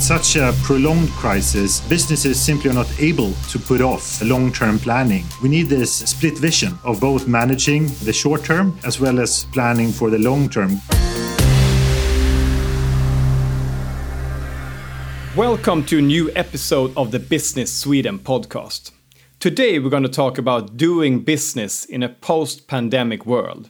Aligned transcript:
with 0.00 0.06
such 0.06 0.36
a 0.36 0.54
prolonged 0.62 1.10
crisis, 1.10 1.82
businesses 1.82 2.40
simply 2.40 2.70
are 2.70 2.74
not 2.74 2.88
able 3.00 3.34
to 3.50 3.58
put 3.58 3.82
off 3.82 4.22
long 4.22 4.50
term 4.50 4.78
planning. 4.78 5.24
We 5.42 5.50
need 5.50 5.66
this 5.66 5.94
split 5.94 6.38
vision 6.38 6.78
of 6.84 7.00
both 7.00 7.28
managing 7.28 7.88
the 8.04 8.12
short 8.12 8.42
term 8.42 8.78
as 8.82 8.98
well 8.98 9.20
as 9.20 9.44
planning 9.52 9.92
for 9.92 10.08
the 10.08 10.18
long 10.18 10.48
term. 10.48 10.80
Welcome 15.36 15.84
to 15.86 15.98
a 15.98 16.02
new 16.02 16.30
episode 16.34 16.96
of 16.96 17.10
the 17.10 17.18
Business 17.18 17.70
Sweden 17.70 18.18
podcast. 18.20 18.92
Today 19.38 19.78
we're 19.78 19.90
going 19.90 20.02
to 20.04 20.08
talk 20.08 20.38
about 20.38 20.78
doing 20.78 21.20
business 21.20 21.84
in 21.84 22.02
a 22.02 22.08
post 22.08 22.68
pandemic 22.68 23.26
world. 23.26 23.68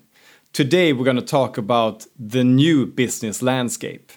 Today 0.52 0.92
we're 0.92 1.04
going 1.04 1.16
to 1.16 1.22
talk 1.22 1.58
about 1.58 2.06
the 2.16 2.44
new 2.44 2.86
business 2.86 3.42
landscape. 3.42 4.12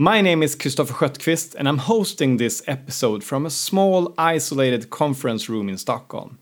My 0.00 0.20
name 0.20 0.44
is 0.44 0.54
Christopher 0.54 0.94
Schöttqvist 0.94 1.56
and 1.56 1.68
I'm 1.68 1.78
hosting 1.78 2.36
this 2.36 2.62
episode 2.68 3.24
from 3.24 3.44
a 3.44 3.50
small 3.50 4.14
isolated 4.16 4.90
conference 4.90 5.48
room 5.48 5.68
in 5.68 5.76
Stockholm. 5.76 6.38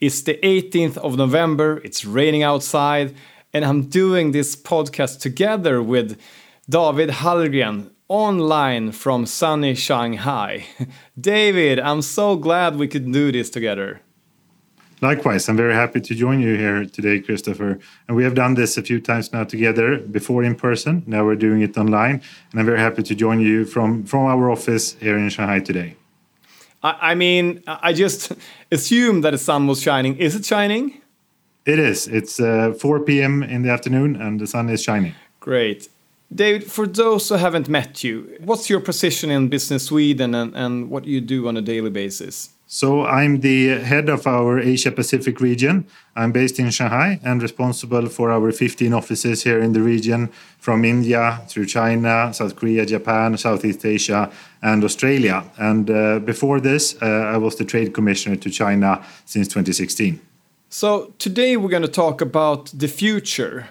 It's 0.00 0.22
the 0.22 0.38
18th 0.42 0.96
of 0.96 1.18
November, 1.18 1.82
it's 1.84 2.06
raining 2.06 2.42
outside, 2.42 3.14
and 3.52 3.62
I'm 3.62 3.90
doing 3.90 4.32
this 4.32 4.56
podcast 4.56 5.20
together 5.20 5.82
with 5.82 6.18
David 6.66 7.10
Hallgren 7.10 7.90
online 8.08 8.90
from 8.90 9.26
sunny 9.26 9.74
Shanghai. 9.74 10.64
David, 11.20 11.78
I'm 11.80 12.00
so 12.00 12.36
glad 12.36 12.76
we 12.76 12.88
could 12.88 13.12
do 13.12 13.30
this 13.30 13.50
together. 13.50 14.00
Likewise, 15.00 15.48
I'm 15.48 15.56
very 15.56 15.74
happy 15.74 16.00
to 16.00 16.14
join 16.14 16.40
you 16.40 16.56
here 16.56 16.86
today, 16.86 17.20
Christopher. 17.20 17.78
And 18.08 18.16
we 18.16 18.24
have 18.24 18.34
done 18.34 18.54
this 18.54 18.76
a 18.76 18.82
few 18.82 19.00
times 19.00 19.32
now 19.32 19.44
together, 19.44 19.98
before 19.98 20.42
in 20.42 20.54
person. 20.54 21.02
Now 21.06 21.24
we're 21.24 21.36
doing 21.36 21.62
it 21.62 21.76
online. 21.76 22.22
And 22.50 22.60
I'm 22.60 22.66
very 22.66 22.78
happy 22.78 23.02
to 23.02 23.14
join 23.14 23.40
you 23.40 23.64
from, 23.64 24.04
from 24.04 24.20
our 24.20 24.50
office 24.50 24.94
here 24.94 25.18
in 25.18 25.28
Shanghai 25.28 25.60
today. 25.60 25.96
I, 26.82 27.10
I 27.10 27.14
mean, 27.14 27.62
I 27.66 27.92
just 27.92 28.32
assumed 28.70 29.24
that 29.24 29.30
the 29.32 29.38
sun 29.38 29.66
was 29.66 29.80
shining. 29.82 30.16
Is 30.16 30.36
it 30.36 30.44
shining? 30.44 31.00
It 31.66 31.78
is. 31.78 32.06
It's 32.06 32.38
uh, 32.38 32.74
4 32.78 33.00
p.m. 33.00 33.42
in 33.42 33.62
the 33.62 33.70
afternoon 33.70 34.16
and 34.16 34.38
the 34.38 34.46
sun 34.46 34.68
is 34.68 34.82
shining. 34.82 35.14
Great. 35.40 35.88
David, 36.34 36.64
for 36.70 36.86
those 36.86 37.28
who 37.28 37.36
haven't 37.36 37.68
met 37.68 38.02
you, 38.02 38.36
what's 38.40 38.68
your 38.68 38.80
position 38.80 39.30
in 39.30 39.48
Business 39.48 39.86
Sweden 39.86 40.34
and, 40.34 40.54
and 40.54 40.90
what 40.90 41.04
you 41.04 41.20
do 41.20 41.48
on 41.48 41.56
a 41.56 41.62
daily 41.62 41.90
basis? 41.90 42.50
So 42.74 43.06
I'm 43.06 43.38
the 43.38 43.68
head 43.78 44.08
of 44.08 44.26
our 44.26 44.58
Asia 44.58 44.90
Pacific 44.90 45.40
region. 45.40 45.86
I'm 46.16 46.32
based 46.32 46.58
in 46.58 46.70
Shanghai 46.70 47.20
and 47.22 47.40
responsible 47.40 48.06
for 48.08 48.32
our 48.32 48.50
15 48.50 48.92
offices 48.92 49.44
here 49.44 49.60
in 49.60 49.74
the 49.74 49.80
region 49.80 50.32
from 50.58 50.84
India 50.84 51.40
through 51.46 51.66
China, 51.66 52.34
South 52.34 52.56
Korea, 52.56 52.84
Japan, 52.84 53.38
Southeast 53.38 53.86
Asia, 53.86 54.28
and 54.60 54.82
Australia. 54.82 55.44
And 55.56 55.88
uh, 55.88 56.18
before 56.18 56.58
this, 56.58 57.00
uh, 57.00 57.06
I 57.06 57.36
was 57.36 57.54
the 57.54 57.64
trade 57.64 57.94
commissioner 57.94 58.34
to 58.34 58.50
China 58.50 59.04
since 59.24 59.46
2016. 59.46 60.20
So 60.68 61.14
today 61.20 61.56
we're 61.56 61.68
going 61.68 61.82
to 61.82 61.98
talk 62.02 62.20
about 62.20 62.72
the 62.74 62.88
future. 62.88 63.68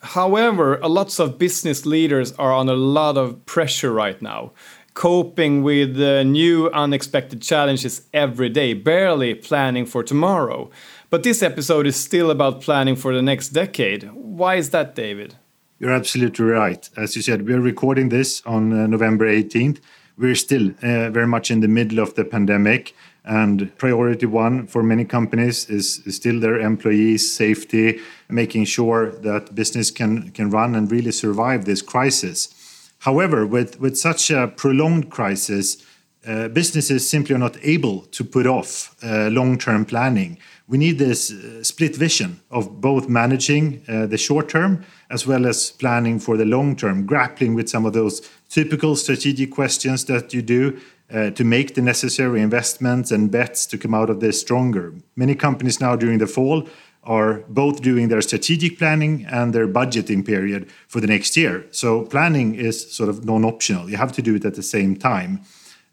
However, 0.00 0.80
lots 0.82 1.20
of 1.20 1.38
business 1.38 1.86
leaders 1.86 2.32
are 2.32 2.52
on 2.52 2.68
a 2.68 2.74
lot 2.74 3.16
of 3.16 3.46
pressure 3.46 3.92
right 3.92 4.20
now 4.20 4.50
coping 4.94 5.62
with 5.62 6.00
uh, 6.00 6.22
new 6.22 6.68
unexpected 6.70 7.42
challenges 7.42 8.02
every 8.12 8.48
day, 8.48 8.74
barely 8.74 9.34
planning 9.34 9.86
for 9.86 10.02
tomorrow. 10.02 10.70
But 11.10 11.22
this 11.22 11.42
episode 11.42 11.86
is 11.86 11.96
still 11.96 12.30
about 12.30 12.60
planning 12.60 12.96
for 12.96 13.14
the 13.14 13.22
next 13.22 13.50
decade. 13.50 14.10
Why 14.12 14.56
is 14.56 14.70
that, 14.70 14.94
David? 14.94 15.36
You're 15.78 15.92
absolutely 15.92 16.44
right. 16.44 16.88
As 16.96 17.16
you 17.16 17.22
said, 17.22 17.46
we're 17.46 17.60
recording 17.60 18.08
this 18.08 18.40
on 18.46 18.72
uh, 18.72 18.86
November 18.86 19.26
18th. 19.26 19.80
We're 20.16 20.36
still 20.36 20.70
uh, 20.82 21.10
very 21.10 21.26
much 21.26 21.50
in 21.50 21.60
the 21.60 21.68
middle 21.68 21.98
of 21.98 22.14
the 22.14 22.24
pandemic. 22.24 22.94
And 23.24 23.76
priority 23.78 24.26
one 24.26 24.66
for 24.66 24.82
many 24.82 25.04
companies 25.04 25.68
is, 25.68 26.02
still 26.08 26.40
their 26.40 26.58
employees' 26.60 27.34
safety, 27.34 28.00
making 28.28 28.64
sure 28.66 29.10
that 29.10 29.54
business 29.54 29.90
can, 29.90 30.30
can 30.30 30.50
run 30.50 30.74
and 30.74 30.90
really 30.90 31.12
survive 31.12 31.64
this 31.64 31.82
crisis. 31.82 32.54
However, 33.02 33.44
with, 33.44 33.80
with 33.80 33.98
such 33.98 34.30
a 34.30 34.46
prolonged 34.46 35.10
crisis, 35.10 35.84
uh, 36.24 36.46
businesses 36.46 37.08
simply 37.08 37.34
are 37.34 37.38
not 37.38 37.56
able 37.62 38.02
to 38.02 38.22
put 38.22 38.46
off 38.46 38.94
uh, 39.02 39.28
long 39.28 39.58
term 39.58 39.84
planning. 39.84 40.38
We 40.68 40.78
need 40.78 40.98
this 40.98 41.32
uh, 41.32 41.64
split 41.64 41.96
vision 41.96 42.40
of 42.52 42.80
both 42.80 43.08
managing 43.08 43.82
uh, 43.88 44.06
the 44.06 44.18
short 44.18 44.48
term 44.48 44.84
as 45.10 45.26
well 45.26 45.46
as 45.46 45.72
planning 45.72 46.20
for 46.20 46.36
the 46.36 46.44
long 46.44 46.76
term, 46.76 47.04
grappling 47.04 47.54
with 47.56 47.68
some 47.68 47.84
of 47.84 47.92
those 47.92 48.22
typical 48.48 48.94
strategic 48.94 49.50
questions 49.50 50.04
that 50.04 50.32
you 50.32 50.40
do 50.40 50.80
uh, 51.12 51.30
to 51.30 51.42
make 51.42 51.74
the 51.74 51.82
necessary 51.82 52.40
investments 52.40 53.10
and 53.10 53.32
bets 53.32 53.66
to 53.66 53.76
come 53.76 53.94
out 53.94 54.10
of 54.10 54.20
this 54.20 54.40
stronger. 54.40 54.94
Many 55.16 55.34
companies 55.34 55.80
now 55.80 55.96
during 55.96 56.18
the 56.18 56.28
fall 56.28 56.68
are 57.04 57.42
both 57.48 57.82
doing 57.82 58.08
their 58.08 58.22
strategic 58.22 58.78
planning 58.78 59.26
and 59.26 59.52
their 59.52 59.66
budgeting 59.66 60.24
period 60.24 60.70
for 60.86 61.00
the 61.00 61.06
next 61.06 61.36
year. 61.36 61.66
So 61.70 62.02
planning 62.02 62.54
is 62.54 62.92
sort 62.92 63.08
of 63.08 63.24
non-optional. 63.24 63.90
You 63.90 63.96
have 63.96 64.12
to 64.12 64.22
do 64.22 64.36
it 64.36 64.44
at 64.44 64.54
the 64.54 64.62
same 64.62 64.96
time. 64.96 65.40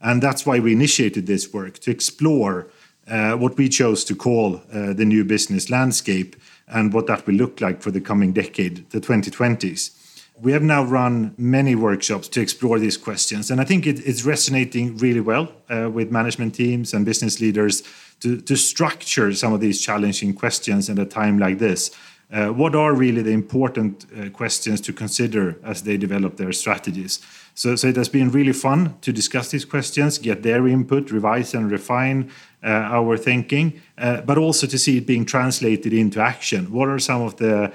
And 0.02 0.22
that's 0.22 0.46
why 0.46 0.60
we 0.60 0.72
initiated 0.72 1.26
this 1.26 1.52
work 1.52 1.80
to 1.80 1.92
explore 1.92 2.68
uh, 3.08 3.34
what 3.34 3.58
we 3.58 3.68
chose 3.70 4.04
to 4.06 4.16
call 4.16 4.62
uh, 4.72 4.94
the 4.94 5.06
new 5.06 5.26
business 5.26 5.70
landscape 5.70 6.36
and 6.68 6.94
what 6.94 7.08
that 7.08 7.26
will 7.26 7.34
look 7.34 7.60
like 7.60 7.82
for 7.82 7.92
the 7.92 8.00
coming 8.00 8.32
decade, 8.32 8.90
the 8.92 9.02
2020s. 9.02 9.99
We 10.42 10.54
have 10.54 10.64
now 10.64 10.84
run 10.84 11.34
many 11.38 11.76
workshops 11.76 12.30
to 12.30 12.42
explore 12.42 12.80
these 12.80 12.96
questions, 12.98 13.52
and 13.52 13.60
I 13.60 13.66
think 13.66 13.86
it, 13.86 14.00
it's 14.08 14.24
resonating 14.24 14.96
really 14.98 15.20
well 15.20 15.52
uh, 15.70 15.90
with 15.92 16.12
management 16.12 16.56
teams 16.56 16.94
and 16.94 17.06
business 17.06 17.42
leaders 17.42 17.84
to, 18.22 18.40
to 18.42 18.56
structure 18.56 19.34
some 19.34 19.54
of 19.54 19.60
these 19.60 19.82
challenging 19.82 20.34
questions 20.34 20.90
at 20.90 20.98
a 20.98 21.06
time 21.06 21.40
like 21.40 21.60
this. 21.60 21.92
Uh, 22.32 22.50
what 22.50 22.76
are 22.76 22.94
really 22.94 23.24
the 23.24 23.32
important 23.32 24.06
uh, 24.16 24.30
questions 24.30 24.80
to 24.82 24.94
consider 24.94 25.58
as 25.64 25.82
they 25.82 25.98
develop 25.98 26.38
their 26.38 26.54
strategies? 26.54 27.20
So, 27.56 27.76
so, 27.76 27.88
it 27.88 27.96
has 27.96 28.08
been 28.08 28.32
really 28.32 28.54
fun 28.54 28.96
to 29.02 29.12
discuss 29.12 29.50
these 29.50 29.66
questions, 29.66 30.20
get 30.20 30.44
their 30.44 30.68
input, 30.68 31.12
revise 31.12 31.54
and 31.54 31.72
refine 31.72 32.32
uh, 32.64 32.68
our 32.68 33.18
thinking, 33.18 33.82
uh, 33.98 34.22
but 34.22 34.38
also 34.38 34.68
to 34.68 34.78
see 34.78 34.98
it 35.00 35.08
being 35.08 35.26
translated 35.26 35.92
into 35.92 36.22
action. 36.22 36.72
What 36.72 36.88
are 36.88 37.00
some 37.00 37.24
of 37.24 37.38
the 37.38 37.74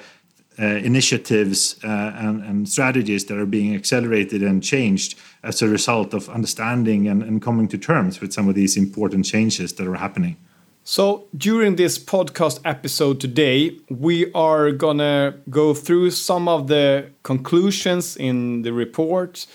initiatives 0.62 1.76
uh, 1.84 2.12
and, 2.16 2.42
and, 2.44 2.68
strategies 2.68 3.24
that 3.26 3.36
are 3.36 3.46
being 3.46 3.74
accelerated 3.74 4.42
and 4.42 4.62
changed 4.62 5.18
as 5.42 5.62
a 5.62 5.68
result 5.68 6.14
of 6.14 6.28
understanding 6.28 7.08
and, 7.08 7.22
and, 7.22 7.42
coming 7.42 7.66
to 7.68 7.76
terms 7.76 8.20
with 8.20 8.32
some 8.32 8.48
of 8.48 8.54
these 8.54 8.76
important 8.76 9.24
changes 9.24 9.72
that 9.74 9.86
are 9.86 9.96
happening. 9.96 10.36
So, 10.84 11.24
during 11.36 11.76
this 11.76 11.98
podcast 11.98 12.60
episode 12.64 13.18
today, 13.18 13.78
we 13.88 14.30
are 14.32 14.70
gonna 14.70 15.34
go 15.50 15.74
through 15.74 16.10
some 16.10 16.46
of 16.46 16.68
the 16.68 17.06
conclusions 17.22 18.16
in 18.16 18.62
the 18.62 18.72
report. 18.72 19.46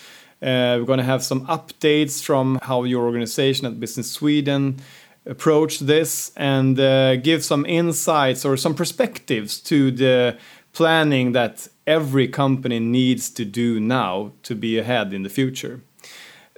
Uh, 0.42 0.80
we're 0.80 0.86
gonna 0.86 1.04
have 1.04 1.24
some 1.24 1.46
updates 1.48 2.24
from 2.24 2.60
how 2.64 2.84
your 2.84 3.06
organization 3.06 3.68
at 3.68 3.80
Business 3.80 4.12
Sweden 4.12 4.78
approached 5.26 5.86
this 5.86 6.32
and 6.36 6.80
uh, 6.80 7.16
give 7.18 7.44
some 7.44 7.66
insights 7.66 8.44
or 8.44 8.58
some 8.58 8.74
perspectives 8.74 9.60
to 9.60 9.92
the 9.92 10.38
planning 10.74 11.34
that 11.34 11.68
every 11.86 12.28
company 12.28 12.80
needs 12.80 13.30
to 13.32 13.46
do 13.46 13.80
now 13.80 14.32
to 14.44 14.56
be 14.56 14.78
ahead 14.78 15.14
in 15.14 15.24
the 15.24 15.30
future. 15.30 15.82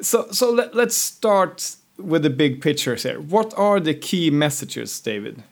So, 0.02 0.28
so 0.32 0.52
let, 0.52 0.76
let's 0.76 0.96
start 0.96 1.76
with 1.98 2.24
the 2.24 2.30
big 2.30 2.62
pictures 2.62 3.04
here. 3.04 3.20
What 3.20 3.54
are 3.58 3.80
the 3.80 3.94
key 3.94 4.30
messages, 4.30 5.00
David? 5.00 5.44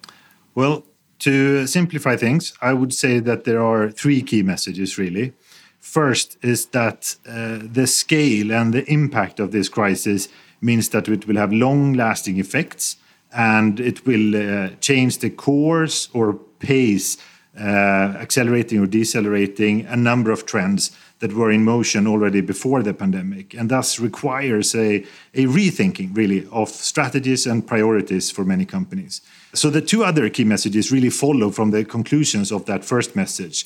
Well, 0.56 0.84
to 1.20 1.68
simplify 1.68 2.16
things, 2.16 2.54
I 2.62 2.74
would 2.74 2.94
say 2.94 3.20
that 3.20 3.44
there 3.44 3.62
are 3.62 3.92
three 3.92 4.22
key 4.22 4.42
messages 4.42 4.98
really. 4.98 5.34
First 5.80 6.38
is 6.42 6.68
that 6.68 7.16
uh, 7.28 7.60
the 7.62 7.88
scale 7.88 8.52
and 8.52 8.74
the 8.74 8.86
impact 8.92 9.40
of 9.40 9.52
this 9.52 9.70
crisis 9.70 10.28
means 10.62 10.90
that 10.90 11.08
it 11.08 11.28
will 11.28 11.38
have 11.38 11.54
long 11.54 11.94
lasting 11.94 12.38
effects 12.38 12.98
and 13.32 13.80
it 13.80 14.06
will 14.06 14.36
uh, 14.36 14.70
change 14.82 15.20
the 15.20 15.30
course 15.30 16.10
or 16.14 16.34
pace 16.60 17.18
accelerating 17.64 18.80
or 18.80 18.88
decelerating 18.88 19.86
a 19.86 19.96
number 19.96 20.32
of 20.32 20.46
trends 20.46 20.92
that 21.20 21.34
were 21.34 21.52
in 21.52 21.64
motion 21.64 22.08
already 22.08 22.42
before 22.42 22.82
the 22.82 22.94
pandemic, 22.94 23.54
and 23.54 23.70
thus 23.70 24.00
requires 24.00 24.74
a, 24.74 25.04
a 25.34 25.46
rethinking, 25.46 26.16
really, 26.16 26.48
of 26.52 26.70
strategies 26.70 27.46
and 27.46 27.68
priorities 27.68 28.32
for 28.32 28.46
many 28.46 28.66
companies. 28.66 29.22
So, 29.54 29.70
the 29.70 29.82
two 29.82 30.04
other 30.04 30.30
key 30.30 30.46
messages 30.46 30.92
really 30.92 31.10
follow 31.10 31.50
from 31.50 31.72
the 31.72 31.84
conclusions 31.84 32.52
of 32.52 32.66
that 32.66 32.86
first 32.86 33.16
message. 33.16 33.66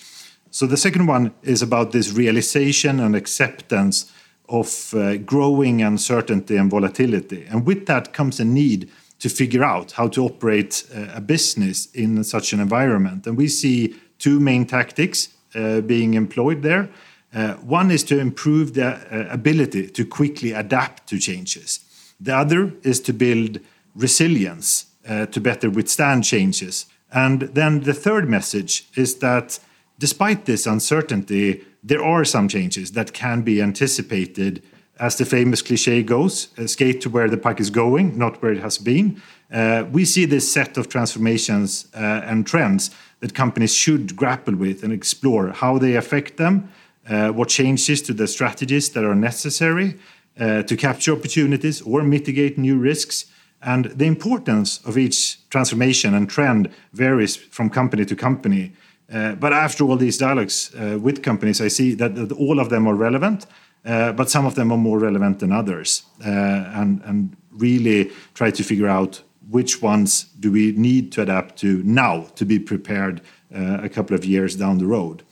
So, 0.50 0.66
the 0.66 0.78
second 0.78 1.06
one 1.06 1.34
is 1.44 1.62
about 1.62 1.92
this 1.92 2.12
realization 2.12 3.00
and 3.00 3.16
acceptance 3.16 4.12
of 4.50 4.94
uh, 4.94 5.18
growing 5.18 5.82
uncertainty 5.82 6.58
and 6.58 6.70
volatility. 6.70 7.46
And 7.46 7.66
with 7.66 7.86
that 7.86 8.14
comes 8.14 8.40
a 8.40 8.46
need 8.46 8.90
to 9.24 9.30
figure 9.30 9.64
out 9.64 9.94
how 9.94 10.06
to 10.06 10.26
operate 10.26 10.84
a 11.16 11.22
business 11.22 11.88
in 11.94 12.22
such 12.26 12.52
an 12.52 12.60
environment. 12.60 13.26
And 13.26 13.38
we 13.38 13.48
see 13.48 13.96
two 14.20 14.38
main 14.38 14.66
tactics 14.66 15.30
uh, 15.56 15.80
being 15.80 16.14
employed 16.16 16.62
there. 16.62 16.90
Uh, 17.34 17.54
one 17.54 17.90
is 17.90 18.04
to 18.04 18.20
improve 18.20 18.74
the 18.74 18.86
uh, 18.86 19.34
ability 19.34 19.88
to 19.88 20.06
quickly 20.06 20.52
adapt 20.52 21.08
to 21.08 21.18
changes. 21.18 21.80
The 22.20 22.36
other 22.36 22.74
is 22.84 23.00
to 23.00 23.14
build 23.14 23.60
resilience 23.96 24.88
uh, 25.08 25.28
to 25.28 25.40
better 25.40 25.70
withstand 25.70 26.26
changes. 26.26 26.86
And 27.14 27.44
then 27.44 27.84
the 27.84 27.94
third 27.94 28.28
message 28.28 28.90
is 28.96 29.20
that 29.20 29.58
despite 30.00 30.44
this 30.44 30.68
uncertainty, 30.68 31.64
there 31.82 32.04
are 32.04 32.26
some 32.26 32.50
changes 32.50 32.92
that 32.92 33.14
can 33.14 33.42
be 33.42 33.62
anticipated. 33.62 34.62
As 35.00 35.16
the 35.16 35.26
famous 35.26 35.64
cliche 35.64 36.04
goes, 36.04 36.50
uh, 36.58 36.68
skate 36.68 37.02
to 37.02 37.10
where 37.10 37.28
the 37.28 37.38
puck 37.38 37.60
is 37.60 37.72
going, 37.72 38.16
not 38.18 38.42
where 38.42 38.52
it 38.52 38.62
has 38.62 38.78
been. 38.78 39.22
Uh, 39.52 39.86
we 39.92 40.06
see 40.06 40.26
this 40.26 40.52
set 40.52 40.78
of 40.78 40.88
transformations 40.88 41.88
uh, 41.96 42.22
and 42.26 42.46
trends 42.46 42.92
that 43.20 43.34
companies 43.34 43.74
should 43.74 44.16
grapple 44.16 44.56
with 44.56 44.84
and 44.84 44.94
explore 44.94 45.50
how 45.50 45.80
they 45.80 45.96
affect 45.96 46.38
them, 46.38 46.70
uh, 47.10 47.30
what 47.30 47.50
changes 47.50 48.04
to 48.04 48.14
the 48.14 48.28
strategies 48.28 48.92
that 48.92 49.04
are 49.04 49.16
necessary 49.16 49.98
uh, 50.40 50.62
to 50.64 50.78
capture 50.78 51.14
opportunities 51.14 51.82
or 51.82 52.04
mitigate 52.04 52.60
new 52.60 52.78
risks. 52.78 53.26
And 53.64 53.86
the 53.86 54.06
importance 54.06 54.80
of 54.86 54.98
each 54.98 55.50
transformation 55.50 56.14
and 56.14 56.30
trend 56.30 56.70
varies 56.92 57.36
from 57.36 57.70
company 57.70 58.06
to 58.06 58.16
company. 58.16 58.74
But 59.08 59.54
after 59.54 59.84
all 59.84 59.96
these 59.96 60.18
dialogues 60.18 60.72
with 60.74 61.22
companies, 61.22 61.62
I 61.62 61.68
see 61.68 61.94
that, 61.96 62.16
that, 62.16 62.32
all 62.32 62.60
of 62.60 62.70
them 62.70 62.88
are 62.88 62.96
relevant, 62.96 63.46
but 63.84 64.30
some 64.30 64.46
of 64.46 64.56
them 64.56 64.72
are 64.72 64.78
more 64.78 65.00
relevant 65.00 65.40
than 65.40 65.52
others, 65.52 66.04
uh, 66.26 66.30
and, 66.30 67.02
and 67.06 67.36
really 67.52 68.12
try 68.34 68.52
to 68.52 68.64
figure 68.64 68.88
out 68.88 69.22
which 69.50 69.82
ones 69.82 70.24
do 70.40 70.52
we 70.52 70.72
need 70.72 71.12
to 71.12 71.22
adapt 71.22 71.58
to 71.60 71.84
now 71.84 72.22
to 72.36 72.46
be 72.46 72.60
prepared 72.60 73.22
uh, 73.54 73.80
a 73.84 73.90
couple 73.90 74.16
of 74.16 74.26
years 74.26 74.56
down 74.56 74.78
the 74.78 74.86
road. 74.86 75.24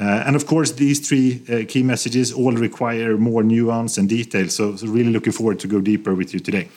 Uh, 0.00 0.22
and 0.26 0.36
of 0.36 0.46
course, 0.46 0.72
these 0.72 1.06
three 1.06 1.42
uh, 1.50 1.64
key 1.66 1.82
messages 1.82 2.32
all 2.32 2.52
require 2.52 3.16
more 3.16 3.42
nuance 3.42 3.98
and 3.98 4.08
detail. 4.08 4.48
So, 4.48 4.76
so, 4.76 4.86
really 4.86 5.12
looking 5.12 5.32
forward 5.32 5.58
to 5.60 5.66
go 5.66 5.80
deeper 5.80 6.14
with 6.14 6.32
you 6.32 6.40
today. 6.40 6.68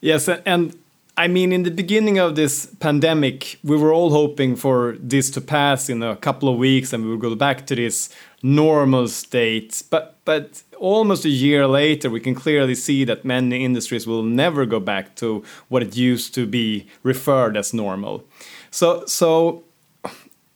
Yes, 0.00 0.28
and 0.28 0.76
I 1.16 1.28
mean, 1.28 1.52
in 1.52 1.62
the 1.62 1.70
beginning 1.70 2.18
of 2.18 2.36
this 2.36 2.66
pandemic, 2.80 3.58
we 3.62 3.76
were 3.76 3.92
all 3.92 4.10
hoping 4.10 4.56
for 4.56 4.96
this 4.98 5.30
to 5.32 5.42
pass 5.42 5.90
in 5.90 6.02
a 6.02 6.16
couple 6.16 6.48
of 6.48 6.56
weeks, 6.56 6.92
and 6.92 7.04
we 7.04 7.10
would 7.10 7.20
go 7.20 7.34
back 7.34 7.66
to 7.66 7.76
this 7.76 8.08
normal 8.42 9.08
state. 9.08 9.82
But 9.90 10.16
but 10.24 10.62
almost 10.78 11.24
a 11.24 11.28
year 11.28 11.66
later, 11.66 12.08
we 12.08 12.20
can 12.20 12.34
clearly 12.34 12.74
see 12.74 13.04
that 13.04 13.24
many 13.24 13.64
industries 13.64 14.06
will 14.06 14.22
never 14.22 14.64
go 14.64 14.80
back 14.80 15.14
to 15.16 15.42
what 15.68 15.82
it 15.82 15.96
used 15.96 16.34
to 16.34 16.46
be 16.46 16.86
referred 17.02 17.56
as 17.56 17.74
normal. 17.74 18.24
So, 18.70 19.04
so 19.06 19.64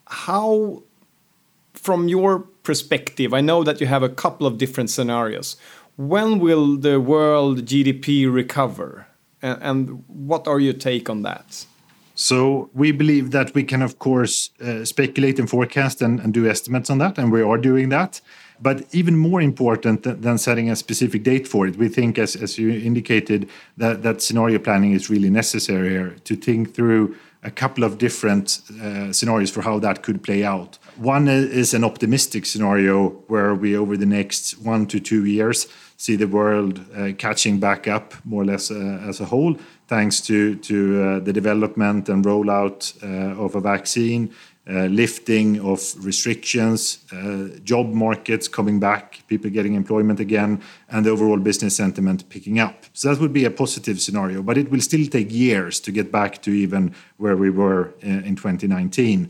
how, 0.06 0.82
from 1.74 2.08
your 2.08 2.40
perspective, 2.62 3.34
I 3.34 3.40
know 3.40 3.62
that 3.62 3.80
you 3.80 3.86
have 3.86 4.02
a 4.02 4.08
couple 4.08 4.46
of 4.46 4.56
different 4.56 4.88
scenarios. 4.88 5.56
When 5.96 6.38
will 6.38 6.76
the 6.76 7.00
world 7.00 7.66
GDP 7.66 8.32
recover? 8.32 9.06
And, 9.42 10.04
what 10.08 10.48
are 10.48 10.60
your 10.60 10.72
take 10.72 11.10
on 11.10 11.22
that? 11.22 11.66
So 12.14 12.70
we 12.72 12.92
believe 12.92 13.30
that 13.32 13.54
we 13.54 13.62
can, 13.62 13.82
of 13.82 13.98
course, 13.98 14.50
uh, 14.60 14.84
speculate 14.84 15.38
and 15.38 15.48
forecast 15.50 16.00
and, 16.00 16.18
and, 16.18 16.32
do 16.32 16.48
estimates 16.48 16.88
on 16.88 16.98
that, 16.98 17.18
and 17.18 17.30
we 17.30 17.42
are 17.42 17.58
doing 17.58 17.90
that. 17.90 18.22
But 18.58 18.86
even 18.94 19.18
more 19.18 19.42
important 19.42 20.02
than 20.22 20.38
setting 20.38 20.70
a 20.70 20.76
specific 20.76 21.22
date 21.22 21.46
for 21.46 21.66
it, 21.66 21.76
we 21.76 21.88
think, 21.88 22.18
as, 22.18 22.34
as 22.34 22.56
you 22.56 22.70
indicated, 22.70 23.50
that, 23.76 24.02
that 24.02 24.22
scenario 24.22 24.58
planning 24.58 24.92
is 24.92 25.10
really 25.10 25.28
necessary 25.28 25.90
here 25.90 26.16
to 26.24 26.36
think 26.36 26.74
through 26.74 27.14
a 27.42 27.50
couple 27.50 27.84
of 27.84 27.98
different 27.98 28.60
uh, 28.82 29.12
scenarios 29.12 29.50
for 29.50 29.62
how 29.62 29.78
that 29.78 30.02
could 30.02 30.22
play 30.22 30.42
out. 30.42 30.78
One 30.96 31.28
is 31.28 31.74
an 31.74 31.84
optimistic 31.84 32.46
scenario 32.46 33.10
where 33.28 33.54
we, 33.54 33.76
over 33.76 33.96
the 33.96 34.06
next 34.06 34.58
one 34.58 34.86
to 34.86 35.00
two 35.00 35.26
years, 35.26 35.68
see 35.96 36.16
the 36.16 36.28
world 36.28 36.80
uh, 36.94 37.12
catching 37.18 37.58
back 37.58 37.88
up 37.88 38.14
more 38.24 38.42
or 38.42 38.46
less 38.46 38.70
uh, 38.70 39.00
as 39.08 39.20
a 39.20 39.24
whole, 39.24 39.56
thanks 39.88 40.20
to 40.20 40.56
to 40.56 41.02
uh, 41.02 41.18
the 41.20 41.32
development 41.32 42.08
and 42.08 42.24
rollout 42.24 42.94
uh, 43.02 43.42
of 43.42 43.54
a 43.54 43.60
vaccine, 43.60 44.30
uh, 44.68 44.86
lifting 44.86 45.60
of 45.60 45.80
restrictions, 46.04 46.98
uh, 47.12 47.56
job 47.62 47.92
markets 47.92 48.48
coming 48.48 48.80
back, 48.80 49.20
people 49.28 49.48
getting 49.48 49.74
employment 49.74 50.18
again, 50.18 50.60
and 50.88 51.06
the 51.06 51.10
overall 51.10 51.38
business 51.38 51.76
sentiment 51.76 52.28
picking 52.28 52.58
up. 52.58 52.84
So 52.92 53.08
that 53.08 53.20
would 53.20 53.32
be 53.32 53.44
a 53.44 53.50
positive 53.50 54.00
scenario, 54.00 54.42
but 54.42 54.58
it 54.58 54.68
will 54.68 54.80
still 54.80 55.06
take 55.06 55.32
years 55.32 55.78
to 55.80 55.92
get 55.92 56.10
back 56.10 56.42
to 56.42 56.50
even 56.50 56.94
where 57.16 57.36
we 57.36 57.48
were 57.48 57.94
in, 58.00 58.24
in 58.24 58.36
2019. 58.36 59.28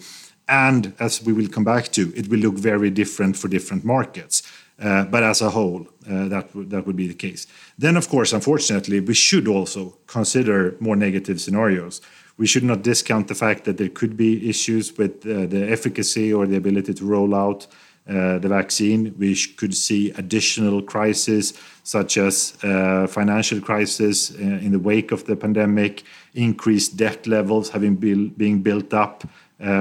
And 0.49 0.95
as 1.01 1.23
we 1.23 1.35
will 1.35 1.49
come 1.49 1.65
back 1.65 1.89
to, 1.93 2.13
it 2.17 2.29
will 2.29 2.39
look 2.39 2.55
very 2.55 2.89
different 2.89 3.37
for 3.37 3.49
different 3.49 3.85
markets. 3.85 4.43
Uh, 4.79 5.05
but 5.05 5.23
as 5.23 5.41
a 5.41 5.49
whole, 5.49 5.87
uh, 6.11 6.29
that 6.29 6.49
that 6.71 6.87
would 6.87 6.97
be 6.97 7.09
the 7.09 7.15
case. 7.15 7.47
Then, 7.79 7.97
of 7.97 8.09
course, 8.09 8.35
unfortunately, 8.35 9.01
we 9.01 9.15
should 9.15 9.49
also 9.49 9.97
consider 10.07 10.77
more 10.81 10.97
negative 10.97 11.41
scenarios 11.41 12.03
we 12.39 12.47
should 12.47 12.65
not 12.65 12.83
discount 12.83 13.29
the 13.29 13.35
fact 13.35 13.65
that 13.65 13.79
there 13.79 13.89
could 13.89 14.17
be 14.17 14.49
issues 14.49 14.97
with 14.97 15.27
uh, 15.27 15.47
the 15.47 15.69
efficacy 15.71 16.33
or 16.33 16.47
the 16.47 16.57
ability 16.57 16.93
to 16.95 17.05
roll 17.05 17.35
out 17.35 17.67
uh, 18.09 18.39
the 18.39 18.49
vaccine. 18.49 19.15
We 19.19 19.37
could 19.57 19.75
see 19.75 20.11
additional 20.13 20.83
crises 20.83 21.55
such 21.83 22.19
as 22.19 22.57
uh, 22.63 23.07
financial 23.07 23.61
crisis 23.61 24.33
uh, 24.35 24.39
in 24.39 24.73
the 24.73 24.79
wake 24.79 25.13
of 25.13 25.25
the 25.25 25.35
pandemic, 25.35 26.05
increased 26.35 26.97
debt 26.97 27.27
levels 27.27 27.71
having 27.71 27.97
be, 27.97 28.29
being 28.29 28.63
built 28.63 28.93
up 28.93 29.25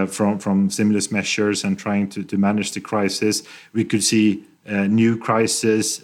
from 0.07 0.39
from 0.39 0.69
stimulus 0.69 1.11
measures 1.11 1.65
and 1.65 1.77
trying 1.77 2.07
to, 2.07 2.23
to 2.23 2.37
manage 2.37 2.71
the 2.71 2.79
crisis. 2.79 3.43
We 3.73 3.83
could 3.83 4.03
see 4.03 4.45
uh, 4.67 4.87
new 4.87 5.17
crises 5.17 5.97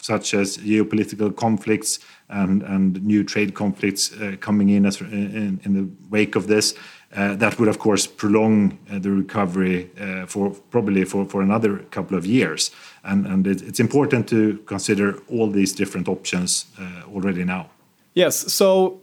such 0.00 0.34
as 0.34 0.58
geopolitical 0.58 1.34
conflicts 1.34 1.98
and, 2.32 2.62
and 2.62 3.02
new 3.04 3.22
trade 3.22 3.54
conflicts 3.54 4.12
uh, 4.12 4.36
coming 4.40 4.70
in, 4.70 4.86
as, 4.86 5.00
in, 5.00 5.60
in 5.64 5.74
the 5.74 5.88
wake 6.10 6.34
of 6.34 6.46
this. 6.46 6.74
Uh, 7.14 7.34
that 7.36 7.58
would, 7.58 7.68
of 7.68 7.78
course, 7.78 8.06
prolong 8.06 8.78
uh, 8.90 8.98
the 8.98 9.10
recovery 9.10 9.90
uh, 10.00 10.24
for 10.24 10.50
probably 10.70 11.04
for, 11.04 11.26
for 11.26 11.42
another 11.42 11.78
couple 11.90 12.16
of 12.16 12.24
years. 12.24 12.70
And, 13.04 13.26
and 13.26 13.46
it, 13.46 13.60
it's 13.62 13.80
important 13.80 14.28
to 14.30 14.58
consider 14.64 15.18
all 15.28 15.50
these 15.50 15.72
different 15.72 16.08
options 16.08 16.66
uh, 16.80 17.02
already 17.14 17.44
now. 17.44 17.68
Yes. 18.14 18.52
So, 18.52 19.00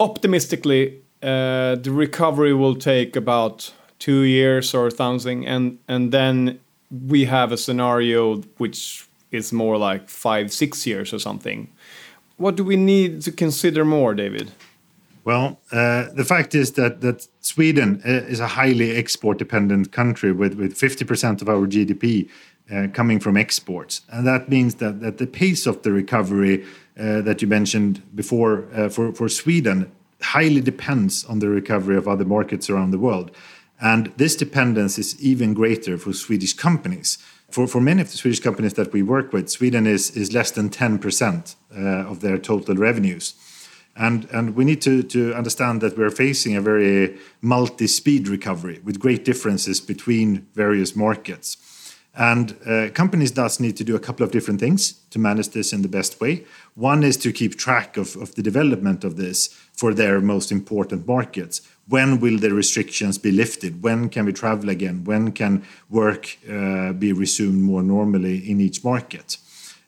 optimistically, 0.00 1.00
uh, 1.22 1.76
the 1.76 1.92
recovery 1.92 2.54
will 2.54 2.74
take 2.74 3.14
about 3.14 3.72
two 4.00 4.22
years 4.22 4.74
or 4.74 4.90
something, 4.90 5.46
and 5.46 5.78
and 5.86 6.10
then 6.10 6.58
we 6.92 7.24
have 7.24 7.52
a 7.52 7.56
scenario 7.56 8.36
which 8.58 9.06
is 9.30 9.52
more 9.52 9.78
like 9.78 10.08
five, 10.08 10.52
six 10.52 10.86
years 10.86 11.12
or 11.12 11.18
something. 11.18 11.68
What 12.36 12.56
do 12.56 12.64
we 12.64 12.76
need 12.76 13.22
to 13.22 13.32
consider 13.32 13.84
more, 13.84 14.14
David? 14.14 14.52
Well, 15.24 15.60
uh, 15.70 16.08
the 16.14 16.24
fact 16.24 16.54
is 16.54 16.72
that 16.72 17.00
that 17.00 17.28
Sweden 17.40 18.02
uh, 18.04 18.32
is 18.32 18.40
a 18.40 18.48
highly 18.48 18.96
export-dependent 18.96 19.92
country 19.92 20.32
with 20.32 20.54
with 20.54 20.74
50% 20.74 21.42
of 21.42 21.48
our 21.48 21.66
GDP 21.66 22.28
uh, 22.70 22.88
coming 22.92 23.20
from 23.20 23.36
exports, 23.36 24.00
and 24.08 24.26
that 24.26 24.48
means 24.48 24.74
that 24.76 25.00
that 25.00 25.18
the 25.18 25.26
pace 25.26 25.66
of 25.66 25.82
the 25.82 25.92
recovery 25.92 26.64
uh, 26.98 27.20
that 27.22 27.40
you 27.40 27.48
mentioned 27.48 28.02
before 28.14 28.64
uh, 28.74 28.88
for 28.88 29.12
for 29.12 29.28
Sweden 29.28 29.92
highly 30.20 30.60
depends 30.60 31.24
on 31.24 31.38
the 31.38 31.48
recovery 31.48 31.96
of 31.96 32.08
other 32.08 32.24
markets 32.24 32.68
around 32.68 32.90
the 32.90 32.98
world, 32.98 33.30
and 33.82 34.12
this 34.16 34.36
dependence 34.36 34.98
is 34.98 35.20
even 35.20 35.52
greater 35.52 35.98
for 35.98 36.14
Swedish 36.14 36.54
companies 36.54 37.18
for, 37.52 37.66
for 37.66 37.80
many 37.80 38.00
of 38.00 38.10
the 38.10 38.16
Swedish 38.16 38.40
companies 38.40 38.74
that 38.74 38.92
we 38.92 39.02
work 39.02 39.32
with, 39.32 39.50
Sweden 39.50 39.86
is, 39.86 40.10
is 40.16 40.32
less 40.32 40.50
than 40.50 40.70
10% 40.70 41.54
uh, 41.76 41.80
of 42.10 42.20
their 42.20 42.38
total 42.38 42.74
revenues. 42.74 43.34
And, 43.94 44.24
and 44.32 44.56
we 44.56 44.64
need 44.64 44.80
to, 44.82 45.02
to 45.02 45.34
understand 45.34 45.82
that 45.82 45.98
we're 45.98 46.10
facing 46.10 46.56
a 46.56 46.62
very 46.62 47.18
multi 47.42 47.86
speed 47.86 48.26
recovery 48.26 48.80
with 48.82 48.98
great 48.98 49.24
differences 49.24 49.80
between 49.80 50.46
various 50.54 50.96
markets. 50.96 51.58
And 52.14 52.56
uh, 52.66 52.88
companies 52.92 53.32
thus 53.32 53.60
need 53.60 53.76
to 53.78 53.84
do 53.84 53.94
a 53.94 54.00
couple 54.00 54.24
of 54.24 54.32
different 54.32 54.60
things 54.60 54.92
to 55.10 55.18
manage 55.18 55.50
this 55.50 55.72
in 55.72 55.82
the 55.82 55.88
best 55.88 56.20
way. 56.20 56.44
One 56.74 57.02
is 57.02 57.16
to 57.18 57.32
keep 57.32 57.58
track 57.58 57.96
of, 57.98 58.16
of 58.16 58.34
the 58.34 58.42
development 58.42 59.04
of 59.04 59.16
this 59.16 59.48
for 59.72 59.92
their 59.94 60.20
most 60.20 60.52
important 60.52 61.06
markets 61.06 61.60
when 61.88 62.20
will 62.20 62.38
the 62.38 62.52
restrictions 62.52 63.18
be 63.18 63.32
lifted? 63.32 63.82
When 63.82 64.08
can 64.08 64.26
we 64.26 64.32
travel 64.32 64.68
again? 64.68 65.04
When 65.04 65.32
can 65.32 65.64
work 65.90 66.38
uh, 66.48 66.92
be 66.92 67.12
resumed 67.12 67.62
more 67.62 67.82
normally 67.82 68.50
in 68.50 68.60
each 68.60 68.84
market? 68.84 69.36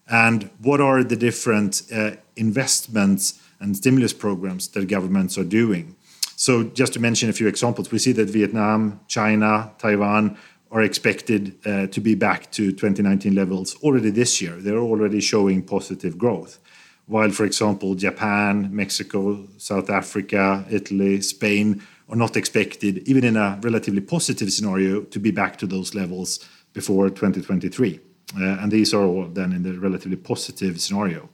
And 0.09 0.51
what 0.61 0.81
are 0.81 1.03
the 1.03 1.17
different 1.17 1.83
uh, 1.93 2.13
investments 2.37 3.41
and 3.61 3.77
stimulus 3.77 4.13
programs 4.13 4.69
that 4.69 4.87
governments 4.89 5.39
are 5.39 5.45
doing? 5.45 5.97
So, 6.37 6.65
just 6.65 6.93
to 6.95 7.01
mention 7.01 7.31
a 7.31 7.33
few 7.33 7.47
examples, 7.47 7.93
we 7.93 7.99
see 7.99 8.13
that 8.13 8.29
Vietnam, 8.29 9.01
China, 9.07 9.73
Taiwan 9.79 10.37
are 10.73 10.83
expected 10.83 11.55
uh, 11.65 11.87
to 11.87 12.01
be 12.01 12.17
back 12.17 12.51
to 12.51 12.73
2019 12.73 13.35
levels 13.35 13.77
already 13.83 14.11
this 14.11 14.43
year. 14.43 14.57
They're 14.57 14.79
already 14.79 15.21
showing 15.21 15.63
positive 15.63 16.19
growth 16.19 16.59
while, 17.07 17.31
for 17.31 17.45
example, 17.45 17.95
Japan, 17.95 18.75
Mexico, 18.75 19.47
South 19.59 19.91
Africa, 19.91 20.65
Italy, 20.71 21.21
Spain 21.21 21.83
are 22.09 22.17
not 22.17 22.37
expected, 22.37 23.07
even 23.09 23.25
in 23.25 23.37
a 23.37 23.59
relatively 23.63 24.01
positive 24.01 24.53
scenario, 24.53 25.03
to 25.03 25.19
be 25.19 25.31
back 25.31 25.57
to 25.59 25.67
those 25.67 25.95
levels 25.95 26.47
before 26.73 27.09
2023. 27.09 28.01
Uh, 28.37 28.45
and 28.61 28.73
these 28.73 28.95
are 28.95 29.05
all 29.05 29.27
then 29.27 29.53
in 29.53 29.63
the 29.63 29.79
relatively 29.79 30.17
positive 30.17 30.81
scenario. 30.81 31.29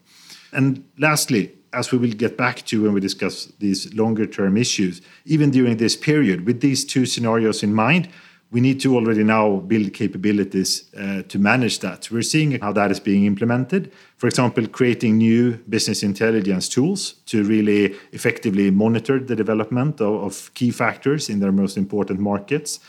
And 0.53 0.85
lastly, 0.99 1.53
as 1.73 1.93
we 1.93 1.99
will 1.99 2.13
get 2.13 2.37
back 2.37 2.65
to 2.67 2.83
when 2.83 2.93
we 2.93 3.01
discuss 3.01 3.47
these 3.59 3.93
longer 3.95 4.27
term 4.27 4.57
issues, 4.57 5.01
even 5.25 5.51
during 5.51 5.77
this 5.77 5.97
period, 5.97 6.47
with 6.47 6.61
these 6.61 6.85
two 6.85 7.07
scenarios 7.07 7.63
in 7.63 7.73
mind, 7.73 8.09
we 8.53 8.61
need 8.61 8.81
to 8.81 8.97
already 8.97 9.23
now 9.23 9.57
build 9.57 9.93
capabilities 9.93 10.93
uh, 10.97 11.23
to 11.23 11.39
manage 11.39 11.79
that. 11.81 12.11
We're 12.11 12.23
seeing 12.23 12.59
how 12.61 12.73
that 12.73 12.91
is 12.91 12.99
being 12.99 13.25
implemented. 13.25 13.93
For 14.17 14.27
example, 14.27 14.67
creating 14.67 15.19
new 15.19 15.53
business 15.69 16.03
intelligence 16.03 16.69
tools 16.69 17.13
to 17.27 17.45
really 17.45 17.95
effectively 18.13 18.71
monitor 18.71 19.21
the 19.21 19.37
development 19.37 20.01
of, 20.01 20.25
of 20.25 20.55
key 20.55 20.73
factors 20.73 21.29
in 21.29 21.39
their 21.39 21.53
most 21.53 21.77
important 21.77 22.19
markets. 22.19 22.81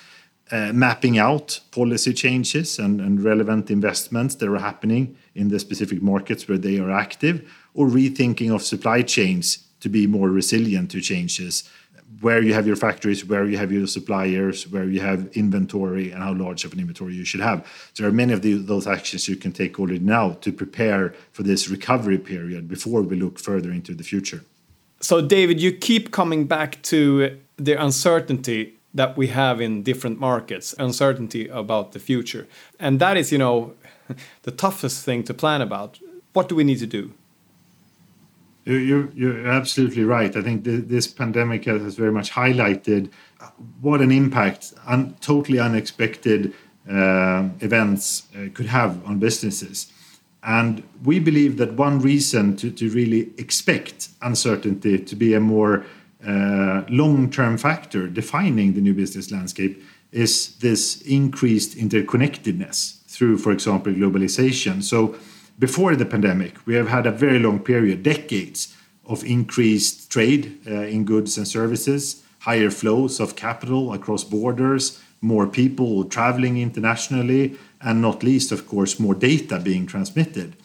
Uh, 0.52 0.74
mapping 0.74 1.18
out 1.18 1.62
policy 1.72 2.12
changes 2.14 2.78
and, 2.78 3.00
and, 3.00 3.24
relevant 3.24 3.72
investments 3.72 4.36
that 4.36 4.50
are 4.50 4.60
happening 4.60 5.16
in 5.34 5.48
the 5.48 5.58
specific 5.58 6.02
markets 6.02 6.50
where 6.50 6.58
they 6.58 6.78
are 6.78 6.92
active, 6.92 7.50
or 7.74 7.88
rethinking 7.88 8.54
of 8.54 8.62
supply 8.62 9.02
chains 9.02 9.60
to 9.80 9.88
be 9.88 10.06
more 10.08 10.30
resilient 10.30 10.92
to 10.92 11.00
changes 11.00 11.70
where 12.20 12.42
you 12.42 12.54
have 12.54 12.68
your 12.68 12.76
factories, 12.76 13.26
where 13.26 13.46
you 13.46 13.58
have 13.58 13.72
your 13.72 13.88
suppliers, 13.88 14.68
where 14.68 14.86
you 14.86 15.00
have 15.00 15.28
inventory, 15.36 16.12
and 16.12 16.22
how 16.22 16.34
large 16.34 16.66
of 16.66 16.74
an 16.74 16.80
inventory 16.80 17.14
you 17.14 17.24
should 17.24 17.40
have. 17.40 17.66
So 17.94 18.04
there 18.04 18.10
are 18.12 18.14
many 18.14 18.34
of 18.34 18.42
the, 18.42 18.56
those 18.56 18.86
actions 18.86 19.28
you 19.28 19.36
can 19.36 19.52
take 19.52 19.80
already 19.80 20.00
now 20.00 20.34
to 20.42 20.52
prepare 20.52 21.14
for 21.32 21.44
this 21.44 21.70
recovery 21.70 22.18
period 22.18 22.68
before 22.68 23.02
we 23.02 23.16
look 23.16 23.40
further 23.40 23.72
into 23.72 23.94
the 23.94 24.04
future. 24.04 24.44
So, 25.00 25.20
David, 25.22 25.60
you 25.60 25.72
keep 25.72 26.12
coming 26.12 26.46
back 26.46 26.82
to 26.84 27.40
the 27.58 27.74
uncertainty 27.74 28.76
that 28.94 29.18
we 29.18 29.28
have 29.28 29.62
in 29.62 29.84
different 29.84 30.20
markets, 30.20 30.76
uncertainty 30.78 31.48
about 31.48 31.94
the 31.94 32.00
future. 32.00 32.48
And 32.80 33.00
that 33.00 33.18
is, 33.18 33.32
you 33.32 33.38
know, 33.38 33.74
the 34.44 34.52
toughest 34.52 35.06
thing 35.06 35.24
to 35.24 35.34
plan 35.34 35.62
about. 35.62 36.00
What 36.34 36.50
do 36.50 36.56
we 36.56 36.64
need 36.64 36.80
to 36.80 36.88
do? 36.88 37.14
You're, 38.66 39.10
you're 39.14 39.48
absolutely 39.48 40.04
right. 40.04 40.36
I 40.36 40.42
think 40.42 40.64
this 40.64 41.08
pandemic 41.08 41.66
has 41.66 41.96
very 41.96 42.12
much 42.12 42.32
highlighted 42.32 43.10
what 43.82 44.02
an 44.02 44.12
impact 44.12 44.74
un, 44.86 45.16
totally 45.20 45.60
unexpected 45.60 46.54
uh, 46.90 47.50
events 47.60 48.28
uh, 48.36 48.50
could 48.54 48.68
have 48.68 49.04
on 49.06 49.20
businesses. 49.20 49.92
And 50.44 50.84
we 51.04 51.20
believe 51.20 51.58
that 51.58 51.74
one 51.74 52.00
reason 52.00 52.56
to, 52.58 52.72
to 52.72 52.90
really 52.90 53.32
expect 53.38 54.10
uncertainty 54.22 54.98
to 55.00 55.16
be 55.16 55.34
a 55.34 55.40
more 55.40 55.86
uh, 56.28 56.84
long 56.90 57.30
term 57.30 57.58
factor 57.58 58.08
defining 58.08 58.74
the 58.74 58.82
new 58.82 58.94
business 58.94 59.32
landscape 59.32 59.84
is 60.12 60.56
this 60.58 61.02
increased 61.02 61.78
interconnectedness 61.78 63.04
through, 63.06 63.38
for 63.38 63.52
example, 63.52 63.94
globalization. 63.94 64.84
So 64.84 65.16
before 65.62 65.96
the 65.96 66.08
pandemic, 66.08 66.56
we 66.66 66.74
have 66.74 66.88
had 66.88 67.06
a 67.06 67.12
very 67.12 67.38
long 67.38 67.60
period, 67.60 68.02
decades, 68.02 68.76
of 69.06 69.24
increased 69.24 70.12
trade 70.12 70.58
uh, 70.66 70.72
in 70.72 71.06
goods 71.06 71.38
and 71.38 71.48
services, 71.48 72.24
higher 72.40 72.72
flows 72.72 73.20
of 73.20 73.36
capital 73.36 73.94
across 73.94 74.24
borders, 74.24 75.00
more 75.22 75.46
people 75.46 76.04
traveling 76.06 76.58
internationally, 76.58 77.56
and 77.80 78.02
not 78.02 78.24
least, 78.24 78.52
of 78.52 78.68
course, 78.68 79.00
more 79.00 79.14
data 79.14 79.60
being 79.60 79.86
transmitted. 79.86 80.56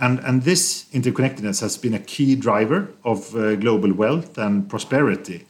And, 0.00 0.20
and 0.20 0.42
this 0.42 0.86
interconnectedness 0.92 1.60
has 1.60 1.76
been 1.76 1.94
a 1.94 1.98
key 1.98 2.34
driver 2.34 2.88
of 3.04 3.36
uh, 3.36 3.56
global 3.56 3.92
wealth 3.92 4.38
and 4.38 4.68
prosperity. 4.70 5.44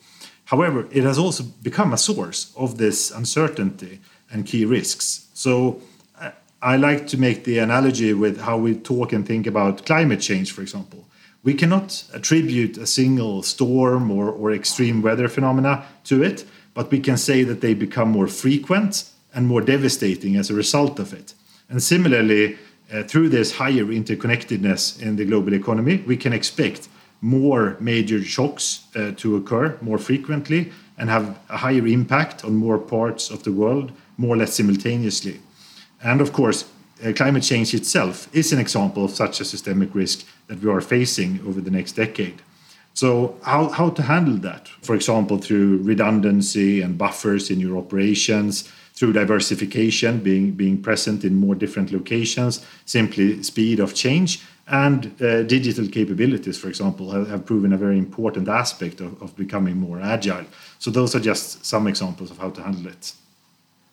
However, 0.46 0.88
it 0.90 1.04
has 1.04 1.18
also 1.18 1.44
become 1.62 1.92
a 1.92 1.98
source 1.98 2.52
of 2.56 2.78
this 2.78 3.12
uncertainty 3.12 4.00
and 4.32 4.46
key 4.46 4.64
risks. 4.64 5.28
So, 5.32 5.80
I 6.66 6.74
like 6.74 7.06
to 7.08 7.16
make 7.16 7.44
the 7.44 7.58
analogy 7.58 8.12
with 8.12 8.40
how 8.40 8.58
we 8.58 8.74
talk 8.74 9.12
and 9.12 9.24
think 9.24 9.46
about 9.46 9.86
climate 9.86 10.20
change, 10.20 10.50
for 10.50 10.62
example. 10.62 11.06
We 11.44 11.54
cannot 11.54 12.02
attribute 12.12 12.76
a 12.76 12.88
single 12.88 13.44
storm 13.44 14.10
or, 14.10 14.28
or 14.28 14.50
extreme 14.50 15.00
weather 15.00 15.28
phenomena 15.28 15.86
to 16.06 16.24
it, 16.24 16.44
but 16.74 16.90
we 16.90 16.98
can 16.98 17.18
say 17.18 17.44
that 17.44 17.60
they 17.60 17.72
become 17.72 18.10
more 18.10 18.26
frequent 18.26 19.08
and 19.32 19.46
more 19.46 19.60
devastating 19.60 20.34
as 20.34 20.50
a 20.50 20.54
result 20.54 20.98
of 20.98 21.12
it. 21.12 21.34
And 21.68 21.80
similarly, 21.80 22.58
uh, 22.92 23.04
through 23.04 23.28
this 23.28 23.52
higher 23.52 23.84
interconnectedness 23.84 25.00
in 25.00 25.14
the 25.14 25.24
global 25.24 25.54
economy, 25.54 26.02
we 26.04 26.16
can 26.16 26.32
expect 26.32 26.88
more 27.20 27.76
major 27.78 28.20
shocks 28.24 28.88
uh, 28.96 29.12
to 29.18 29.36
occur 29.36 29.78
more 29.80 29.98
frequently 29.98 30.72
and 30.98 31.10
have 31.10 31.38
a 31.48 31.58
higher 31.58 31.86
impact 31.86 32.44
on 32.44 32.56
more 32.56 32.78
parts 32.78 33.30
of 33.30 33.44
the 33.44 33.52
world 33.52 33.92
more 34.18 34.34
or 34.34 34.38
less 34.38 34.54
simultaneously. 34.54 35.38
And 36.02 36.20
of 36.20 36.32
course, 36.32 36.64
uh, 37.04 37.12
climate 37.12 37.42
change 37.42 37.74
itself 37.74 38.34
is 38.34 38.52
an 38.52 38.58
example 38.58 39.04
of 39.04 39.10
such 39.10 39.40
a 39.40 39.44
systemic 39.44 39.94
risk 39.94 40.26
that 40.46 40.62
we 40.62 40.70
are 40.70 40.80
facing 40.80 41.40
over 41.46 41.60
the 41.60 41.70
next 41.70 41.92
decade. 41.92 42.42
So, 42.94 43.38
how, 43.42 43.68
how 43.68 43.90
to 43.90 44.02
handle 44.02 44.38
that? 44.38 44.68
For 44.80 44.94
example, 44.94 45.36
through 45.36 45.82
redundancy 45.82 46.80
and 46.80 46.96
buffers 46.96 47.50
in 47.50 47.60
your 47.60 47.76
operations, 47.76 48.72
through 48.94 49.12
diversification, 49.12 50.20
being, 50.20 50.52
being 50.52 50.80
present 50.80 51.22
in 51.22 51.36
more 51.36 51.54
different 51.54 51.92
locations, 51.92 52.64
simply 52.86 53.42
speed 53.42 53.80
of 53.80 53.94
change, 53.94 54.42
and 54.68 55.12
uh, 55.20 55.42
digital 55.42 55.86
capabilities, 55.86 56.58
for 56.58 56.68
example, 56.68 57.10
have, 57.10 57.28
have, 57.28 57.44
proven 57.44 57.74
a 57.74 57.76
very 57.76 57.98
important 57.98 58.48
aspect 58.48 59.02
of, 59.02 59.20
of 59.20 59.36
becoming 59.36 59.76
more 59.76 60.00
agile. 60.00 60.46
So, 60.78 60.90
those 60.90 61.14
are 61.14 61.20
just 61.20 61.66
some 61.66 61.86
examples 61.86 62.30
of 62.30 62.38
how 62.38 62.48
to 62.48 62.62
handle 62.62 62.86
it. 62.86 63.12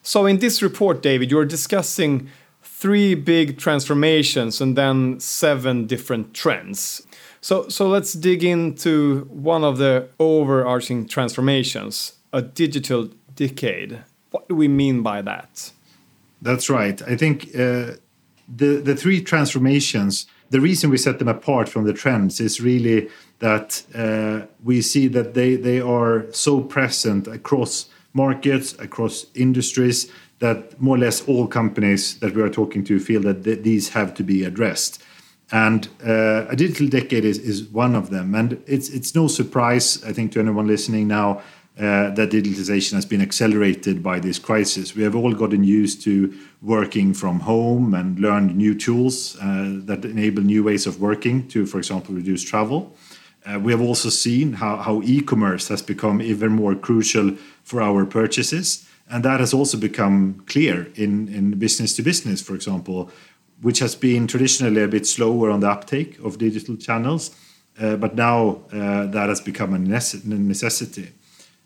So, 0.04 0.26
in 0.26 0.40
this 0.40 0.62
report, 0.62 1.02
David, 1.02 1.32
you're 1.32 1.46
discussing 1.46 2.30
three 2.62 3.16
big 3.16 3.58
transformations 3.58 4.60
and 4.60 4.78
then 4.78 5.20
seven 5.22 5.88
different 5.88 6.34
trends. 6.34 7.08
So, 7.40 7.70
so 7.70 7.88
let's 7.88 8.14
dig 8.14 8.44
into 8.44 9.28
one 9.32 9.64
of 9.64 9.78
the 9.78 10.10
overarching 10.20 11.08
transformations 11.08 12.14
a 12.34 12.42
digital 12.42 13.10
decade. 13.36 14.04
What 14.32 14.50
do 14.50 14.56
we 14.56 14.68
mean 14.68 15.04
by 15.04 15.22
that? 15.22 15.72
That's 16.42 16.70
right. 16.70 17.02
I 17.04 17.16
think 17.16 17.50
uh, 17.56 17.94
the, 18.48 18.82
the 18.84 18.96
three 18.96 19.22
transformations, 19.22 20.26
the 20.50 20.60
reason 20.60 20.90
we 20.90 20.98
set 20.98 21.20
them 21.20 21.28
apart 21.28 21.70
from 21.70 21.86
the 21.86 21.94
trends 21.94 22.40
is 22.40 22.60
really 22.60 23.10
that 23.40 23.84
uh, 23.94 24.48
we 24.64 24.82
see 24.82 25.08
that 25.08 25.36
they, 25.36 25.56
they 25.56 25.80
are 25.80 26.26
so 26.32 26.60
present 26.60 27.28
across 27.28 27.88
markets, 28.14 28.74
across 28.80 29.26
industries, 29.36 30.12
that 30.40 30.80
more 30.80 30.96
or 30.96 31.00
less 31.00 31.28
all 31.28 31.48
companies 31.48 32.20
that 32.20 32.36
we 32.36 32.42
are 32.42 32.50
talking 32.50 32.84
to 32.84 33.00
feel 33.00 33.22
that 33.22 33.44
th 33.44 33.64
these 33.64 33.94
have 33.94 34.14
to 34.14 34.24
be 34.24 34.46
addressed. 34.46 35.04
And 35.52 35.88
uh, 36.06 36.48
a 36.50 36.56
digital 36.56 36.88
decade 36.88 37.26
is, 37.26 37.38
is 37.38 37.64
one 37.64 37.96
of 37.96 38.10
them. 38.10 38.36
And 38.36 38.62
it's, 38.66 38.90
it's 38.90 39.14
no 39.14 39.28
surprise, 39.28 40.04
I 40.04 40.12
think, 40.14 40.32
to 40.32 40.40
anyone 40.40 40.68
listening 40.68 41.08
now 41.08 41.42
uh, 41.78 42.10
that 42.12 42.32
digitalization 42.32 42.94
has 42.94 43.06
been 43.06 43.22
accelerated 43.22 44.02
by 44.02 44.20
this 44.20 44.40
crisis. 44.40 44.96
We 44.96 45.04
have 45.04 45.16
all 45.16 45.34
gotten 45.34 45.64
used 45.64 46.04
to 46.04 46.34
working 46.62 47.14
from 47.14 47.42
home 47.42 47.94
and 47.94 48.20
learned 48.20 48.56
new 48.56 48.76
tools 48.76 49.36
uh, 49.38 49.80
that 49.86 50.06
enable 50.06 50.44
new 50.44 50.64
ways 50.64 50.88
of 50.88 51.00
working 51.00 51.48
to, 51.50 51.66
for 51.66 51.78
example, 51.78 52.16
reduce 52.16 52.44
travel. 52.44 52.96
Uh, 53.46 53.60
we 53.60 53.72
have 53.72 53.82
also 53.82 54.10
seen 54.10 54.54
how, 54.54 54.78
how 54.78 55.02
e-commerce 55.04 55.68
has 55.68 55.82
become 55.82 56.22
even 56.22 56.52
more 56.52 56.76
crucial 56.76 57.36
for 57.64 57.82
our 57.82 58.06
purchases. 58.06 58.88
And 59.10 59.24
that 59.26 59.40
has 59.40 59.54
also 59.54 59.78
become 59.78 60.44
clear 60.48 60.88
in, 60.96 61.28
in 61.28 61.52
business 61.60 61.96
to 61.96 62.04
business, 62.04 62.42
for 62.42 62.56
example, 62.56 63.10
which 63.62 63.80
has 63.80 63.96
been 63.96 64.28
traditionally 64.28 64.82
a 64.82 64.88
bit 64.88 65.06
slower 65.06 65.50
on 65.50 65.60
the 65.60 65.70
uptake 65.70 66.20
of 66.20 66.38
digital 66.38 66.76
channels. 66.76 67.36
Uh, 67.80 67.96
but 67.96 68.16
now 68.16 68.62
uh, 68.72 69.06
that 69.08 69.30
has 69.30 69.42
become 69.42 69.74
a 69.74 69.80
necessity. 69.80 71.12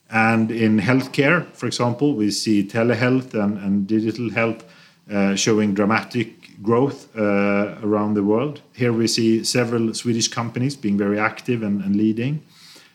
And 0.09 0.51
in 0.51 0.79
healthcare, 0.79 1.45
for 1.53 1.67
example, 1.67 2.15
we 2.15 2.31
see 2.31 2.63
telehealth 2.63 3.33
and, 3.33 3.57
and 3.57 3.87
digital 3.87 4.29
health 4.31 4.63
uh, 5.11 5.35
showing 5.35 5.73
dramatic 5.73 6.61
growth 6.61 7.15
uh, 7.17 7.75
around 7.83 8.13
the 8.13 8.23
world. 8.23 8.61
Here 8.73 8.93
we 8.93 9.07
see 9.07 9.43
several 9.43 9.93
Swedish 9.93 10.27
companies 10.27 10.75
being 10.75 10.97
very 10.97 11.19
active 11.19 11.61
and, 11.61 11.83
and 11.83 11.95
leading. 11.95 12.43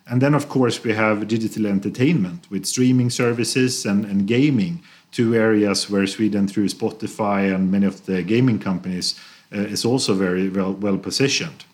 And 0.08 0.20
then, 0.20 0.34
of 0.34 0.48
course, 0.48 0.82
we 0.82 0.92
have 0.94 1.28
digital 1.28 1.66
entertainment 1.66 2.50
with 2.50 2.66
streaming 2.66 3.10
services 3.10 3.86
and, 3.86 4.04
and 4.04 4.26
gaming, 4.26 4.82
two 5.12 5.34
areas 5.34 5.88
where 5.88 6.06
Sweden, 6.06 6.48
through 6.48 6.68
Spotify 6.68 7.54
and 7.54 7.70
many 7.70 7.86
of 7.86 8.04
the 8.06 8.22
gaming 8.22 8.58
companies, 8.58 9.18
uh, 9.54 9.58
is 9.58 9.84
also 9.84 10.14
very 10.14 10.48
well, 10.48 10.72
well 10.72 10.98
positioned. 10.98 11.64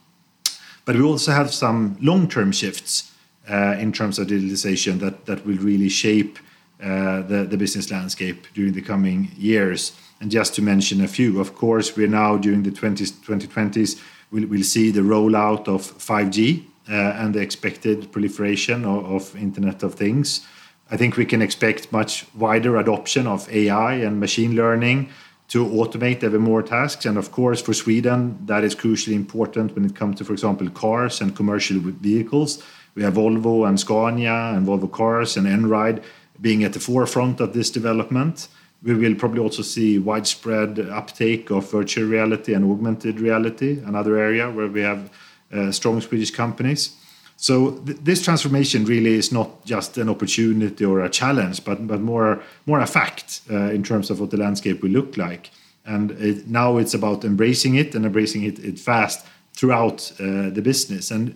But 0.84 0.96
we 0.96 1.02
also 1.02 1.32
have 1.32 1.52
some 1.52 1.96
long 2.00 2.28
term 2.28 2.52
shifts 2.52 3.12
uh, 3.48 3.76
in 3.78 3.92
terms 3.92 4.18
of 4.18 4.26
digitalization 4.26 5.00
that, 5.00 5.26
that 5.26 5.46
will 5.46 5.58
really 5.58 5.88
shape 5.88 6.38
uh, 6.82 7.22
the, 7.22 7.46
the 7.48 7.56
business 7.56 7.90
landscape 7.90 8.46
during 8.54 8.72
the 8.72 8.82
coming 8.82 9.30
years. 9.36 9.92
And 10.20 10.30
just 10.30 10.54
to 10.54 10.62
mention 10.62 11.02
a 11.02 11.08
few, 11.08 11.40
of 11.40 11.54
course, 11.54 11.96
we're 11.96 12.08
now 12.08 12.36
during 12.36 12.62
the 12.62 12.70
20s, 12.70 13.12
2020s, 13.24 14.00
we'll, 14.30 14.46
we'll 14.46 14.62
see 14.62 14.90
the 14.90 15.00
rollout 15.00 15.66
of 15.68 15.82
5G 15.98 16.64
uh, 16.64 16.68
Uh, 16.90 16.94
and 17.20 17.34
the 17.34 17.40
expected 17.40 18.10
proliferation 18.12 18.82
of, 18.86 19.04
of 19.04 19.36
Internet 19.36 19.82
of 19.82 19.94
Things. 19.94 20.46
I 20.90 20.96
think 20.96 21.18
we 21.18 21.26
can 21.26 21.42
expect 21.42 21.92
much 21.92 22.24
wider 22.34 22.78
adoption 22.78 23.26
of 23.26 23.46
AI 23.52 23.96
and 23.96 24.18
machine 24.18 24.56
learning 24.56 25.10
to 25.48 25.66
automate 25.66 26.22
ever 26.24 26.38
more 26.38 26.62
tasks. 26.62 27.04
And 27.04 27.18
of 27.18 27.30
course, 27.30 27.60
for 27.60 27.74
Sweden, 27.74 28.38
that 28.46 28.64
is 28.64 28.74
crucially 28.74 29.12
important 29.14 29.74
when 29.74 29.84
it 29.84 29.94
comes 29.94 30.16
to, 30.16 30.24
for 30.24 30.32
example, 30.32 30.70
cars 30.70 31.20
and 31.20 31.36
commercial 31.36 31.78
vehicles. 31.78 32.62
We 32.94 33.02
have 33.02 33.14
Volvo 33.14 33.68
and 33.68 33.78
Scania 33.78 34.54
and 34.54 34.66
Volvo 34.66 34.90
Cars 34.90 35.36
and 35.36 35.46
Einride 35.46 36.02
being 36.40 36.64
at 36.64 36.72
the 36.72 36.80
forefront 36.80 37.40
of 37.40 37.52
this 37.52 37.70
development. 37.70 38.48
We 38.82 38.94
will 38.94 39.14
probably 39.14 39.40
also 39.40 39.62
see 39.62 39.98
widespread 39.98 40.78
uptake 40.78 41.50
of 41.50 41.70
virtual 41.70 42.08
reality 42.08 42.54
and 42.54 42.64
augmented 42.64 43.20
reality, 43.20 43.80
another 43.84 44.16
area 44.16 44.50
where 44.50 44.68
we 44.68 44.80
have 44.80 45.10
uh, 45.52 45.72
strong 45.72 46.00
Swedish 46.00 46.30
companies. 46.30 46.96
So 47.36 47.70
th- 47.86 47.98
this 48.02 48.22
transformation 48.22 48.84
really 48.84 49.14
is 49.14 49.32
not 49.32 49.64
just 49.64 49.96
an 49.98 50.08
opportunity 50.08 50.84
or 50.84 51.00
a 51.00 51.08
challenge, 51.08 51.64
but 51.64 51.86
but 51.86 52.00
more 52.00 52.42
more 52.66 52.80
a 52.80 52.86
fact 52.86 53.42
uh, 53.50 53.70
in 53.70 53.82
terms 53.82 54.10
of 54.10 54.20
what 54.20 54.30
the 54.30 54.36
landscape 54.36 54.82
will 54.82 54.90
look 54.90 55.16
like. 55.16 55.50
And 55.84 56.10
it, 56.10 56.48
now 56.48 56.78
it's 56.78 56.94
about 56.94 57.24
embracing 57.24 57.76
it 57.76 57.94
and 57.94 58.04
embracing 58.04 58.44
it, 58.44 58.58
it 58.58 58.78
fast 58.78 59.26
throughout 59.54 60.12
uh, 60.20 60.50
the 60.50 60.60
business. 60.62 61.10
And 61.10 61.34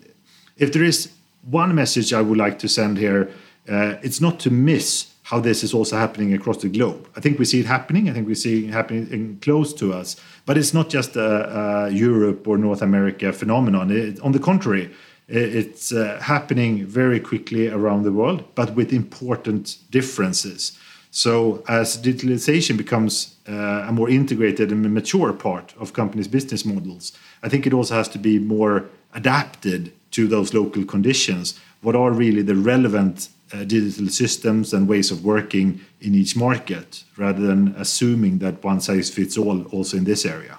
if 0.57 0.73
there 0.73 0.85
is 0.85 1.11
one 1.50 1.75
message 1.75 2.12
I 2.12 2.21
would 2.21 2.38
like 2.38 2.59
to 2.59 2.69
send 2.69 2.99
here, 2.99 3.31
uh, 3.69 3.95
it's 4.02 4.21
not 4.21 4.38
to 4.40 4.50
miss 4.50 5.12
how 5.25 5.38
this 5.41 5.62
is 5.62 5.73
also 5.73 5.97
happening 5.97 6.35
across 6.35 6.59
the 6.59 6.69
globe. 6.69 7.09
I 7.17 7.21
think 7.21 7.38
we 7.38 7.45
see 7.45 7.61
it 7.61 7.67
happening. 7.67 8.09
I 8.09 8.12
think 8.12 8.26
we 8.26 8.35
see 8.35 8.67
it 8.67 8.73
happening 8.73 9.38
close 9.41 9.73
to 9.75 9.93
us. 9.93 10.17
But 10.47 10.59
it's 10.59 10.75
not 10.75 10.88
just 10.91 11.17
a, 11.17 11.87
a 11.87 11.91
Europe 11.91 12.47
or 12.49 12.59
North 12.59 12.83
America 12.83 13.33
phenomenon. 13.33 13.91
It, 13.91 14.21
on 14.21 14.33
the 14.33 14.41
contrary, 14.41 14.91
it's 15.29 15.93
uh, 15.93 16.19
happening 16.21 16.85
very 16.85 17.21
quickly 17.21 17.69
around 17.69 18.02
the 18.02 18.12
world, 18.12 18.45
but 18.55 18.75
with 18.75 18.93
important 18.93 19.79
differences. 19.91 20.79
So, 21.11 21.62
as 21.69 21.97
digitalization 21.97 22.76
becomes 22.76 23.37
uh, 23.49 23.87
a 23.88 23.93
more 23.93 24.09
integrated 24.09 24.73
and 24.73 24.83
mature 24.93 25.33
part 25.33 25.75
of 25.79 25.93
companies' 25.93 26.26
business 26.26 26.64
models, 26.64 27.12
I 27.43 27.49
think 27.49 27.67
it 27.67 27.73
also 27.73 27.95
has 27.95 28.09
to 28.09 28.19
be 28.19 28.38
more 28.38 28.87
adapted 29.14 29.93
to 30.12 30.26
those 30.26 30.55
local 30.55 30.85
conditions. 30.85 31.61
What 31.83 31.95
are 31.97 32.11
really 32.11 32.43
the 32.43 32.55
relevant 32.57 33.29
uh, 33.52 33.64
digital 33.64 34.09
systems 34.09 34.73
and 34.73 34.88
ways 34.88 35.11
of 35.11 35.25
working 35.25 35.80
in 36.00 36.14
each 36.14 36.37
market, 36.37 37.04
rather 37.16 37.47
than 37.47 37.75
assuming 37.76 38.38
that 38.38 38.64
one 38.64 38.80
size 38.80 39.11
fits 39.11 39.37
all 39.37 39.62
also 39.64 39.97
in 39.97 40.04
this 40.04 40.25
area? 40.25 40.59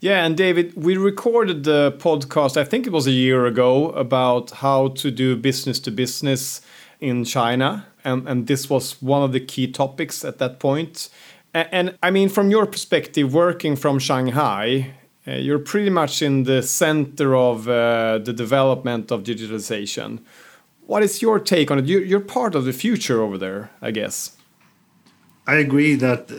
Yeah, 0.00 0.24
and 0.24 0.36
David, 0.36 0.74
we 0.74 0.96
recorded 0.96 1.62
the 1.62 1.92
podcast, 1.98 2.56
I 2.56 2.64
think 2.64 2.86
it 2.86 2.92
was 2.92 3.06
a 3.06 3.12
year 3.12 3.46
ago, 3.46 3.90
about 3.90 4.50
how 4.50 4.88
to 4.88 5.12
do 5.12 5.36
business 5.36 5.78
to 5.80 5.92
business 5.92 6.60
in 6.98 7.24
China. 7.24 7.86
And, 8.04 8.28
and 8.28 8.46
this 8.48 8.68
was 8.68 9.00
one 9.00 9.22
of 9.22 9.30
the 9.30 9.38
key 9.38 9.70
topics 9.70 10.24
at 10.24 10.38
that 10.38 10.58
point. 10.58 11.08
And, 11.54 11.68
and 11.70 11.98
I 12.02 12.10
mean, 12.10 12.28
from 12.28 12.50
your 12.50 12.66
perspective, 12.66 13.32
working 13.32 13.76
from 13.76 14.00
Shanghai, 14.00 14.94
uh, 15.24 15.32
you're 15.32 15.60
pretty 15.60 15.90
much 15.90 16.20
in 16.20 16.44
the 16.44 16.62
center 16.62 17.36
of 17.36 17.68
uh, 17.68 18.18
the 18.18 18.32
development 18.32 19.12
of 19.12 19.22
digitalization. 19.22 20.18
What 20.86 21.02
is 21.02 21.22
your 21.22 21.38
take 21.38 21.70
on 21.70 21.78
it? 21.78 21.86
You're, 21.86 22.20
part 22.20 22.54
of 22.54 22.64
the 22.64 22.72
future 22.72 23.22
over 23.22 23.38
there, 23.38 23.70
I 23.80 23.90
guess. 23.92 24.36
I 25.46 25.54
agree 25.56 25.94
that 25.94 26.30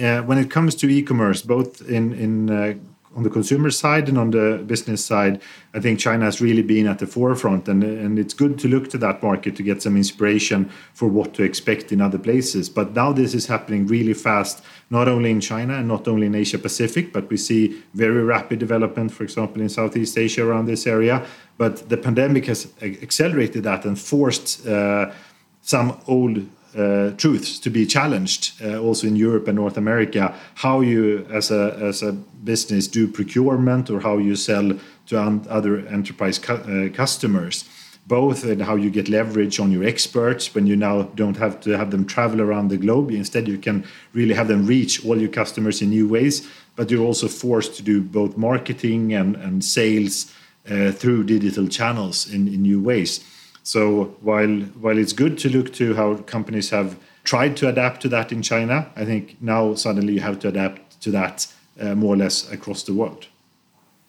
uh, 0.00 0.22
when 0.22 0.38
it 0.38 0.50
comes 0.50 0.74
to 0.76 0.88
e-commerce, 0.88 1.42
both 1.42 1.82
in 1.88 2.12
in 2.12 2.50
uh, 2.50 2.74
on 3.14 3.22
the 3.22 3.30
consumer 3.30 3.70
side 3.70 4.08
and 4.08 4.18
on 4.18 4.30
the 4.30 4.62
business 4.66 5.04
side, 5.04 5.40
I 5.74 5.80
think 5.80 5.98
China 5.98 6.24
has 6.24 6.40
really 6.40 6.62
been 6.62 6.86
at 6.86 6.98
the 6.98 7.06
forefront, 7.06 7.68
and 7.68 7.84
and 7.84 8.18
it's 8.18 8.34
good 8.34 8.58
to 8.60 8.68
look 8.68 8.88
to 8.90 8.98
that 8.98 9.22
market 9.22 9.56
to 9.56 9.62
get 9.62 9.82
some 9.82 9.96
inspiration 9.96 10.70
for 10.94 11.08
what 11.08 11.34
to 11.34 11.42
expect 11.42 11.92
in 11.92 12.00
other 12.00 12.18
places. 12.18 12.68
But 12.68 12.94
now 12.94 13.12
this 13.12 13.34
is 13.34 13.46
happening 13.46 13.86
really 13.86 14.14
fast, 14.14 14.62
not 14.90 15.08
only 15.08 15.30
in 15.30 15.40
China 15.40 15.74
and 15.74 15.88
not 15.88 16.08
only 16.08 16.26
in 16.26 16.34
Asia 16.34 16.58
Pacific, 16.58 17.12
but 17.12 17.28
we 17.30 17.36
see 17.36 17.82
very 17.94 18.22
rapid 18.22 18.58
development, 18.58 19.12
for 19.12 19.24
example, 19.24 19.62
in 19.62 19.68
Southeast 19.68 20.16
Asia 20.16 20.44
around 20.44 20.66
this 20.66 20.86
area. 20.86 21.24
But 21.58 21.88
the 21.88 21.96
pandemic 21.96 22.46
has 22.46 22.72
accelerated 22.82 23.64
that 23.64 23.84
and 23.84 23.98
forced 23.98 24.66
uh, 24.66 25.12
some 25.60 25.98
old 26.06 26.46
uh, 26.76 27.10
truths 27.16 27.58
to 27.60 27.70
be 27.70 27.86
challenged 27.86 28.52
uh, 28.62 28.78
also 28.78 29.06
in 29.06 29.16
Europe 29.16 29.48
and 29.48 29.56
North 29.56 29.76
America. 29.76 30.34
How 30.54 30.80
you, 30.80 31.26
as 31.30 31.50
a 31.50 31.76
as 31.80 32.02
a 32.02 32.12
business, 32.12 32.88
do 32.88 33.06
procurement 33.08 33.90
or 33.90 34.00
how 34.00 34.18
you 34.18 34.36
sell 34.36 34.72
to 35.06 35.18
other 35.50 35.86
enterprise 35.88 36.38
cu 36.38 36.54
uh, 36.54 36.88
customers, 36.96 37.64
both 38.06 38.44
in 38.44 38.60
how 38.60 38.76
you 38.76 38.90
get 38.90 39.08
leverage 39.08 39.60
on 39.60 39.72
your 39.72 39.84
experts 39.84 40.54
when 40.54 40.66
you 40.66 40.76
now 40.76 41.02
don't 41.14 41.36
have 41.36 41.60
to 41.60 41.70
have 41.76 41.90
them 41.90 42.04
travel 42.04 42.40
around 42.40 42.70
the 42.70 42.78
globe. 42.78 43.10
Instead, 43.10 43.48
you 43.48 43.58
can 43.58 43.84
really 44.12 44.34
have 44.34 44.48
them 44.48 44.66
reach 44.66 45.04
all 45.04 45.20
your 45.20 45.30
customers 45.30 45.82
in 45.82 45.90
new 45.90 46.08
ways. 46.08 46.48
But 46.74 46.90
you're 46.90 47.06
also 47.06 47.28
forced 47.28 47.76
to 47.76 47.82
do 47.82 48.00
both 48.00 48.36
marketing 48.36 49.14
and 49.14 49.36
and 49.36 49.64
sales 49.64 50.32
uh, 50.70 50.92
through 50.92 51.24
digital 51.24 51.68
channels 51.68 52.32
in, 52.32 52.48
in 52.48 52.62
new 52.62 52.80
ways. 52.80 53.20
So 53.62 54.16
while 54.20 54.60
while 54.80 54.98
it's 54.98 55.12
good 55.12 55.38
to 55.38 55.48
look 55.48 55.72
to 55.74 55.94
how 55.94 56.16
companies 56.16 56.70
have 56.70 56.96
tried 57.24 57.56
to 57.58 57.68
adapt 57.68 58.02
to 58.02 58.08
that 58.08 58.32
in 58.32 58.42
China, 58.42 58.90
I 58.96 59.04
think 59.04 59.36
now 59.40 59.74
suddenly 59.74 60.14
you 60.14 60.20
have 60.20 60.40
to 60.40 60.48
adapt 60.48 61.00
to 61.02 61.10
that 61.12 61.46
uh, 61.80 61.94
more 61.94 62.14
or 62.14 62.16
less 62.16 62.50
across 62.50 62.82
the 62.82 62.92
world. 62.92 63.26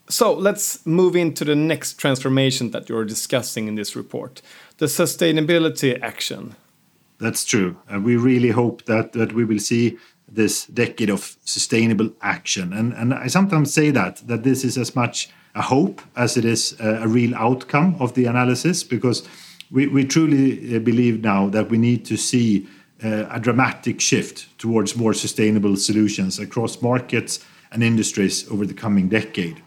So 0.08 0.34
let's 0.34 0.84
move 0.84 1.16
into 1.16 1.44
the 1.44 1.54
next 1.54 1.94
transformation 1.94 2.72
that 2.72 2.88
you're 2.88 3.06
discussing 3.06 3.68
in 3.68 3.74
this 3.74 3.96
report, 3.96 4.42
the 4.78 4.86
sustainability 4.86 5.98
action. 6.02 6.56
That's 7.18 7.44
true. 7.44 7.76
Uh, 7.92 8.00
we 8.00 8.16
really 8.16 8.50
hope 8.50 8.84
that 8.84 9.12
that 9.12 9.32
we 9.32 9.44
will 9.44 9.60
see 9.60 9.98
this 10.28 10.66
decade 10.66 11.10
of 11.10 11.36
sustainable 11.44 12.10
action, 12.20 12.72
and 12.72 12.92
and 12.92 13.14
I 13.14 13.28
sometimes 13.28 13.72
say 13.72 13.92
that 13.92 14.26
that 14.26 14.42
this 14.42 14.64
is 14.64 14.76
as 14.76 14.96
much 14.96 15.30
a 15.54 15.62
hope 15.62 16.02
as 16.16 16.36
it 16.36 16.44
is 16.44 16.76
a, 16.80 17.04
a 17.04 17.08
real 17.08 17.34
outcome 17.36 17.96
of 18.00 18.14
the 18.14 18.26
analysis 18.26 18.82
because 18.82 19.22
we, 19.74 19.88
we 19.88 20.04
truly 20.04 20.76
uh, 20.76 20.78
believe 20.78 21.22
now 21.22 21.48
that 21.48 21.68
we 21.68 21.76
need 21.76 22.04
to 22.06 22.16
see 22.16 22.66
uh, 23.02 23.26
a 23.30 23.40
dramatic 23.40 24.00
shift 24.00 24.56
towards 24.56 24.96
more 24.96 25.12
sustainable 25.12 25.76
solutions 25.76 26.38
across 26.38 26.80
markets 26.80 27.44
and 27.72 27.82
industries 27.82 28.48
over 28.50 28.64
the 28.64 28.72
coming 28.72 29.08
decade. 29.08 29.60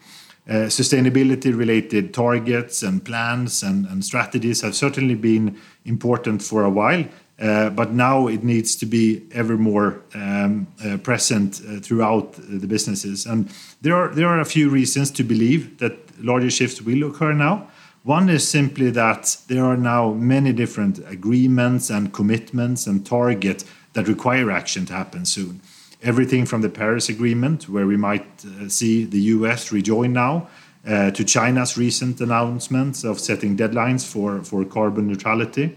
Uh, 0.48 0.70
sustainability 0.70 1.56
related 1.56 2.14
targets 2.14 2.82
and 2.82 3.04
plans 3.04 3.62
and, 3.62 3.84
and, 3.86 4.02
strategies 4.02 4.62
have 4.62 4.74
certainly 4.74 5.14
been 5.14 5.60
important 5.84 6.40
for 6.42 6.64
a 6.64 6.70
while, 6.70 7.04
uh, 7.38 7.68
but 7.68 7.92
now 7.92 8.28
it 8.28 8.42
needs 8.42 8.74
to 8.74 8.86
be 8.86 9.22
ever 9.32 9.58
more 9.58 10.00
um, 10.14 10.66
uh, 10.82 10.96
present 10.96 11.60
uh, 11.68 11.78
throughout 11.80 12.32
the 12.32 12.66
businesses. 12.66 13.26
And 13.26 13.52
there 13.82 13.94
are, 13.94 14.08
there 14.14 14.28
are 14.28 14.40
a 14.40 14.46
few 14.46 14.70
reasons 14.70 15.10
to 15.10 15.22
believe 15.22 15.76
that 15.80 15.92
larger 16.18 16.50
shifts 16.50 16.80
will 16.80 17.10
occur 17.10 17.34
now. 17.34 17.68
One 18.08 18.30
is 18.30 18.48
simply 18.48 18.88
that 18.92 19.36
there 19.48 19.66
are 19.66 19.76
now 19.76 20.12
many 20.14 20.54
different 20.54 20.98
agreements 21.10 21.90
and 21.90 22.10
commitments 22.10 22.86
and 22.86 23.04
targets 23.04 23.66
that 23.92 24.08
require 24.08 24.50
action 24.50 24.86
to 24.86 24.94
happen 24.94 25.26
soon. 25.26 25.60
Everything 26.02 26.46
from 26.46 26.62
the 26.62 26.70
Paris 26.70 27.10
Agreement, 27.10 27.68
where 27.68 27.86
we 27.86 27.98
might 27.98 28.26
uh, 28.46 28.70
see 28.70 29.04
the 29.04 29.20
US 29.36 29.72
rejoin 29.72 30.14
now, 30.14 30.48
uh, 30.86 31.10
to 31.10 31.22
China's 31.22 31.76
recent 31.76 32.18
announcements 32.22 33.04
of 33.04 33.20
setting 33.20 33.58
deadlines 33.58 34.10
for, 34.10 34.42
for 34.42 34.64
carbon 34.64 35.06
neutrality. 35.06 35.76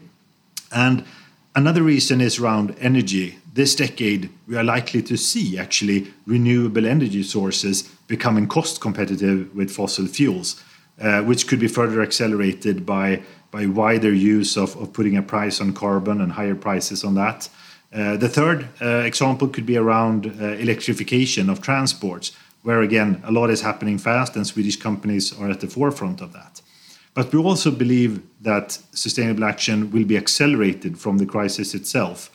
And 0.71 1.03
another 1.53 1.83
reason 1.83 2.21
is 2.21 2.39
around 2.39 2.77
energy. 2.79 3.39
This 3.53 3.75
decade, 3.75 4.29
we 4.47 4.55
are 4.55 4.63
likely 4.63 5.01
to 5.01 5.17
see 5.17 5.57
actually 5.57 6.13
renewable 6.25 6.87
energy 6.87 7.23
sources 7.23 7.81
becoming 8.07 8.47
cost 8.47 8.79
competitive 8.79 9.53
with 9.53 9.69
fossil 9.69 10.07
fuels. 10.07 10.63
Uh, 11.01 11.23
which 11.23 11.47
could 11.47 11.59
be 11.59 11.67
further 11.67 11.99
accelerated 12.01 12.85
by 12.85 13.19
by 13.49 13.65
wider 13.65 14.13
use 14.13 14.55
of, 14.55 14.75
of 14.77 14.93
putting 14.93 15.17
a 15.17 15.21
price 15.21 15.59
on 15.59 15.73
carbon 15.73 16.21
and 16.21 16.31
higher 16.33 16.55
prices 16.55 17.03
on 17.03 17.15
that. 17.15 17.49
Uh, 17.91 18.15
the 18.17 18.29
third 18.29 18.69
uh, 18.81 19.03
example 19.05 19.47
could 19.47 19.65
be 19.65 19.77
around 19.77 20.27
uh, 20.27 20.45
electrification 20.59 21.49
of 21.49 21.59
transports, 21.59 22.31
where 22.61 22.81
again 22.81 23.19
a 23.25 23.31
lot 23.31 23.49
is 23.49 23.61
happening 23.61 23.97
fast 23.97 24.35
and 24.35 24.45
Swedish 24.45 24.77
companies 24.77 25.33
are 25.39 25.49
at 25.49 25.59
the 25.59 25.67
forefront 25.67 26.21
of 26.21 26.33
that. 26.33 26.61
But 27.13 27.33
we 27.33 27.39
also 27.39 27.71
believe 27.71 28.21
that 28.39 28.77
sustainable 28.91 29.43
action 29.43 29.91
will 29.91 30.05
be 30.05 30.17
accelerated 30.17 30.99
from 30.99 31.17
the 31.17 31.25
crisis 31.25 31.73
itself. 31.73 32.29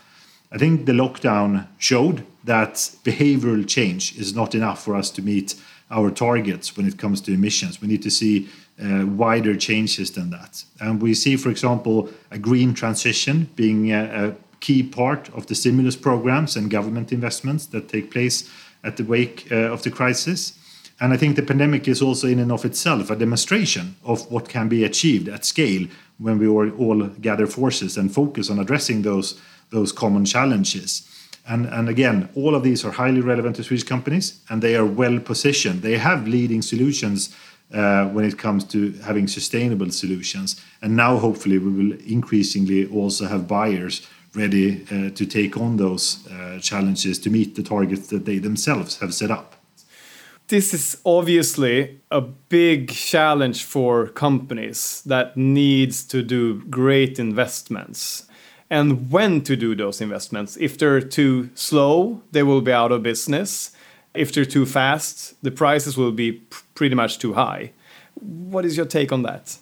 I 0.50 0.58
think 0.58 0.86
the 0.86 0.92
lockdown 0.92 1.68
showed 1.78 2.26
that 2.44 2.74
behavioral 3.04 3.66
change 3.66 4.16
is 4.18 4.34
not 4.34 4.54
enough 4.54 4.82
for 4.82 4.96
us 4.96 5.10
to 5.12 5.22
meet 5.22 5.54
our 5.90 6.10
targets 6.10 6.76
when 6.76 6.86
it 6.86 6.98
comes 6.98 7.20
to 7.22 7.32
emissions. 7.32 7.80
We 7.80 7.88
need 7.88 8.02
to 8.02 8.10
see 8.10 8.48
uh, 8.82 9.06
wider 9.06 9.56
changes 9.56 10.10
than 10.10 10.30
that. 10.30 10.64
And 10.80 11.00
we 11.00 11.14
see, 11.14 11.36
for 11.36 11.48
example, 11.48 12.10
a 12.30 12.38
green 12.38 12.74
transition 12.74 13.48
being 13.56 13.92
a, 13.92 14.28
a, 14.28 14.34
key 14.58 14.82
part 14.82 15.28
of 15.34 15.46
the 15.46 15.54
stimulus 15.54 15.96
programs 15.96 16.56
and 16.56 16.70
government 16.70 17.12
investments 17.12 17.66
that 17.66 17.90
take 17.90 18.10
place 18.10 18.50
at 18.82 18.96
the 18.96 19.04
wake 19.04 19.46
uh, 19.52 19.54
of 19.70 19.82
the 19.82 19.90
crisis. 19.90 20.58
And 20.98 21.12
I 21.12 21.18
think 21.18 21.36
the 21.36 21.42
pandemic 21.42 21.86
is 21.86 22.00
also, 22.00 22.26
in 22.26 22.38
and 22.38 22.50
of 22.50 22.64
itself, 22.64 23.10
a 23.10 23.16
demonstration 23.16 23.96
of 24.02 24.28
what 24.32 24.48
can 24.48 24.68
be 24.68 24.82
achieved 24.82 25.28
at 25.28 25.44
scale 25.44 25.86
when 26.18 26.38
we 26.38 26.48
all, 26.48 26.70
all 26.70 27.06
gather 27.20 27.46
forces 27.46 27.98
and 27.98 28.12
focus 28.12 28.48
on 28.48 28.58
addressing 28.58 29.02
those, 29.02 29.38
those 29.70 29.92
common 29.92 30.24
challenges. 30.24 31.06
And, 31.48 31.66
and 31.66 31.88
again, 31.88 32.28
all 32.34 32.54
of 32.54 32.62
these 32.62 32.84
are 32.84 32.90
highly 32.90 33.20
relevant 33.20 33.56
to 33.56 33.62
Swedish 33.64 33.84
companies 33.84 34.40
and 34.50 34.62
they 34.62 34.74
are 34.76 34.84
well 34.84 35.20
positioned. 35.20 35.82
They 35.82 35.96
have 35.98 36.26
leading 36.26 36.62
solutions 36.62 37.34
uh, 37.72 38.06
when 38.06 38.24
it 38.24 38.38
comes 38.38 38.64
to 38.64 38.92
having 39.04 39.28
sustainable 39.28 39.90
solutions. 39.90 40.60
And 40.82 40.96
now, 40.96 41.18
hopefully, 41.18 41.58
we 41.58 41.70
will 41.70 41.98
increasingly 42.06 42.86
also 42.86 43.26
have 43.26 43.48
buyers 43.48 44.06
ready 44.34 44.84
uh, 44.84 45.10
to 45.10 45.26
take 45.26 45.56
on 45.56 45.76
those 45.76 46.26
uh, 46.28 46.58
challenges 46.60 47.18
to 47.20 47.30
meet 47.30 47.54
the 47.54 47.62
targets 47.62 48.08
that 48.08 48.24
they 48.24 48.38
themselves 48.38 48.98
have 48.98 49.14
set 49.14 49.30
up. 49.30 49.54
This 50.48 50.72
is 50.72 51.00
obviously 51.04 52.00
a 52.10 52.20
big 52.20 52.90
challenge 52.90 53.64
for 53.64 54.06
companies 54.06 55.02
that 55.06 55.36
needs 55.36 56.04
to 56.04 56.22
do 56.22 56.62
great 56.66 57.18
investments 57.18 58.28
and 58.70 59.10
when 59.10 59.42
to 59.42 59.56
do 59.56 59.74
those 59.74 60.00
investments. 60.00 60.56
If 60.56 60.78
they're 60.78 61.00
too 61.00 61.50
slow, 61.54 62.22
they 62.32 62.42
will 62.42 62.60
be 62.60 62.72
out 62.72 62.92
of 62.92 63.02
business. 63.02 63.72
If 64.14 64.32
they're 64.32 64.44
too 64.44 64.66
fast, 64.66 65.34
the 65.42 65.50
prices 65.50 65.96
will 65.96 66.12
be 66.12 66.32
pretty 66.74 66.94
much 66.94 67.18
too 67.18 67.34
high. 67.34 67.72
What 68.14 68.64
is 68.64 68.76
your 68.76 68.86
take 68.86 69.12
on 69.12 69.22
that? 69.22 69.58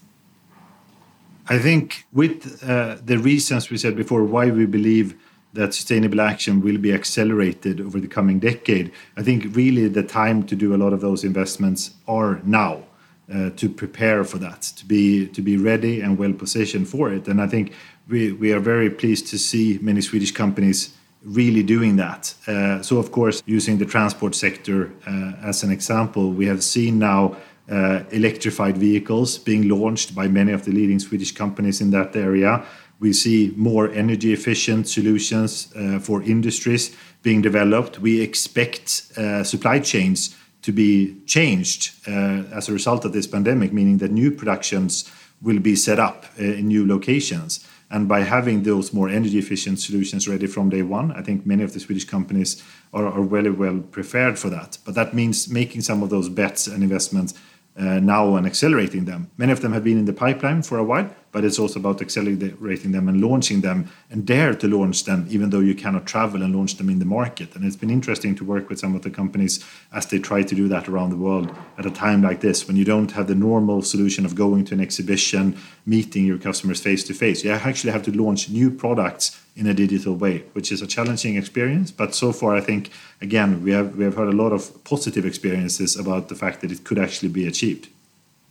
I 1.48 1.58
think 1.58 2.06
with 2.12 2.62
uh, 2.64 2.96
the 3.04 3.18
reasons 3.18 3.68
we 3.68 3.76
said 3.76 3.96
before 3.96 4.24
why 4.24 4.50
we 4.50 4.64
believe 4.64 5.14
that 5.52 5.74
sustainable 5.74 6.20
action 6.20 6.62
will 6.62 6.78
be 6.78 6.92
accelerated 6.92 7.80
over 7.80 8.00
the 8.00 8.08
coming 8.08 8.38
decade, 8.38 8.90
I 9.16 9.22
think 9.22 9.54
really 9.54 9.88
the 9.88 10.02
time 10.02 10.44
to 10.44 10.56
do 10.56 10.74
a 10.74 10.78
lot 10.78 10.92
of 10.92 11.00
those 11.00 11.22
investments 11.24 11.92
are 12.08 12.40
now. 12.44 12.84
Uh, 13.32 13.48
to 13.56 13.70
prepare 13.70 14.22
for 14.22 14.36
that, 14.36 14.60
to 14.60 14.84
be 14.84 15.26
to 15.28 15.40
be 15.40 15.56
ready 15.56 16.02
and 16.02 16.18
well 16.18 16.34
positioned 16.34 16.86
for 16.86 17.10
it, 17.10 17.26
and 17.26 17.40
I 17.40 17.46
think 17.46 17.72
we 18.08 18.32
we 18.32 18.52
are 18.52 18.60
very 18.60 18.90
pleased 18.90 19.26
to 19.28 19.38
see 19.38 19.78
many 19.82 20.00
Swedish 20.00 20.32
companies 20.32 20.94
really 21.24 21.62
doing 21.62 21.96
that. 21.96 22.34
Uh, 22.46 22.82
so, 22.82 22.98
of 22.98 23.10
course, 23.10 23.42
using 23.46 23.78
the 23.78 23.86
transport 23.86 24.34
sector 24.34 24.92
uh, 25.06 25.32
as 25.42 25.62
an 25.62 25.70
example, 25.70 26.30
we 26.30 26.46
have 26.46 26.62
seen 26.62 26.98
now 26.98 27.36
uh, 27.70 28.02
electrified 28.10 28.76
vehicles 28.76 29.38
being 29.38 29.68
launched 29.68 30.14
by 30.14 30.28
many 30.28 30.52
of 30.52 30.64
the 30.64 30.70
leading 30.70 30.98
Swedish 30.98 31.32
companies 31.32 31.80
in 31.80 31.90
that 31.90 32.14
area. 32.14 32.62
We 33.00 33.12
see 33.12 33.52
more 33.56 33.90
energy 33.90 34.32
efficient 34.32 34.86
solutions 34.88 35.72
uh, 35.74 35.98
for 35.98 36.22
industries 36.22 36.94
being 37.22 37.42
developed. 37.42 37.98
We 37.98 38.20
expect 38.20 39.12
uh, 39.16 39.44
supply 39.44 39.80
chains 39.80 40.36
to 40.62 40.72
be 40.72 41.16
changed 41.26 41.92
uh, 42.06 42.44
as 42.52 42.68
a 42.68 42.72
result 42.72 43.04
of 43.04 43.12
this 43.12 43.26
pandemic, 43.26 43.72
meaning 43.72 43.98
that 43.98 44.10
new 44.10 44.30
productions 44.30 45.10
will 45.42 45.58
be 45.58 45.76
set 45.76 45.98
up 45.98 46.26
in 46.38 46.68
new 46.68 46.86
locations. 46.86 47.66
And 47.90 48.08
by 48.08 48.20
having 48.20 48.62
those 48.62 48.92
more 48.92 49.08
energy 49.08 49.38
efficient 49.38 49.78
solutions 49.78 50.26
ready 50.26 50.46
from 50.46 50.70
day 50.70 50.82
one, 50.82 51.12
I 51.12 51.22
think 51.22 51.46
many 51.46 51.62
of 51.62 51.72
the 51.72 51.80
Swedish 51.80 52.04
companies 52.04 52.62
are, 52.92 53.06
are 53.06 53.22
very 53.22 53.50
well 53.50 53.80
prepared 53.80 54.38
for 54.38 54.50
that. 54.50 54.78
But 54.84 54.94
that 54.94 55.14
means 55.14 55.48
making 55.48 55.82
some 55.82 56.02
of 56.02 56.10
those 56.10 56.28
bets 56.28 56.66
and 56.66 56.82
investments 56.82 57.34
uh, 57.76 58.00
now 58.00 58.36
and 58.36 58.46
accelerating 58.46 59.04
them. 59.04 59.30
Many 59.36 59.52
of 59.52 59.60
them 59.60 59.72
have 59.72 59.84
been 59.84 59.98
in 59.98 60.04
the 60.04 60.12
pipeline 60.12 60.62
for 60.62 60.78
a 60.78 60.84
while, 60.84 61.10
but 61.34 61.44
it's 61.44 61.58
also 61.58 61.80
about 61.80 62.00
accelerating 62.00 62.92
them 62.92 63.08
and 63.08 63.20
launching 63.20 63.60
them 63.60 63.90
and 64.08 64.24
dare 64.24 64.54
to 64.54 64.68
launch 64.68 65.02
them, 65.02 65.26
even 65.28 65.50
though 65.50 65.58
you 65.58 65.74
cannot 65.74 66.06
travel 66.06 66.44
and 66.44 66.54
launch 66.54 66.76
them 66.76 66.88
in 66.88 67.00
the 67.00 67.04
market. 67.04 67.56
And 67.56 67.64
it's 67.64 67.74
been 67.74 67.90
interesting 67.90 68.36
to 68.36 68.44
work 68.44 68.68
with 68.68 68.78
some 68.78 68.94
of 68.94 69.02
the 69.02 69.10
companies 69.10 69.62
as 69.92 70.06
they 70.06 70.20
try 70.20 70.44
to 70.44 70.54
do 70.54 70.68
that 70.68 70.88
around 70.88 71.10
the 71.10 71.16
world 71.16 71.52
at 71.76 71.86
a 71.86 71.90
time 71.90 72.22
like 72.22 72.40
this, 72.40 72.68
when 72.68 72.76
you 72.76 72.84
don't 72.84 73.10
have 73.10 73.26
the 73.26 73.34
normal 73.34 73.82
solution 73.82 74.24
of 74.24 74.36
going 74.36 74.64
to 74.66 74.74
an 74.74 74.80
exhibition, 74.80 75.58
meeting 75.86 76.24
your 76.24 76.38
customers 76.38 76.80
face 76.80 77.02
to 77.02 77.14
face. 77.14 77.42
You 77.42 77.50
actually 77.50 77.92
have 77.92 78.04
to 78.04 78.16
launch 78.16 78.48
new 78.48 78.70
products 78.70 79.40
in 79.56 79.66
a 79.66 79.74
digital 79.74 80.14
way, 80.14 80.44
which 80.52 80.70
is 80.70 80.82
a 80.82 80.86
challenging 80.86 81.34
experience. 81.36 81.90
But 81.90 82.14
so 82.14 82.32
far, 82.32 82.54
I 82.54 82.60
think 82.60 82.90
again 83.20 83.64
we 83.64 83.72
have 83.72 83.96
we 83.96 84.04
have 84.04 84.14
heard 84.14 84.32
a 84.32 84.36
lot 84.42 84.52
of 84.52 84.84
positive 84.84 85.26
experiences 85.26 85.96
about 85.96 86.28
the 86.28 86.36
fact 86.36 86.60
that 86.60 86.70
it 86.70 86.84
could 86.84 86.98
actually 86.98 87.30
be 87.30 87.46
achieved. 87.48 87.88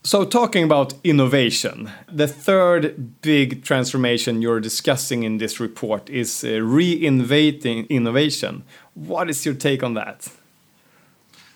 So, 0.05 0.25
talking 0.25 0.65
about 0.65 0.95
innovation, 1.05 1.89
the 2.11 2.27
third 2.27 3.21
big 3.21 3.63
transformation 3.63 4.41
you're 4.41 4.59
discussing 4.59 5.23
in 5.23 5.37
this 5.37 5.61
report 5.61 6.09
is 6.09 6.43
uh, 6.43 6.47
reinventing 6.59 7.87
innovation. 7.87 8.65
What 8.95 9.29
is 9.29 9.45
your 9.45 9.55
take 9.55 9.81
on 9.81 9.93
that? 9.93 10.27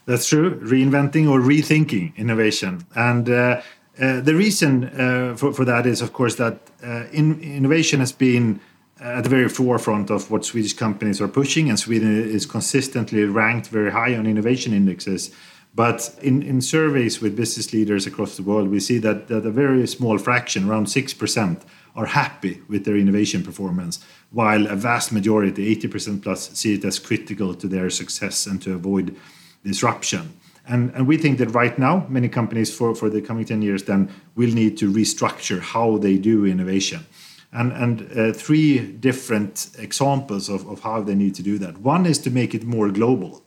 That's 0.05 0.29
true, 0.29 0.62
reinventing 0.62 1.29
or 1.29 1.41
rethinking 1.41 2.15
innovation. 2.15 2.86
And 2.95 3.29
uh, 3.29 3.62
uh, 3.99 4.21
the 4.21 4.33
reason 4.33 4.86
uh, 4.86 5.36
for, 5.36 5.51
for 5.51 5.65
that 5.65 5.86
is, 5.86 6.01
of 6.01 6.13
course, 6.13 6.36
that 6.36 6.57
uh, 6.81 7.03
in, 7.12 7.41
innovation 7.41 7.99
has 7.99 8.13
been 8.13 8.62
at 9.01 9.25
the 9.25 9.29
very 9.29 9.49
forefront 9.49 10.10
of 10.10 10.31
what 10.31 10.45
Swedish 10.45 10.73
companies 10.73 11.19
are 11.19 11.27
pushing, 11.27 11.69
and 11.69 11.77
Sweden 11.77 12.29
is 12.29 12.45
consistently 12.45 13.25
ranked 13.25 13.67
very 13.67 13.91
high 13.91 14.15
on 14.15 14.25
innovation 14.25 14.71
indexes. 14.71 15.31
But 15.77 16.17
in, 16.23 16.41
in 16.41 16.59
surveys 16.61 17.21
with 17.21 17.35
business 17.35 17.71
leaders 17.71 18.07
across 18.07 18.35
the 18.35 18.41
world, 18.41 18.69
we 18.69 18.79
see 18.79 18.97
that, 18.97 19.27
that 19.27 19.45
a 19.45 19.51
very 19.51 19.85
small 19.85 20.17
fraction, 20.17 20.67
around 20.67 20.87
6%, 20.87 21.61
are 21.95 22.07
happy 22.07 22.61
with 22.67 22.83
their 22.83 22.97
innovation 22.97 23.43
performance, 23.43 24.03
while 24.31 24.65
a 24.65 24.75
vast 24.75 25.11
majority, 25.11 25.75
80% 25.75 26.23
plus, 26.23 26.49
see 26.57 26.73
it 26.73 26.83
as 26.83 26.97
critical 26.97 27.53
to 27.53 27.67
their 27.67 27.91
success 27.91 28.47
and 28.47 28.59
to 28.63 28.73
avoid 28.73 29.15
disruption. 29.63 30.33
And, 30.67 30.89
and 30.95 31.05
we 31.05 31.15
think 31.15 31.37
that 31.37 31.51
right 31.51 31.77
now, 31.77 32.07
many 32.09 32.27
companies 32.27 32.75
for, 32.75 32.95
for 32.95 33.07
the 33.07 33.21
coming 33.21 33.45
10 33.45 33.61
years 33.61 33.83
then 33.83 34.11
will 34.35 34.51
need 34.51 34.79
to 34.79 34.91
restructure 34.91 35.59
how 35.59 35.97
they 35.97 36.17
do 36.17 36.43
innovation 36.43 37.05
and, 37.53 37.71
and 37.71 38.11
uh, 38.17 38.33
three 38.33 38.79
different 38.79 39.69
examples 39.77 40.49
of, 40.49 40.67
of 40.67 40.81
how 40.81 41.01
they 41.01 41.15
need 41.15 41.35
to 41.35 41.43
do 41.43 41.59
that. 41.59 41.77
One 41.77 42.07
is 42.07 42.17
to 42.19 42.31
make 42.31 42.55
it 42.55 42.63
more 42.63 42.89
global. 42.89 43.43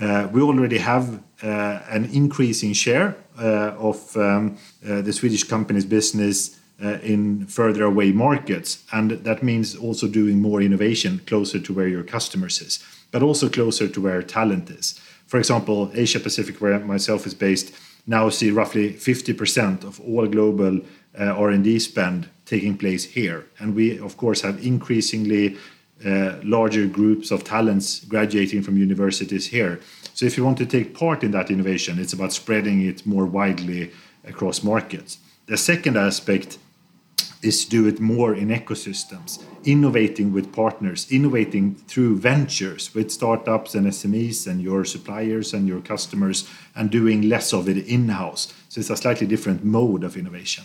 Uh, 0.00 0.28
we 0.32 0.42
already 0.42 0.78
have 0.78 1.22
uh, 1.42 1.80
an 1.88 2.04
increasing 2.06 2.72
share 2.72 3.16
uh, 3.38 3.74
of 3.78 4.16
um, 4.16 4.56
uh, 4.88 5.00
the 5.02 5.12
Swedish 5.12 5.44
company's 5.44 5.84
business 5.84 6.58
uh, 6.82 6.98
in 7.02 7.46
further 7.46 7.84
away 7.84 8.10
markets, 8.10 8.84
and 8.92 9.12
that 9.12 9.42
means 9.42 9.76
also 9.76 10.08
doing 10.08 10.40
more 10.40 10.60
innovation 10.60 11.20
closer 11.26 11.60
to 11.60 11.72
where 11.72 11.86
your 11.86 12.02
customers 12.02 12.60
is, 12.60 12.84
but 13.12 13.22
also 13.22 13.48
closer 13.48 13.86
to 13.86 14.00
where 14.00 14.22
talent 14.22 14.70
is. 14.70 15.00
For 15.26 15.38
example, 15.38 15.90
Asia 15.94 16.18
Pacific, 16.18 16.60
where 16.60 16.78
myself 16.80 17.26
is 17.26 17.34
based, 17.34 17.72
now 18.06 18.28
see 18.28 18.50
roughly 18.50 18.92
50% 18.92 19.84
of 19.84 20.00
all 20.00 20.26
global 20.26 20.80
R&D 21.16 21.78
spend 21.78 22.28
taking 22.44 22.76
place 22.76 23.04
here. 23.04 23.46
And 23.58 23.74
we, 23.74 23.98
of 23.98 24.16
course, 24.16 24.42
have 24.42 24.64
increasingly 24.64 25.56
uh, 26.04 26.36
larger 26.42 26.86
groups 26.86 27.30
of 27.30 27.44
talents 27.44 28.04
graduating 28.04 28.62
from 28.62 28.76
universities 28.76 29.46
here. 29.46 29.80
So, 30.12 30.26
if 30.26 30.36
you 30.36 30.44
want 30.44 30.58
to 30.58 30.66
take 30.66 30.94
part 30.94 31.22
in 31.22 31.30
that 31.30 31.50
innovation, 31.50 31.98
it's 31.98 32.12
about 32.12 32.32
spreading 32.32 32.82
it 32.82 33.06
more 33.06 33.26
widely 33.26 33.90
across 34.24 34.62
markets. 34.62 35.18
The 35.46 35.56
second 35.56 35.96
aspect 35.96 36.58
is 37.42 37.64
to 37.64 37.70
do 37.70 37.86
it 37.86 38.00
more 38.00 38.34
in 38.34 38.48
ecosystems, 38.48 39.42
innovating 39.64 40.32
with 40.32 40.52
partners, 40.52 41.06
innovating 41.10 41.74
through 41.74 42.18
ventures 42.18 42.94
with 42.94 43.10
startups 43.10 43.74
and 43.74 43.86
SMEs 43.86 44.46
and 44.46 44.62
your 44.62 44.84
suppliers 44.84 45.52
and 45.52 45.68
your 45.68 45.80
customers, 45.80 46.48
and 46.74 46.90
doing 46.90 47.28
less 47.28 47.52
of 47.52 47.68
it 47.68 47.86
in 47.86 48.08
house. 48.08 48.52
So, 48.68 48.80
it's 48.80 48.90
a 48.90 48.96
slightly 48.96 49.26
different 49.26 49.64
mode 49.64 50.04
of 50.04 50.16
innovation. 50.16 50.64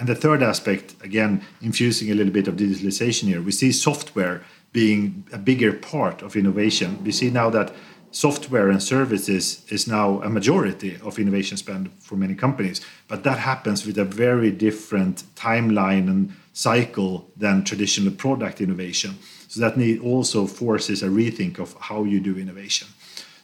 And 0.00 0.08
the 0.08 0.14
third 0.14 0.42
aspect, 0.42 0.94
again, 1.02 1.44
infusing 1.60 2.10
a 2.10 2.14
little 2.14 2.32
bit 2.32 2.48
of 2.48 2.56
digitalization 2.56 3.24
here, 3.24 3.42
we 3.42 3.52
see 3.52 3.70
software 3.70 4.42
being 4.72 5.24
a 5.32 5.38
bigger 5.38 5.72
part 5.72 6.22
of 6.22 6.36
innovation. 6.36 7.02
We 7.04 7.12
see 7.12 7.30
now 7.30 7.50
that 7.50 7.74
software 8.12 8.68
and 8.70 8.82
services 8.82 9.64
is 9.68 9.86
now 9.86 10.20
a 10.22 10.28
majority 10.28 10.98
of 11.02 11.18
innovation 11.18 11.56
spend 11.56 11.90
for 12.00 12.16
many 12.16 12.34
companies, 12.34 12.80
but 13.08 13.22
that 13.24 13.38
happens 13.38 13.86
with 13.86 13.98
a 13.98 14.04
very 14.04 14.50
different 14.50 15.22
timeline 15.36 16.08
and 16.08 16.32
cycle 16.52 17.30
than 17.36 17.64
traditional 17.64 18.12
product 18.12 18.60
innovation. 18.60 19.16
So 19.48 19.60
that 19.60 19.76
need 19.76 20.00
also 20.00 20.46
forces 20.46 21.02
a 21.02 21.08
rethink 21.08 21.58
of 21.58 21.74
how 21.80 22.04
you 22.04 22.20
do 22.20 22.36
innovation. 22.36 22.88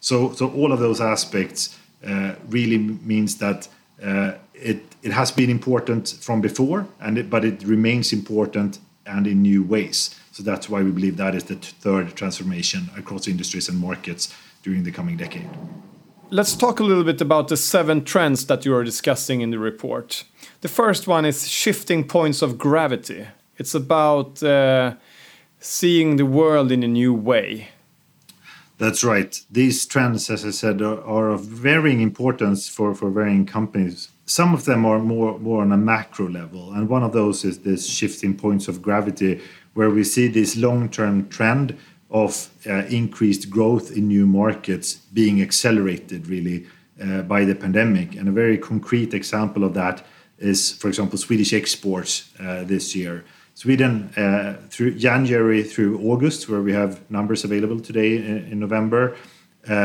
So, 0.00 0.32
so 0.32 0.50
all 0.50 0.72
of 0.72 0.80
those 0.80 1.00
aspects 1.00 1.78
uh, 2.06 2.34
really 2.48 2.78
means 2.78 3.36
that 3.38 3.68
uh, 4.02 4.32
it 4.54 4.82
it 5.02 5.12
has 5.12 5.30
been 5.30 5.50
important 5.50 6.18
from 6.20 6.40
before, 6.40 6.86
and 7.00 7.18
it, 7.18 7.30
but 7.30 7.44
it 7.44 7.62
remains 7.64 8.12
important 8.12 8.78
and 9.06 9.26
in 9.26 9.42
new 9.42 9.62
ways. 9.62 10.14
So 10.36 10.42
that's 10.42 10.68
why 10.68 10.82
we 10.82 10.90
believe 10.90 11.16
that 11.16 11.34
is 11.34 11.44
the 11.44 11.54
third 11.54 12.14
transformation 12.14 12.90
across 12.94 13.26
industries 13.26 13.70
and 13.70 13.78
markets 13.78 14.34
during 14.62 14.82
the 14.82 14.92
coming 14.92 15.16
decade. 15.16 15.48
Let's 16.28 16.54
talk 16.54 16.78
a 16.78 16.82
little 16.82 17.04
bit 17.04 17.22
about 17.22 17.48
the 17.48 17.56
seven 17.56 18.04
trends 18.04 18.44
that 18.44 18.66
you 18.66 18.74
are 18.74 18.84
discussing 18.84 19.40
in 19.40 19.50
the 19.50 19.58
report. 19.58 20.24
The 20.60 20.68
first 20.68 21.08
one 21.08 21.24
is 21.24 21.48
shifting 21.48 22.04
points 22.04 22.42
of 22.42 22.58
gravity. 22.58 23.26
It's 23.56 23.74
about 23.74 24.42
uh, 24.42 24.96
seeing 25.58 26.16
the 26.16 26.26
world 26.26 26.70
in 26.70 26.82
a 26.82 26.88
new 26.88 27.14
way. 27.14 27.68
That's 28.76 29.02
right. 29.02 29.40
These 29.50 29.86
trends, 29.86 30.28
as 30.28 30.44
I 30.44 30.50
said, 30.50 30.82
are, 30.82 31.02
are 31.02 31.30
of 31.30 31.46
varying 31.46 32.02
importance 32.02 32.68
for, 32.68 32.94
for 32.94 33.08
varying 33.08 33.46
companies 33.46 34.10
some 34.26 34.52
of 34.52 34.64
them 34.64 34.84
are 34.84 34.98
more 34.98 35.38
more 35.38 35.62
on 35.62 35.72
a 35.72 35.76
macro 35.76 36.28
level 36.28 36.72
and 36.72 36.88
one 36.88 37.04
of 37.04 37.12
those 37.12 37.44
is 37.44 37.60
this 37.60 37.86
shifting 37.86 38.36
points 38.36 38.66
of 38.66 38.82
gravity 38.82 39.40
where 39.76 39.90
we 39.90 40.02
see 40.02 40.26
this 40.26 40.56
long-term 40.56 41.28
trend 41.28 41.76
of 42.10 42.48
uh, 42.66 42.86
increased 42.86 43.50
growth 43.50 43.94
in 43.94 44.08
new 44.08 44.26
markets 44.26 44.94
being 45.12 45.42
accelerated 45.42 46.26
really 46.28 46.66
uh, 47.02 47.20
by 47.22 47.44
the 47.44 47.54
pandemic. 47.54 48.16
And 48.16 48.26
a 48.26 48.32
very 48.32 48.56
concrete 48.56 49.12
example 49.12 49.64
of 49.64 49.74
that 49.74 50.06
is, 50.38 50.72
for 50.72 50.88
example, 50.88 51.18
Swedish 51.18 51.52
exports 51.52 52.30
uh, 52.40 52.64
this 52.64 52.96
year. 52.96 53.24
Sweden, 53.52 54.10
through 54.68 54.94
January 54.98 55.62
through 55.62 55.98
August, 56.00 56.46
where 56.46 56.60
we 56.60 56.74
have 56.74 57.10
numbers 57.10 57.42
available 57.42 57.80
today 57.80 58.16
in, 58.16 58.58
November, 58.60 59.16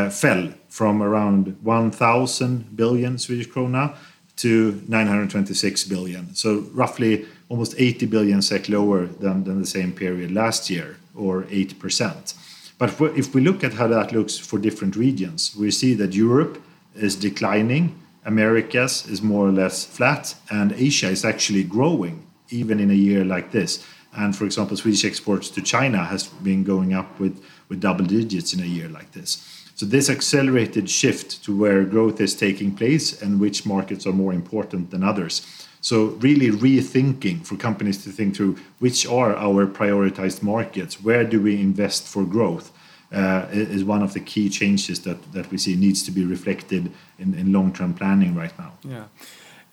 fell 0.10 0.54
from 0.67 1.01
around 1.01 1.56
1,000 1.63 2.75
billion 2.75 3.17
Swedish 3.17 3.47
krona 3.47 3.95
to 4.36 4.82
926 4.89 5.86
billion. 5.86 6.36
So 6.36 6.65
roughly 6.73 7.25
almost 7.51 7.75
80 7.77 8.05
billion 8.05 8.41
SEK 8.41 8.69
lower 8.69 9.07
than, 9.07 9.43
than 9.43 9.59
the 9.59 9.67
same 9.67 9.91
period 9.91 10.31
last 10.31 10.69
year, 10.69 10.95
or 11.13 11.43
8%. 11.43 12.33
But 12.77 12.89
if 13.17 13.35
we 13.35 13.41
look 13.41 13.61
at 13.61 13.73
how 13.73 13.87
that 13.87 14.13
looks 14.13 14.37
for 14.37 14.57
different 14.57 14.95
regions, 14.95 15.53
we 15.59 15.69
see 15.69 15.93
that 15.95 16.13
Europe 16.13 16.63
is 16.95 17.17
declining, 17.17 17.99
Americas 18.25 19.05
is 19.05 19.21
more 19.21 19.49
or 19.49 19.51
less 19.51 19.83
flat, 19.83 20.33
and 20.49 20.71
Asia 20.71 21.09
is 21.09 21.25
actually 21.25 21.63
growing 21.63 22.25
even 22.49 22.79
in 22.79 22.89
a 22.89 23.01
year 23.07 23.25
like 23.25 23.51
this. 23.51 23.85
And 24.15 24.33
for 24.33 24.45
example, 24.45 24.77
Swedish 24.77 25.03
exports 25.03 25.49
to 25.49 25.61
China 25.61 26.05
has 26.05 26.27
been 26.27 26.63
going 26.63 26.93
up 26.93 27.19
with, 27.19 27.43
with 27.67 27.81
double 27.81 28.05
digits 28.05 28.53
in 28.53 28.61
a 28.61 28.65
year 28.65 28.87
like 28.87 29.11
this. 29.11 29.61
So 29.75 29.85
this 29.85 30.09
accelerated 30.09 30.89
shift 30.89 31.43
to 31.43 31.57
where 31.57 31.83
growth 31.83 32.21
is 32.21 32.33
taking 32.33 32.75
place 32.75 33.21
and 33.21 33.41
which 33.41 33.65
markets 33.65 34.05
are 34.07 34.13
more 34.13 34.33
important 34.33 34.91
than 34.91 35.03
others. 35.03 35.41
So 35.81 36.05
really 36.21 36.51
rethinking 36.51 37.45
for 37.45 37.57
companies 37.57 38.03
to 38.03 38.11
think 38.11 38.35
through 38.35 38.57
which 38.79 39.05
are 39.07 39.35
our 39.35 39.65
prioritized 39.65 40.43
markets, 40.43 41.01
where 41.03 41.23
do 41.23 41.41
we 41.41 41.59
invest 41.59 42.07
for 42.07 42.23
growth, 42.23 42.71
uh, 43.11 43.47
is 43.51 43.83
one 43.83 44.03
of 44.03 44.13
the 44.13 44.19
key 44.19 44.49
changes 44.49 45.01
that, 45.01 45.33
that 45.33 45.51
we 45.51 45.57
see 45.57 45.75
needs 45.75 46.03
to 46.03 46.11
be 46.11 46.23
reflected 46.23 46.91
in, 47.19 47.33
in 47.33 47.51
long-term 47.51 47.93
planning 47.93 48.35
right 48.35 48.57
now. 48.57 48.71
Yeah. 48.83 49.05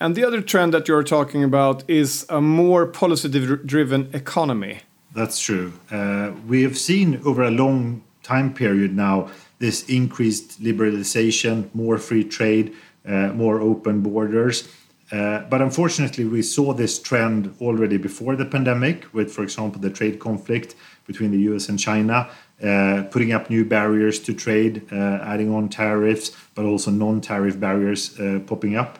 And 0.00 0.14
the 0.14 0.24
other 0.24 0.40
trend 0.40 0.72
that 0.74 0.88
you're 0.88 1.04
talking 1.04 1.44
about 1.44 1.84
is 1.88 2.24
a 2.28 2.40
more 2.40 2.86
policy-driven 2.86 4.10
economy. 4.12 4.80
That's 5.14 5.40
true. 5.40 5.72
Uh, 5.90 6.32
we 6.46 6.62
have 6.62 6.76
seen 6.78 7.20
over 7.24 7.42
a 7.42 7.50
long 7.50 8.02
time 8.22 8.54
period 8.54 8.96
now 8.96 9.28
this 9.58 9.88
increased 9.88 10.62
liberalization, 10.62 11.68
more 11.74 11.98
free 11.98 12.24
trade, 12.24 12.74
uh, 13.06 13.28
more 13.34 13.60
open 13.60 14.00
borders. 14.00 14.68
Uh, 15.10 15.40
but 15.48 15.62
unfortunately, 15.62 16.24
we 16.24 16.42
saw 16.42 16.72
this 16.74 17.00
trend 17.00 17.54
already 17.60 17.96
before 17.96 18.36
the 18.36 18.44
pandemic, 18.44 19.06
with, 19.14 19.32
for 19.32 19.42
example, 19.42 19.80
the 19.80 19.90
trade 19.90 20.18
conflict 20.18 20.74
between 21.06 21.30
the 21.30 21.38
US 21.52 21.68
and 21.68 21.78
China, 21.78 22.28
uh, 22.62 23.04
putting 23.10 23.32
up 23.32 23.48
new 23.48 23.64
barriers 23.64 24.18
to 24.20 24.34
trade, 24.34 24.86
uh, 24.92 25.20
adding 25.22 25.54
on 25.54 25.68
tariffs, 25.68 26.32
but 26.54 26.64
also 26.64 26.90
non 26.90 27.20
tariff 27.20 27.58
barriers 27.58 28.18
uh, 28.20 28.40
popping 28.46 28.76
up. 28.76 28.98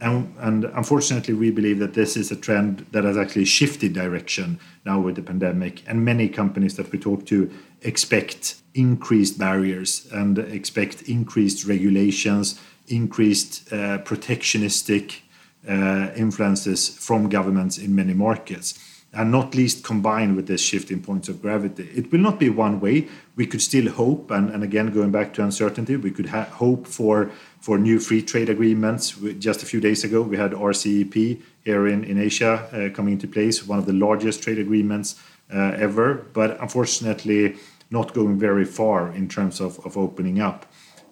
And, 0.00 0.32
and, 0.38 0.64
unfortunately, 0.64 1.34
we 1.34 1.50
believe 1.50 1.80
that 1.80 1.94
this 1.94 2.16
is 2.16 2.30
a 2.30 2.36
trend 2.36 2.86
that 2.92 3.02
has 3.02 3.16
actually 3.16 3.46
shifted 3.46 3.94
direction 3.94 4.60
now 4.84 5.00
with 5.00 5.16
the 5.16 5.22
pandemic. 5.22 5.82
And 5.88 6.04
many 6.04 6.28
companies 6.28 6.76
that 6.76 6.92
we 6.92 7.00
talk 7.00 7.26
to 7.26 7.50
expect 7.82 8.56
increased 8.74 9.38
barriers 9.38 10.06
and 10.12 10.38
expect 10.38 11.02
increased 11.02 11.66
regulations, 11.66 12.60
increased 12.86 13.72
uh, 13.72 13.98
protectionistic 13.98 15.22
influences 15.66 16.88
from 16.88 17.28
governments 17.28 17.78
in 17.78 17.94
many 17.94 18.14
markets 18.14 18.78
and 19.12 19.30
not 19.30 19.54
least 19.54 19.84
combined 19.84 20.36
with 20.36 20.46
this 20.46 20.60
shift 20.60 20.90
in 20.90 21.00
points 21.00 21.28
of 21.28 21.40
gravity. 21.40 21.88
It 21.94 22.12
will 22.12 22.20
not 22.20 22.38
be 22.38 22.50
one 22.50 22.78
way. 22.78 23.08
We 23.36 23.46
could 23.46 23.62
still 23.62 23.90
hope, 23.90 24.30
and, 24.30 24.50
and 24.50 24.62
again, 24.62 24.92
going 24.92 25.10
back 25.10 25.32
to 25.34 25.42
uncertainty, 25.42 25.96
we 25.96 26.10
could 26.10 26.26
ha- 26.26 26.44
hope 26.44 26.86
for, 26.86 27.30
for 27.60 27.78
new 27.78 28.00
free 28.00 28.22
trade 28.22 28.50
agreements. 28.50 29.12
Just 29.38 29.62
a 29.62 29.66
few 29.66 29.80
days 29.80 30.04
ago, 30.04 30.20
we 30.20 30.36
had 30.36 30.52
RCEP 30.52 31.40
here 31.64 31.88
in, 31.88 32.04
in 32.04 32.18
Asia 32.18 32.68
uh, 32.72 32.94
coming 32.94 33.14
into 33.14 33.26
place, 33.26 33.66
one 33.66 33.78
of 33.78 33.86
the 33.86 33.94
largest 33.94 34.42
trade 34.42 34.58
agreements 34.58 35.16
uh, 35.52 35.72
ever, 35.76 36.26
but 36.34 36.60
unfortunately, 36.60 37.56
not 37.90 38.12
going 38.12 38.38
very 38.38 38.66
far 38.66 39.10
in 39.12 39.26
terms 39.26 39.58
of, 39.58 39.84
of 39.86 39.96
opening 39.96 40.38
up. 40.38 40.66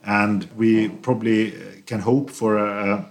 And 0.05 0.45
we 0.55 0.91
probably 0.91 1.83
can 1.87 2.01
hope 2.01 2.31
for 2.31 2.59
a, 2.59 3.11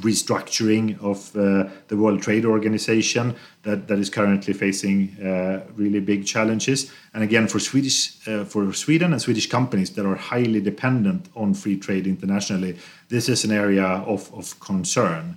restructuring 0.00 1.02
of 1.02 1.34
uh, 1.36 1.70
the 1.88 1.96
World 1.96 2.22
Trade 2.22 2.44
Organization 2.44 3.34
that, 3.62 3.88
that 3.88 3.98
is 3.98 4.10
currently 4.10 4.52
facing 4.52 5.16
uh, 5.22 5.64
really 5.74 6.00
big 6.00 6.26
challenges. 6.26 6.92
And 7.14 7.22
again, 7.22 7.48
for 7.48 7.58
Swedish 7.58 8.28
uh, 8.28 8.44
for 8.44 8.72
Sweden 8.72 9.12
and 9.12 9.22
Swedish 9.22 9.48
companies 9.48 9.90
that 9.90 10.04
are 10.04 10.16
highly 10.16 10.60
dependent 10.60 11.28
on 11.34 11.54
free 11.54 11.78
trade 11.78 12.06
internationally, 12.06 12.76
this 13.08 13.28
is 13.28 13.44
an 13.44 13.52
area 13.52 13.84
of, 13.84 14.32
of 14.34 14.58
concern. 14.60 15.36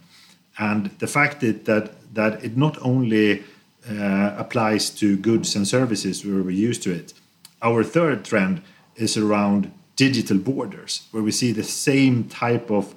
And 0.58 0.88
the 1.00 1.08
fact 1.08 1.40
that 1.40 1.66
that, 1.66 2.14
that 2.14 2.44
it 2.44 2.58
not 2.58 2.78
only 2.82 3.44
uh, 3.90 4.36
applies 4.38 4.90
to 4.90 5.18
goods 5.18 5.56
and 5.56 5.68
services 5.68 6.26
where 6.26 6.44
we're 6.44 6.52
used 6.52 6.84
to 6.84 6.92
it. 6.92 7.14
Our 7.62 7.84
third 7.84 8.26
trend 8.26 8.62
is 8.96 9.18
around 9.18 9.72
digital 9.96 10.38
borders, 10.38 11.08
where 11.12 11.24
we 11.24 11.32
see 11.32 11.52
the 11.52 11.64
same 11.64 12.26
type 12.26 12.70
of 12.70 12.94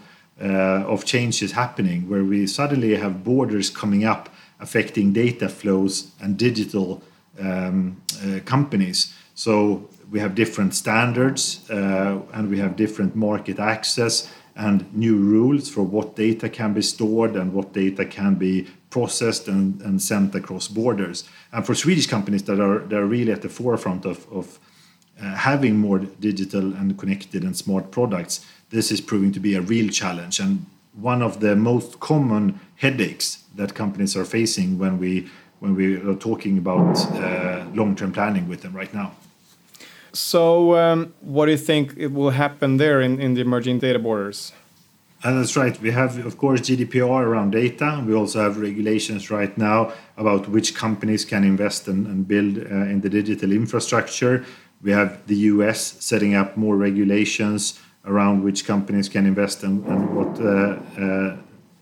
of 0.51 1.05
changes 1.05 1.53
happening 1.53 2.09
where 2.09 2.25
we 2.25 2.47
suddenly 2.47 2.97
have 2.97 3.23
borders 3.23 3.71
coming 3.71 4.05
up 4.05 4.29
affecting 4.63 5.13
data 5.13 5.49
flows 5.49 6.13
and 6.21 6.39
digital 6.39 7.03
um, 7.39 8.01
uh, 8.25 8.39
companies. 8.45 9.15
So 9.35 9.89
we 10.11 10.21
have 10.21 10.35
different 10.35 10.75
standards 10.75 11.69
uh, 11.71 12.21
and 12.33 12.49
we 12.49 12.59
have 12.59 12.77
different 12.77 13.17
market 13.17 13.59
access 13.59 14.33
and 14.55 14.93
new 14.95 15.17
rules 15.17 15.69
for 15.69 15.83
what 15.83 16.15
data 16.15 16.49
can 16.49 16.75
be 16.75 16.83
stored 16.83 17.35
and 17.37 17.53
what 17.53 17.73
data 17.73 18.05
can 18.05 18.35
be 18.35 18.69
processed 18.91 19.49
and, 19.49 19.81
and 19.81 20.01
sent 20.03 20.35
across 20.35 20.69
borders. 20.69 21.25
And 21.53 21.67
for 21.67 21.75
Swedish 21.75 22.07
companies 22.07 22.43
that 22.45 22.61
are, 22.61 22.81
that 22.81 22.99
are 22.99 23.07
really 23.07 23.33
at 23.33 23.41
the 23.41 23.49
forefront 23.49 24.05
of, 24.05 24.31
of 24.31 24.61
uh, 25.21 25.35
having 25.35 25.79
more 25.79 25.99
digital 25.99 26.75
and 26.75 26.99
connected 26.99 27.43
and 27.43 27.57
smart 27.57 27.91
products, 27.91 28.47
this 28.73 28.91
is 28.91 29.01
proving 29.01 29.33
to 29.33 29.41
be 29.41 29.55
a 29.55 29.61
real 29.61 29.89
challenge 29.91 30.41
and 30.41 30.67
one 30.95 31.23
of 31.23 31.41
the 31.41 31.55
most 31.55 32.01
common 32.01 32.59
headaches 32.77 33.45
that 33.55 33.75
companies 33.75 34.17
are 34.17 34.25
facing 34.25 34.79
when 34.79 34.99
we 34.99 35.31
when 35.61 35.77
we 35.77 35.97
are 35.97 36.17
talking 36.17 36.59
about 36.59 36.97
uh, 37.15 37.65
long-term 37.73 38.11
planning 38.11 38.49
with 38.49 38.63
them 38.63 38.73
right 38.73 38.93
now. 38.93 39.13
So, 40.13 40.77
um, 40.77 41.15
what 41.21 41.47
do 41.47 41.53
you 41.53 41.59
think 41.59 41.95
it 41.97 42.13
will 42.13 42.31
happen 42.31 42.79
there 42.79 43.01
in, 43.01 43.21
in 43.21 43.35
the 43.35 43.43
emerging 43.43 43.79
data 43.79 44.01
borders? 44.01 44.53
And 45.23 45.39
that's 45.39 45.57
right. 45.57 45.81
We 45.81 45.93
have, 45.93 46.27
of 46.27 46.37
course, 46.37 46.63
GDPR 46.63 47.23
around 47.23 47.53
data. 47.53 48.03
We 48.05 48.13
also 48.13 48.43
have 48.43 48.59
regulations 48.59 49.31
right 49.31 49.57
now 49.57 49.93
about 50.17 50.49
which 50.49 50.75
companies 50.75 51.25
can 51.25 51.45
invest 51.45 51.87
and, 51.87 52.09
and 52.09 52.27
build 52.27 52.59
uh, 52.59 52.91
in 52.93 53.01
the 53.01 53.09
digital 53.09 53.53
infrastructure. 53.53 54.45
We 54.83 54.91
have 54.91 55.25
the 55.29 55.37
US 55.53 55.81
setting 56.05 56.35
up 56.35 56.57
more 56.57 56.77
regulations 56.77 57.79
around 58.05 58.43
which 58.43 58.65
companies 58.65 59.09
can 59.09 59.27
invest 59.27 59.63
and, 59.63 59.85
and 59.87 60.17
what 60.17 60.41
uh, 60.41 60.79
uh, 61.01 61.37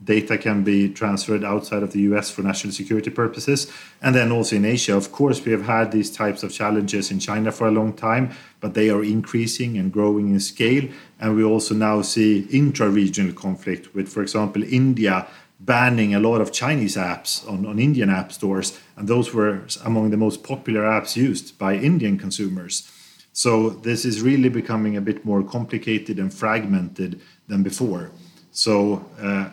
data 0.05 0.39
can 0.39 0.65
be 0.65 0.89
transferred 0.89 1.45
outside 1.45 1.83
of 1.83 1.93
the 1.93 2.01
US 2.01 2.31
for 2.31 2.43
national 2.43 2.73
security 2.73 3.11
purposes. 3.11 3.71
And 4.03 4.15
then 4.15 4.33
also 4.33 4.57
in 4.57 4.65
Asia, 4.65 4.97
of 4.97 5.13
course, 5.13 5.45
we 5.45 5.53
have 5.53 5.67
had 5.67 5.93
these 5.93 6.11
types 6.11 6.43
of 6.43 6.53
challenges 6.53 7.11
in 7.11 7.19
China 7.21 7.53
for 7.53 7.69
a 7.69 7.71
long 7.71 7.93
time, 7.93 8.31
but 8.61 8.75
they 8.75 8.91
are 8.91 9.05
increasing 9.05 9.77
and 9.77 9.93
growing 9.93 10.31
in 10.31 10.41
scale. 10.41 10.89
And 11.21 11.37
we 11.37 11.45
also 11.45 11.75
now 11.75 12.03
see 12.03 12.47
intra 12.51 12.89
regional 12.89 13.35
conflict 13.35 13.95
with, 13.95 14.09
for 14.09 14.23
example, 14.23 14.63
India 14.63 15.27
banning 15.61 16.15
a 16.15 16.21
lot 16.21 16.41
of 16.41 16.53
Chinese 16.53 16.97
apps 16.97 17.47
on, 17.47 17.67
on 17.67 17.79
Indian 17.79 18.09
app 18.09 18.33
stores. 18.33 18.79
And 18.97 19.07
those 19.07 19.35
were 19.35 19.67
among 19.85 20.11
the 20.11 20.17
most 20.17 20.43
popular 20.43 20.83
apps 20.83 21.17
used 21.17 21.59
by 21.59 21.75
Indian 21.75 22.19
consumers. 22.19 22.91
So 23.33 23.71
this 23.71 24.05
is 24.05 24.23
really 24.23 24.49
becoming 24.49 24.97
a 24.97 25.01
bit 25.01 25.25
more 25.25 25.43
complicated 25.43 26.19
and 26.19 26.33
fragmented 26.33 27.21
than 27.49 27.63
before. 27.63 28.11
So 28.53 29.05
uh, 29.21 29.51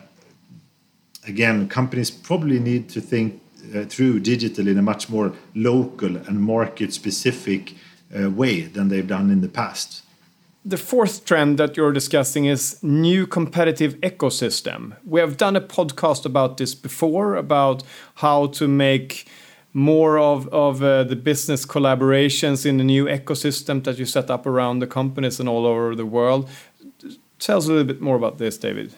again, 1.26 1.68
companies 1.68 2.10
probably 2.10 2.58
need 2.58 2.88
to 2.90 3.00
think 3.00 3.40
uh, 3.74 3.84
through 3.84 4.20
digital 4.20 4.66
in 4.66 4.78
a 4.78 4.82
much 4.82 5.08
more 5.08 5.32
local 5.54 6.16
and 6.16 6.40
market 6.40 6.92
specific 6.92 7.74
uh, 8.18 8.30
way 8.30 8.62
than 8.62 8.88
they've 8.88 9.06
done 9.06 9.30
in 9.30 9.40
the 9.40 9.48
past. 9.48 10.02
The 10.64 10.76
fourth 10.76 11.24
trend 11.24 11.58
that 11.58 11.76
you're 11.76 11.92
discussing 11.92 12.46
is 12.46 12.82
new 12.82 13.26
competitive 13.26 13.94
ecosystem. 14.00 14.96
We 15.04 15.20
have 15.20 15.36
done 15.36 15.56
a 15.56 15.60
podcast 15.60 16.26
about 16.26 16.56
this 16.56 16.74
before 16.74 17.36
about 17.36 17.82
how 18.16 18.48
to 18.48 18.68
make 18.68 19.26
more 19.78 20.18
of, 20.18 20.48
of 20.48 20.82
uh, 20.82 21.04
the 21.04 21.14
business 21.14 21.64
collaborations 21.64 22.66
in 22.66 22.78
the 22.78 22.84
new 22.84 23.04
ecosystem 23.06 23.84
that 23.84 23.96
you 23.96 24.04
set 24.04 24.28
up 24.28 24.44
around 24.44 24.80
the 24.80 24.86
companies 24.86 25.38
and 25.38 25.48
all 25.48 25.64
over 25.64 25.94
the 25.94 26.04
world. 26.04 26.50
Tell 27.38 27.58
us 27.58 27.66
a 27.66 27.68
little 27.68 27.84
bit 27.84 28.00
more 28.00 28.16
about 28.16 28.38
this, 28.38 28.58
David. 28.58 28.92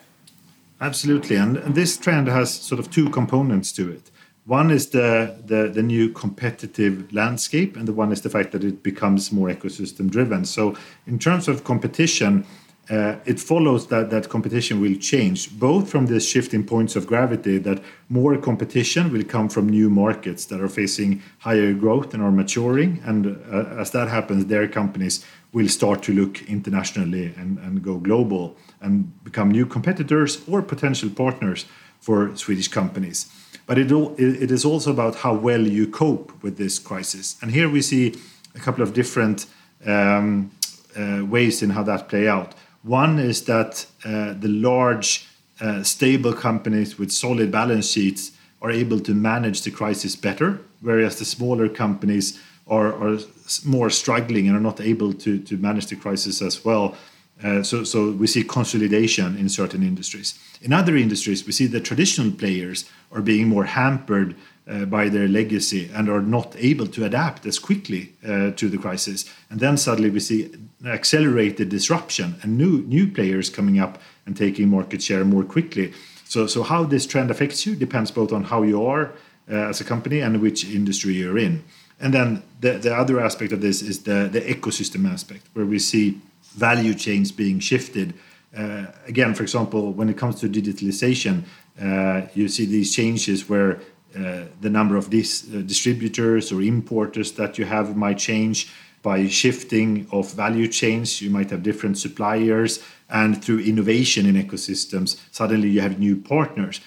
Absolutely. 0.81 1.37
And, 1.37 1.57
this 1.75 1.99
trend 1.99 2.29
has 2.29 2.53
sort 2.53 2.79
of 2.79 2.91
two 2.91 3.11
components 3.11 3.73
to 3.73 3.91
it. 3.93 4.11
One 4.47 4.71
is 4.71 4.89
the, 4.89 5.37
the, 5.45 5.69
the 5.69 5.83
new 5.83 6.09
competitive 6.09 7.13
landscape, 7.13 7.77
and 7.77 7.87
the 7.87 7.93
one 7.93 8.11
is 8.11 8.23
the 8.23 8.31
fact 8.31 8.53
that 8.53 8.65
it 8.65 8.83
becomes 8.83 9.31
more 9.31 9.49
ecosystem 9.49 10.11
driven. 10.11 10.47
So, 10.47 10.75
in 11.07 11.19
terms 11.19 11.47
of 11.47 11.63
competition, 11.65 12.47
uh, 12.91 13.17
it 13.25 13.39
follows 13.39 13.87
that 13.87 14.11
that 14.11 14.29
competition 14.29 14.81
will 14.81 14.97
change 14.97 15.59
both 15.59 15.89
from 15.89 16.07
this 16.07 16.29
shift 16.29 16.53
in 16.53 16.65
points 16.65 16.97
of 16.97 17.07
gravity 17.07 17.57
that 17.59 17.81
more 18.09 18.37
competition 18.37 19.13
will 19.13 19.23
come 19.25 19.49
from 19.49 19.69
new 19.69 19.89
markets 19.89 20.47
that 20.47 20.61
are 20.61 20.69
facing 20.69 21.23
higher 21.39 21.73
growth 21.73 22.13
and 22.15 22.23
are 22.23 22.33
maturing 22.33 23.01
and 23.05 23.27
uh, 23.53 23.81
as 23.81 23.93
that 23.93 24.09
happens 24.09 24.47
their 24.47 24.67
companies 24.67 25.25
will 25.53 25.69
start 25.69 26.03
to 26.03 26.13
look 26.13 26.43
internationally 26.49 27.33
and, 27.37 27.59
and 27.59 27.83
go 27.83 27.97
global 27.99 28.57
and 28.81 29.13
become 29.25 29.51
new 29.51 29.67
competitors 29.67 30.43
or 30.49 30.63
potential 30.63 31.11
partners 31.11 31.67
for 32.01 32.35
swedish 32.37 32.69
companies. 32.69 33.31
But 33.67 33.79
it, 33.79 33.91
it 34.19 34.51
is 34.51 34.65
also 34.65 34.91
about 34.91 35.17
how 35.17 35.35
well 35.35 35.61
you 35.61 35.87
cope 35.87 36.43
with 36.43 36.57
this 36.57 36.79
crisis. 36.79 37.37
And 37.43 37.51
here 37.51 37.69
we 37.69 37.83
see 37.83 38.15
a 38.55 38.59
couple 38.59 38.83
of 38.83 38.95
different 38.95 39.47
um, 39.87 40.51
uh, 40.97 41.25
ways 41.25 41.63
in 41.63 41.71
how 41.71 41.83
that 41.85 42.09
play 42.09 42.29
out 42.29 42.55
one 42.83 43.19
is 43.19 43.45
that 43.45 43.87
uh, 44.05 44.35
the 44.35 44.49
large, 44.49 45.27
uh, 45.61 45.83
stable 45.83 46.33
companies 46.33 46.99
with 46.99 47.13
solid 47.13 47.51
balance 47.51 47.91
sheets 47.91 48.33
are 48.63 48.71
able 48.71 49.01
to 49.01 49.15
manage 49.15 49.63
the 49.63 49.71
crisis 49.71 50.17
better, 50.17 50.61
whereas 50.81 51.19
the 51.19 51.25
smaller 51.25 51.69
companies 51.69 52.41
are, 52.67 52.95
are 52.95 53.19
more 53.65 53.91
struggling 53.91 54.47
and 54.47 54.57
are 54.57 54.61
not 54.61 54.81
able 54.81 55.13
to, 55.13 55.39
to 55.39 55.57
manage 55.57 55.87
the 55.87 55.97
crisis 55.97 56.41
as 56.41 56.65
well. 56.65 56.97
Uh, 57.43 57.63
so, 57.63 57.85
so 57.85 58.11
we 58.13 58.27
see 58.27 58.45
consolidation 58.45 59.37
in 59.37 59.49
certain 59.49 59.83
industries. 59.83 60.39
In 60.61 60.73
other 60.73 60.97
industries, 60.97 61.47
we 61.47 61.53
see 61.53 61.67
the 61.67 61.81
traditional 61.81 62.31
players 62.31 62.89
are 63.13 63.23
being 63.23 63.49
more 63.49 63.65
hampered 63.65 64.37
uh, 64.69 64.85
by 64.85 65.09
their 65.09 65.29
legacy 65.29 65.91
and 65.95 66.09
are 66.09 66.23
not 66.23 66.55
able 66.59 66.87
to 66.87 67.05
adapt 67.05 67.47
as 67.47 67.59
quickly 67.59 68.13
uh, 68.25 68.51
to 68.53 68.69
the 68.69 68.79
crisis. 68.79 69.25
And 69.51 69.61
then 69.61 69.77
suddenly 69.77 70.11
we 70.11 70.21
see 70.21 70.51
accelerated 70.85 71.69
disruption 71.69 72.37
and 72.43 72.57
new 72.57 72.83
new 72.83 73.07
players 73.07 73.51
coming 73.51 73.79
up 73.79 73.99
and 74.27 74.37
taking 74.37 74.69
market 74.69 75.03
share 75.03 75.25
more 75.25 75.45
quickly. 75.45 75.93
So, 76.25 76.47
so 76.47 76.63
how 76.63 76.85
this 76.85 77.07
trend 77.07 77.31
affects 77.31 77.67
you 77.67 77.75
depends 77.75 78.11
both 78.11 78.33
on 78.33 78.45
how 78.45 78.63
you 78.63 78.87
are 78.87 79.13
uh, 79.51 79.69
as 79.69 79.81
a 79.81 79.85
company 79.85 80.21
and 80.21 80.41
which 80.41 80.65
industry 80.65 81.15
you're 81.15 81.39
in. 81.39 81.65
And 82.01 82.15
then 82.15 82.43
the, 82.61 82.79
the 82.79 82.95
other 82.95 83.21
aspect 83.21 83.53
of 83.53 83.61
this 83.61 83.83
is 83.83 84.05
the, 84.05 84.29
the 84.31 84.41
ecosystem 84.41 85.11
aspect, 85.11 85.47
where 85.53 85.67
we 85.67 85.79
see 85.79 86.21
value 86.55 86.95
chains 86.95 87.33
being 87.33 87.61
shifted. 87.61 88.15
Uh, 88.57 88.87
again, 89.07 89.35
for 89.35 89.43
example, 89.43 89.93
when 89.93 90.09
it 90.09 90.17
comes 90.17 90.41
to 90.41 90.49
digitalization, 90.49 91.43
uh, 91.81 92.27
you 92.35 92.49
see 92.49 92.65
these 92.65 92.95
changes 92.95 93.49
where 93.49 93.81
uh, 94.17 94.45
the 94.61 94.71
number 94.71 94.97
of 94.97 95.11
these 95.11 95.45
uh, 95.55 95.61
distributors 95.61 96.53
or 96.53 96.63
importers 96.63 97.33
that 97.33 97.59
you 97.59 97.65
have 97.65 97.97
might 97.97 98.19
change 98.19 98.71
by 99.03 99.27
shifting 99.29 100.07
of 100.11 100.33
value 100.33 100.69
chains. 100.69 101.23
You 101.23 101.31
might 101.31 101.51
have 101.51 101.63
different 101.63 101.97
suppliers 101.99 102.83
and 103.09 103.43
through 103.43 103.61
innovation 103.61 104.27
in 104.27 104.35
ecosystems 104.35 105.21
suddenly 105.31 105.69
you 105.69 105.81
have 105.81 105.99
new 105.99 106.17
partners. 106.17 106.81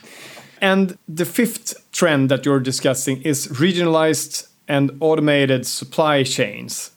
And 0.61 0.97
the 1.07 1.25
fifth 1.25 1.91
trend 1.91 2.29
that 2.29 2.45
you're 2.45 2.59
discussing 2.59 3.21
is 3.23 3.47
regionalized 3.47 4.47
and 4.67 4.91
automated 5.01 5.65
supply 5.65 6.23
chains. 6.23 6.91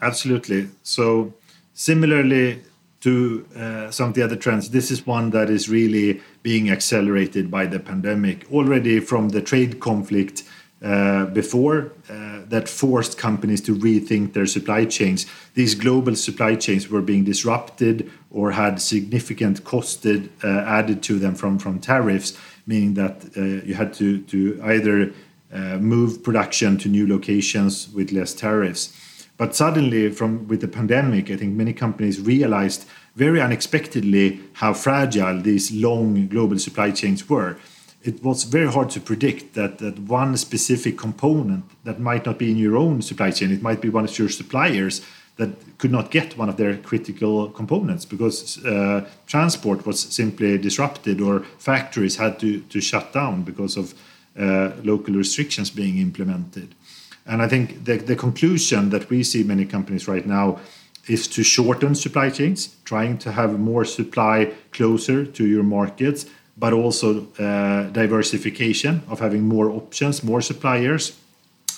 Absolutely. 0.00 0.68
So 0.82 1.34
similarly 1.74 2.62
to 3.04 3.46
uh, 3.54 3.90
some 3.90 4.08
of 4.08 4.14
the 4.14 4.22
other 4.22 4.34
trends, 4.34 4.70
this 4.70 4.90
is 4.90 5.06
one 5.06 5.28
that 5.28 5.50
is 5.50 5.68
really 5.68 6.22
being 6.42 6.70
accelerated 6.70 7.50
by 7.50 7.66
the 7.66 7.78
pandemic. 7.78 8.50
Already 8.50 8.98
from 8.98 9.28
the 9.28 9.42
trade 9.42 9.78
conflict 9.78 10.42
uh, 10.82 11.26
before 11.26 11.92
uh, 12.08 12.40
that 12.48 12.66
forced 12.66 13.18
companies 13.18 13.60
to 13.60 13.76
rethink 13.76 14.32
their 14.32 14.46
supply 14.46 14.86
chains. 14.86 15.26
These 15.52 15.74
global 15.74 16.16
supply 16.16 16.54
chains 16.54 16.88
were 16.88 17.02
being 17.02 17.24
disrupted 17.24 18.10
or 18.30 18.52
had 18.52 18.80
significant 18.80 19.64
costed 19.64 20.30
uh, 20.42 20.64
added 20.66 21.02
to 21.02 21.18
them 21.18 21.34
from, 21.34 21.58
from 21.58 21.80
tariffs, 21.80 22.38
meaning 22.66 22.94
that 22.94 23.16
uh, 23.36 23.66
you 23.66 23.74
had 23.74 23.92
to, 23.94 24.22
to 24.22 24.58
either 24.64 25.12
uh, 25.52 25.76
move 25.76 26.22
production 26.22 26.78
to 26.78 26.88
new 26.88 27.06
locations 27.06 27.90
with 27.90 28.12
less 28.12 28.32
tariffs 28.32 28.98
but 29.36 29.54
suddenly, 29.54 30.10
from 30.10 30.46
with 30.46 30.60
the 30.60 30.68
pandemic, 30.68 31.30
I 31.30 31.36
think 31.36 31.54
many 31.54 31.72
companies 31.72 32.20
realized 32.20 32.86
very 33.16 33.40
unexpectedly 33.40 34.40
how 34.54 34.74
fragile 34.74 35.40
these 35.40 35.72
long 35.72 36.28
global 36.28 36.58
supply 36.58 36.92
chains 36.92 37.28
were. 37.28 37.56
It 38.02 38.22
was 38.22 38.44
very 38.44 38.70
hard 38.70 38.90
to 38.90 39.00
predict 39.00 39.54
that, 39.54 39.78
that 39.78 39.98
one 39.98 40.36
specific 40.36 40.98
component 40.98 41.64
that 41.84 41.98
might 41.98 42.26
not 42.26 42.38
be 42.38 42.50
in 42.50 42.58
your 42.58 42.76
own 42.76 43.02
supply 43.02 43.30
chain, 43.30 43.50
it 43.50 43.62
might 43.62 43.80
be 43.80 43.88
one 43.88 44.04
of 44.04 44.18
your 44.18 44.28
suppliers 44.28 45.00
that 45.36 45.78
could 45.78 45.90
not 45.90 46.10
get 46.10 46.38
one 46.38 46.48
of 46.48 46.56
their 46.56 46.76
critical 46.76 47.48
components 47.48 48.04
because 48.04 48.64
uh, 48.64 49.04
transport 49.26 49.84
was 49.84 50.00
simply 50.00 50.58
disrupted 50.58 51.20
or 51.20 51.40
factories 51.58 52.16
had 52.16 52.38
to, 52.38 52.60
to 52.60 52.80
shut 52.80 53.12
down 53.12 53.42
because 53.42 53.76
of 53.76 53.94
uh, 54.38 54.72
local 54.84 55.14
restrictions 55.14 55.70
being 55.70 55.98
implemented. 55.98 56.74
And 57.26 57.40
I 57.42 57.48
think 57.48 57.84
the, 57.84 57.96
the 57.96 58.16
conclusion 58.16 58.90
that 58.90 59.08
we 59.10 59.22
see 59.22 59.42
many 59.42 59.64
companies 59.64 60.06
right 60.06 60.26
now 60.26 60.58
is 61.06 61.28
to 61.28 61.42
shorten 61.42 61.94
supply 61.94 62.30
chains, 62.30 62.76
trying 62.84 63.18
to 63.18 63.32
have 63.32 63.58
more 63.58 63.84
supply 63.84 64.52
closer 64.72 65.24
to 65.26 65.46
your 65.46 65.62
markets, 65.62 66.26
but 66.56 66.72
also 66.72 67.26
uh, 67.38 67.84
diversification 67.90 69.02
of 69.08 69.20
having 69.20 69.42
more 69.42 69.68
options, 69.70 70.22
more 70.22 70.40
suppliers. 70.40 71.18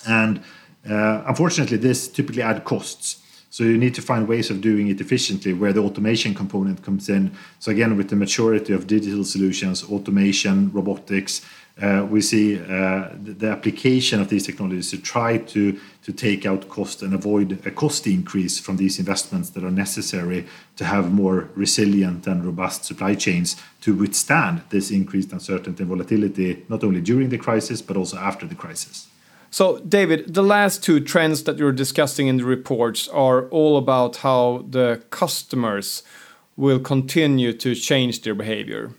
And 0.07 0.43
uh, 0.89 1.23
unfortunately, 1.27 1.79
this 1.79 2.09
typically 2.09 2.43
add 2.43 2.65
costs. 2.65 3.23
So 3.51 3.65
you 3.65 3.79
need 3.79 3.95
to 3.95 4.03
find 4.03 4.29
ways 4.29 4.51
of 4.51 4.61
doing 4.61 4.89
it 4.89 5.01
efficiently 5.01 5.55
where 5.55 5.73
the 5.73 5.81
automation 5.81 6.35
component 6.35 6.83
comes 6.83 7.09
in. 7.09 7.33
So 7.59 7.71
again, 7.71 7.97
with 7.97 8.11
the 8.11 8.17
maturity 8.17 8.73
of 8.75 8.87
digital 8.87 9.25
solutions, 9.25 9.83
automation, 9.85 10.71
robotics, 10.73 11.41
uh, 11.81 12.07
we 12.09 12.23
see 12.23 12.59
uh, 12.59 13.11
the 13.23 13.49
application 13.49 14.19
of 14.19 14.31
these 14.31 14.47
technologies 14.47 14.91
to 14.91 14.99
try 14.99 15.37
to, 15.37 15.79
to 16.03 16.13
take 16.13 16.47
out 16.47 16.69
cost 16.71 17.03
and 17.03 17.13
avoid 17.13 17.67
a 17.67 17.71
cost 17.71 18.07
increase 18.07 18.59
from 18.59 18.79
these 18.79 18.99
investments 18.99 19.51
that 19.51 19.63
are 19.63 19.71
necessary 19.71 20.47
to 20.77 20.85
have 20.87 21.13
more 21.13 21.51
resilient 21.55 22.27
and 22.27 22.47
robust 22.47 22.87
supply 22.87 23.15
chains 23.15 23.57
to 23.83 23.95
withstand 23.95 24.63
this 24.71 24.91
increased 24.91 25.33
uncertainty 25.33 25.83
and 25.83 25.91
volatility, 25.91 26.65
not 26.71 26.83
only 26.83 27.03
during 27.03 27.29
the 27.29 27.39
crisis, 27.39 27.83
but 27.83 27.97
also 27.97 28.17
after 28.17 28.47
the 28.47 28.55
crisis. 28.55 29.09
So, 29.51 29.79
David, 29.81 30.33
the 30.33 30.43
last 30.43 30.83
two 30.83 31.01
trends 31.01 31.45
that 31.45 31.59
you're 31.59 31.73
discussing 31.73 32.27
in 32.27 32.39
the 32.39 32.45
reports 32.45 33.07
are 33.09 33.49
all 33.49 33.77
about 33.77 34.17
how 34.17 34.65
the 34.69 35.03
customers 35.11 36.03
will 36.57 36.81
continue 36.81 37.53
to 37.53 37.75
change 37.75 38.23
their 38.23 38.35
behavior 38.35 38.93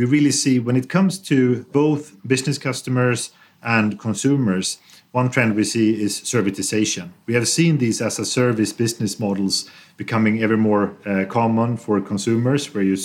we 0.00 0.06
really 0.06 0.30
see 0.30 0.58
when 0.58 0.76
it 0.76 0.88
comes 0.88 1.18
to 1.18 1.64
both 1.72 2.16
business 2.26 2.56
customers 2.56 3.32
and 3.62 3.98
consumers, 3.98 4.78
one 5.12 5.28
trend 5.28 5.54
we 5.54 5.64
see 5.64 6.02
is 6.02 6.22
servitization. 6.22 7.10
We 7.26 7.34
have 7.34 7.46
seen 7.46 7.76
these 7.76 8.00
as 8.00 8.18
a 8.18 8.24
service 8.24 8.72
business 8.72 9.20
models 9.20 9.68
becoming 9.98 10.42
ever 10.42 10.56
more 10.56 10.96
uh, 11.04 11.26
common 11.28 11.76
for 11.76 12.00
consumers, 12.00 12.72
where 12.72 12.82
you 12.82 12.96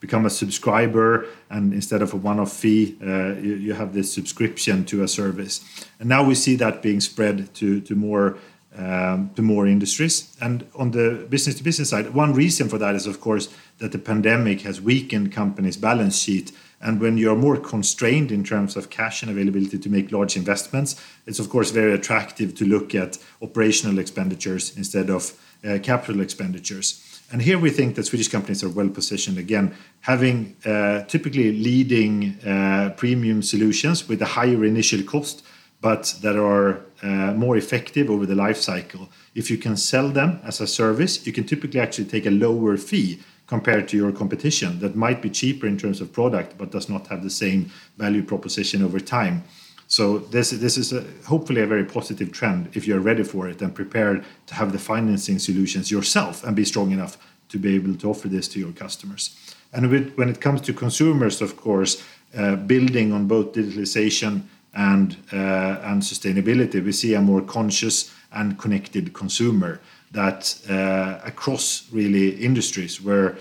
become 0.00 0.26
a 0.26 0.30
subscriber 0.30 1.26
and 1.48 1.72
instead 1.72 2.02
of 2.02 2.12
a 2.12 2.16
one-off 2.16 2.52
fee, 2.52 2.98
uh, 3.00 3.32
you, 3.40 3.54
you, 3.54 3.72
have 3.72 3.94
this 3.94 4.12
subscription 4.12 4.84
to 4.84 5.02
a 5.02 5.08
service. 5.08 5.64
And 6.00 6.08
now 6.10 6.22
we 6.22 6.34
see 6.34 6.56
that 6.56 6.82
being 6.82 7.00
spread 7.00 7.54
to, 7.54 7.80
to 7.80 7.94
more 7.94 8.36
um, 8.76 9.30
to 9.36 9.42
more 9.42 9.66
industries. 9.66 10.34
And 10.40 10.66
on 10.74 10.92
the 10.92 11.26
business 11.28 11.56
to 11.56 11.64
business 11.64 11.90
side, 11.90 12.14
one 12.14 12.32
reason 12.32 12.68
for 12.68 12.78
that 12.78 12.94
is, 12.94 13.06
of 13.06 13.20
course, 13.20 13.48
that 13.78 13.92
the 13.92 13.98
pandemic 13.98 14.62
has 14.62 14.80
weakened 14.80 15.32
companies' 15.32 15.76
balance 15.76 16.18
sheet. 16.18 16.52
And 16.80 17.00
when 17.00 17.16
you're 17.16 17.36
more 17.36 17.58
constrained 17.58 18.32
in 18.32 18.44
terms 18.44 18.76
of 18.76 18.90
cash 18.90 19.22
and 19.22 19.30
availability 19.30 19.78
to 19.78 19.88
make 19.88 20.10
large 20.10 20.36
investments, 20.36 21.00
it's 21.26 21.38
of 21.38 21.48
course 21.48 21.70
very 21.70 21.92
attractive 21.92 22.54
to 22.56 22.64
look 22.64 22.94
at 22.94 23.18
operational 23.40 23.98
expenditures 23.98 24.76
instead 24.76 25.10
of 25.10 25.32
uh, 25.64 25.78
capital 25.82 26.20
expenditures. 26.20 27.00
And 27.30 27.40
here 27.40 27.58
we 27.58 27.70
think 27.70 27.94
that 27.94 28.04
Swedish 28.04 28.28
companies 28.28 28.62
are 28.62 28.68
well 28.68 28.88
positioned 28.88 29.38
again, 29.38 29.74
having 30.00 30.56
uh, 30.66 31.04
typically 31.04 31.52
leading 31.52 32.38
uh, 32.44 32.92
premium 32.96 33.42
solutions 33.42 34.08
with 34.08 34.20
a 34.20 34.26
higher 34.26 34.64
initial 34.64 35.02
cost 35.02 35.42
but 35.82 36.14
that 36.22 36.36
are 36.36 36.80
uh, 37.02 37.34
more 37.34 37.56
effective 37.56 38.08
over 38.08 38.24
the 38.24 38.36
life 38.36 38.56
cycle. 38.56 39.10
If 39.34 39.50
you 39.50 39.58
can 39.58 39.76
sell 39.76 40.08
them 40.08 40.40
as 40.44 40.60
a 40.60 40.66
service, 40.66 41.26
you 41.26 41.32
can 41.32 41.44
typically 41.44 41.80
actually 41.80 42.06
take 42.06 42.24
a 42.24 42.30
lower 42.30 42.76
fee 42.78 43.18
compared 43.48 43.88
to 43.88 43.96
your 43.96 44.12
competition 44.12 44.78
that 44.78 44.94
might 44.96 45.20
be 45.20 45.28
cheaper 45.28 45.66
in 45.66 45.76
terms 45.76 46.00
of 46.00 46.12
product 46.12 46.56
but 46.56 46.70
does 46.70 46.88
not 46.88 47.08
have 47.08 47.22
the 47.22 47.36
same 47.44 47.70
value 47.98 48.22
proposition 48.22 48.82
over 48.82 49.00
time. 49.00 49.42
So 49.88 50.04
this 50.18 50.50
this 50.50 50.78
is 50.78 50.92
a, 50.92 51.04
hopefully 51.26 51.60
a 51.60 51.66
very 51.66 51.84
positive 51.84 52.30
trend 52.32 52.70
if 52.72 52.86
you're 52.86 53.04
ready 53.10 53.24
for 53.24 53.48
it 53.48 53.60
and 53.60 53.74
prepared 53.74 54.24
to 54.46 54.54
have 54.54 54.70
the 54.72 54.78
financing 54.78 55.38
solutions 55.38 55.90
yourself 55.90 56.44
and 56.44 56.56
be 56.56 56.64
strong 56.64 56.92
enough 56.92 57.18
to 57.48 57.58
be 57.58 57.74
able 57.74 57.94
to 57.96 58.08
offer 58.08 58.28
this 58.28 58.48
to 58.48 58.58
your 58.58 58.72
customers. 58.72 59.36
And 59.74 59.90
with, 59.90 60.14
when 60.16 60.28
it 60.28 60.40
comes 60.40 60.60
to 60.62 60.72
consumers, 60.72 61.42
of 61.42 61.56
course, 61.56 62.02
uh, 62.34 62.56
building 62.56 63.12
on 63.12 63.26
both 63.26 63.52
digitalization 63.52 64.42
and 64.74 65.16
uh, 65.32 65.80
and 65.82 66.02
sustainability, 66.02 66.82
we 66.84 66.92
see 66.92 67.14
a 67.14 67.20
more 67.20 67.42
conscious 67.42 68.12
and 68.32 68.58
connected 68.58 69.12
consumer 69.12 69.80
that 70.12 70.58
uh, 70.68 71.18
across 71.24 71.88
really 71.92 72.30
industries 72.44 73.00
where 73.00 73.36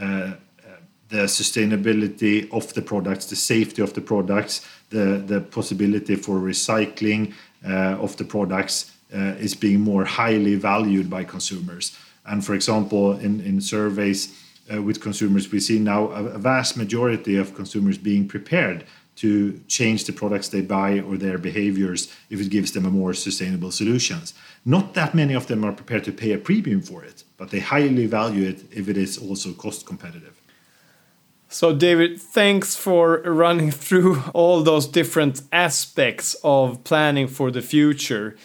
uh, 0.00 0.32
the 1.08 1.26
sustainability 1.26 2.50
of 2.52 2.72
the 2.74 2.82
products, 2.82 3.26
the 3.26 3.36
safety 3.36 3.82
of 3.82 3.92
the 3.92 4.00
products, 4.00 4.66
the, 4.90 5.22
the 5.26 5.40
possibility 5.40 6.16
for 6.16 6.40
recycling 6.40 7.34
of 7.62 8.16
the 8.16 8.24
products 8.24 8.92
is 9.10 9.54
being 9.54 9.80
more 9.80 10.06
highly 10.06 10.54
valued 10.54 11.10
by 11.10 11.22
consumers. 11.22 11.96
And 12.24 12.44
for 12.44 12.54
example, 12.54 13.12
in, 13.18 13.40
in 13.40 13.60
surveys 13.60 14.38
uh, 14.72 14.80
with 14.80 15.00
consumers, 15.00 15.50
we 15.50 15.60
see 15.60 15.78
now 15.78 16.10
a, 16.12 16.24
a 16.24 16.38
vast 16.38 16.76
majority 16.76 17.36
of 17.36 17.54
consumers 17.54 17.98
being 17.98 18.28
prepared 18.28 18.84
to 19.16 19.60
change 19.68 20.04
the 20.04 20.12
products 20.12 20.48
they 20.48 20.62
buy 20.62 21.00
or 21.00 21.16
their 21.16 21.38
behaviors 21.38 22.12
if 22.30 22.40
it 22.40 22.50
gives 22.50 22.72
them 22.72 22.86
a 22.86 22.90
more 22.90 23.14
sustainable 23.14 23.70
solutions. 23.70 24.34
Not 24.64 24.94
that 24.94 25.14
many 25.14 25.34
of 25.34 25.46
them 25.46 25.64
are 25.64 25.72
prepared 25.72 26.04
to 26.04 26.12
pay 26.12 26.32
a 26.32 26.38
premium 26.38 26.80
for 26.80 27.04
it, 27.04 27.24
but 27.36 27.50
they 27.50 27.60
highly 27.60 28.06
value 28.06 28.48
it 28.48 28.64
if 28.70 28.88
it 28.88 28.96
is 28.96 29.18
also 29.18 29.52
cost 29.52 29.86
competitive. 29.86 30.40
So, 31.48 31.74
David, 31.74 32.18
thanks 32.18 32.76
for 32.76 33.20
running 33.20 33.70
through 33.84 34.22
all 34.32 34.62
those 34.62 34.86
different 34.86 35.42
aspects 35.52 36.34
of 36.42 36.82
planning 36.84 37.28
for 37.28 37.50
the 37.50 37.60
future. 37.60 38.36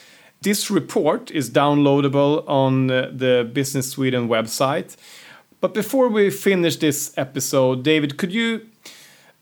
This 0.41 0.69
report 0.69 1.31
is 1.31 1.49
downloadable 1.49 2.43
on 2.47 2.87
the 2.87 3.49
Business 3.51 3.91
Sweden 3.91 4.27
website. 4.27 4.97
But 5.61 5.73
before 5.73 6.09
we 6.09 6.29
finish 6.29 6.75
this 6.75 7.13
episode, 7.17 7.83
David, 7.83 8.17
could 8.17 8.31
you 8.31 8.67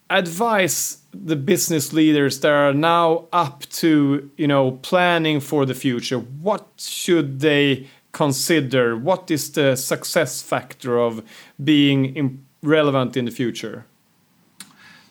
advise 0.09 0.99
the 1.23 1.35
business 1.35 1.93
leaders 1.93 2.39
that 2.39 2.51
are 2.51 2.73
now 2.73 3.27
up 3.31 3.63
to, 3.69 4.29
you 4.37 4.47
know, 4.47 4.71
planning 4.71 5.39
for 5.39 5.65
the 5.65 5.73
future? 5.73 6.19
What 6.19 6.67
should 6.77 7.39
they 7.39 7.87
consider? 8.11 8.97
What 8.97 9.31
is 9.31 9.51
the 9.51 9.75
success 9.75 10.41
factor 10.41 10.99
of 10.99 11.21
being 11.63 12.45
relevant 12.61 13.17
in 13.17 13.25
the 13.25 13.31
future? 13.31 13.85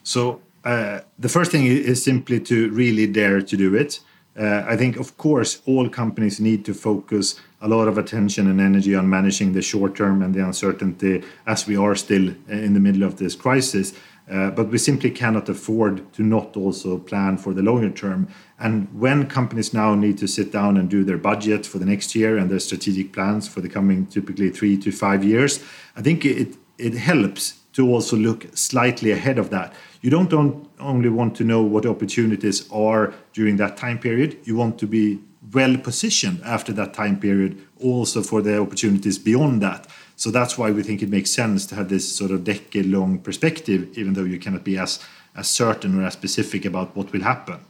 So 0.03 0.41
uh, 0.65 1.01
the 1.19 1.29
first 1.29 1.51
thing 1.53 1.67
is 1.67 2.03
simply 2.03 2.41
to 2.41 2.71
really 2.71 3.07
dare 3.07 3.43
to 3.43 3.57
do 3.57 3.75
it. 3.75 4.01
Uh, 4.37 4.65
I 4.67 4.77
think, 4.77 4.97
of 4.97 5.17
course, 5.17 5.63
all 5.65 5.89
companies 5.89 6.41
need 6.41 6.65
to 6.65 6.75
focus 6.75 7.41
a 7.61 7.69
lot 7.69 7.87
of 7.87 7.99
attention 7.99 8.51
and 8.51 8.61
energy 8.61 8.95
on 8.95 9.09
managing 9.09 9.53
the 9.53 9.63
short 9.63 9.95
term 9.95 10.23
and 10.23 10.35
the 10.35 10.45
uncertainty 10.45 11.23
as 11.47 11.67
we 11.67 11.77
are 11.77 11.95
still 11.95 12.35
in 12.49 12.75
the 12.75 12.81
middle 12.81 13.05
of 13.05 13.17
this 13.17 13.37
crisis. 13.37 13.95
Uh, 14.31 14.51
but 14.51 14.71
we 14.71 14.79
simply 14.79 15.11
cannot 15.11 15.49
afford 15.51 16.11
to 16.15 16.23
not 16.23 16.57
also 16.57 16.99
plan 16.99 17.37
for 17.37 17.53
the 17.53 17.63
longer 17.63 17.91
term. 17.91 18.27
And 18.59 18.89
when 18.99 19.27
companies 19.27 19.75
now 19.75 19.95
need 19.95 20.17
to 20.19 20.27
sit 20.27 20.51
down 20.51 20.79
and 20.79 20.89
do 20.89 21.05
their 21.05 21.19
budget 21.19 21.67
for 21.67 21.79
the 21.79 21.85
next 21.85 22.15
year 22.15 22.39
and 22.39 22.51
their 22.51 22.59
strategic 22.59 23.13
plans 23.13 23.47
for 23.47 23.61
the 23.61 23.69
coming 23.69 24.07
typically 24.07 24.49
three 24.49 24.79
to 24.79 24.91
five 24.91 25.23
years, 25.23 25.63
I 25.95 26.01
think 26.01 26.25
it, 26.25 26.57
it 26.79 26.95
helps 26.95 27.61
to 27.75 27.87
also 27.87 28.17
look 28.17 28.47
slightly 28.57 29.11
ahead 29.11 29.39
of 29.39 29.51
that. 29.51 29.75
You 30.01 30.09
don't 30.11 30.33
only 30.79 31.09
want 31.09 31.35
to 31.37 31.45
know 31.45 31.63
what 31.63 31.85
opportunities 31.85 32.71
are 32.71 33.13
during 33.33 33.57
that 33.57 33.77
time 33.77 33.99
period, 33.99 34.39
you 34.45 34.57
want 34.57 34.79
to 34.79 34.87
be 34.87 35.21
well 35.53 35.77
positioned 35.77 36.41
after 36.45 36.73
that 36.73 36.95
time 36.95 37.21
period 37.21 37.61
also 37.83 38.23
for 38.23 38.41
the 38.41 38.59
opportunities 38.59 39.19
beyond 39.19 39.61
that. 39.63 39.87
So 40.17 40.31
that's 40.31 40.57
why 40.57 40.71
we 40.71 40.83
think 40.83 41.03
it 41.03 41.09
makes 41.09 41.31
sense 41.31 41.67
to 41.67 41.75
have 41.75 41.89
this 41.89 42.17
sort 42.17 42.31
of 42.31 42.45
decade 42.45 42.87
long 42.87 43.19
perspective, 43.19 43.97
even 43.99 44.15
though 44.15 44.25
you 44.25 44.39
cannot 44.39 44.65
be 44.65 44.79
as, 44.79 45.01
as 45.37 45.49
certain 45.49 45.99
or 45.99 46.07
as 46.07 46.13
specific 46.13 46.65
about 46.65 46.97
what 46.97 47.13
will 47.13 47.23
happen. 47.23 47.61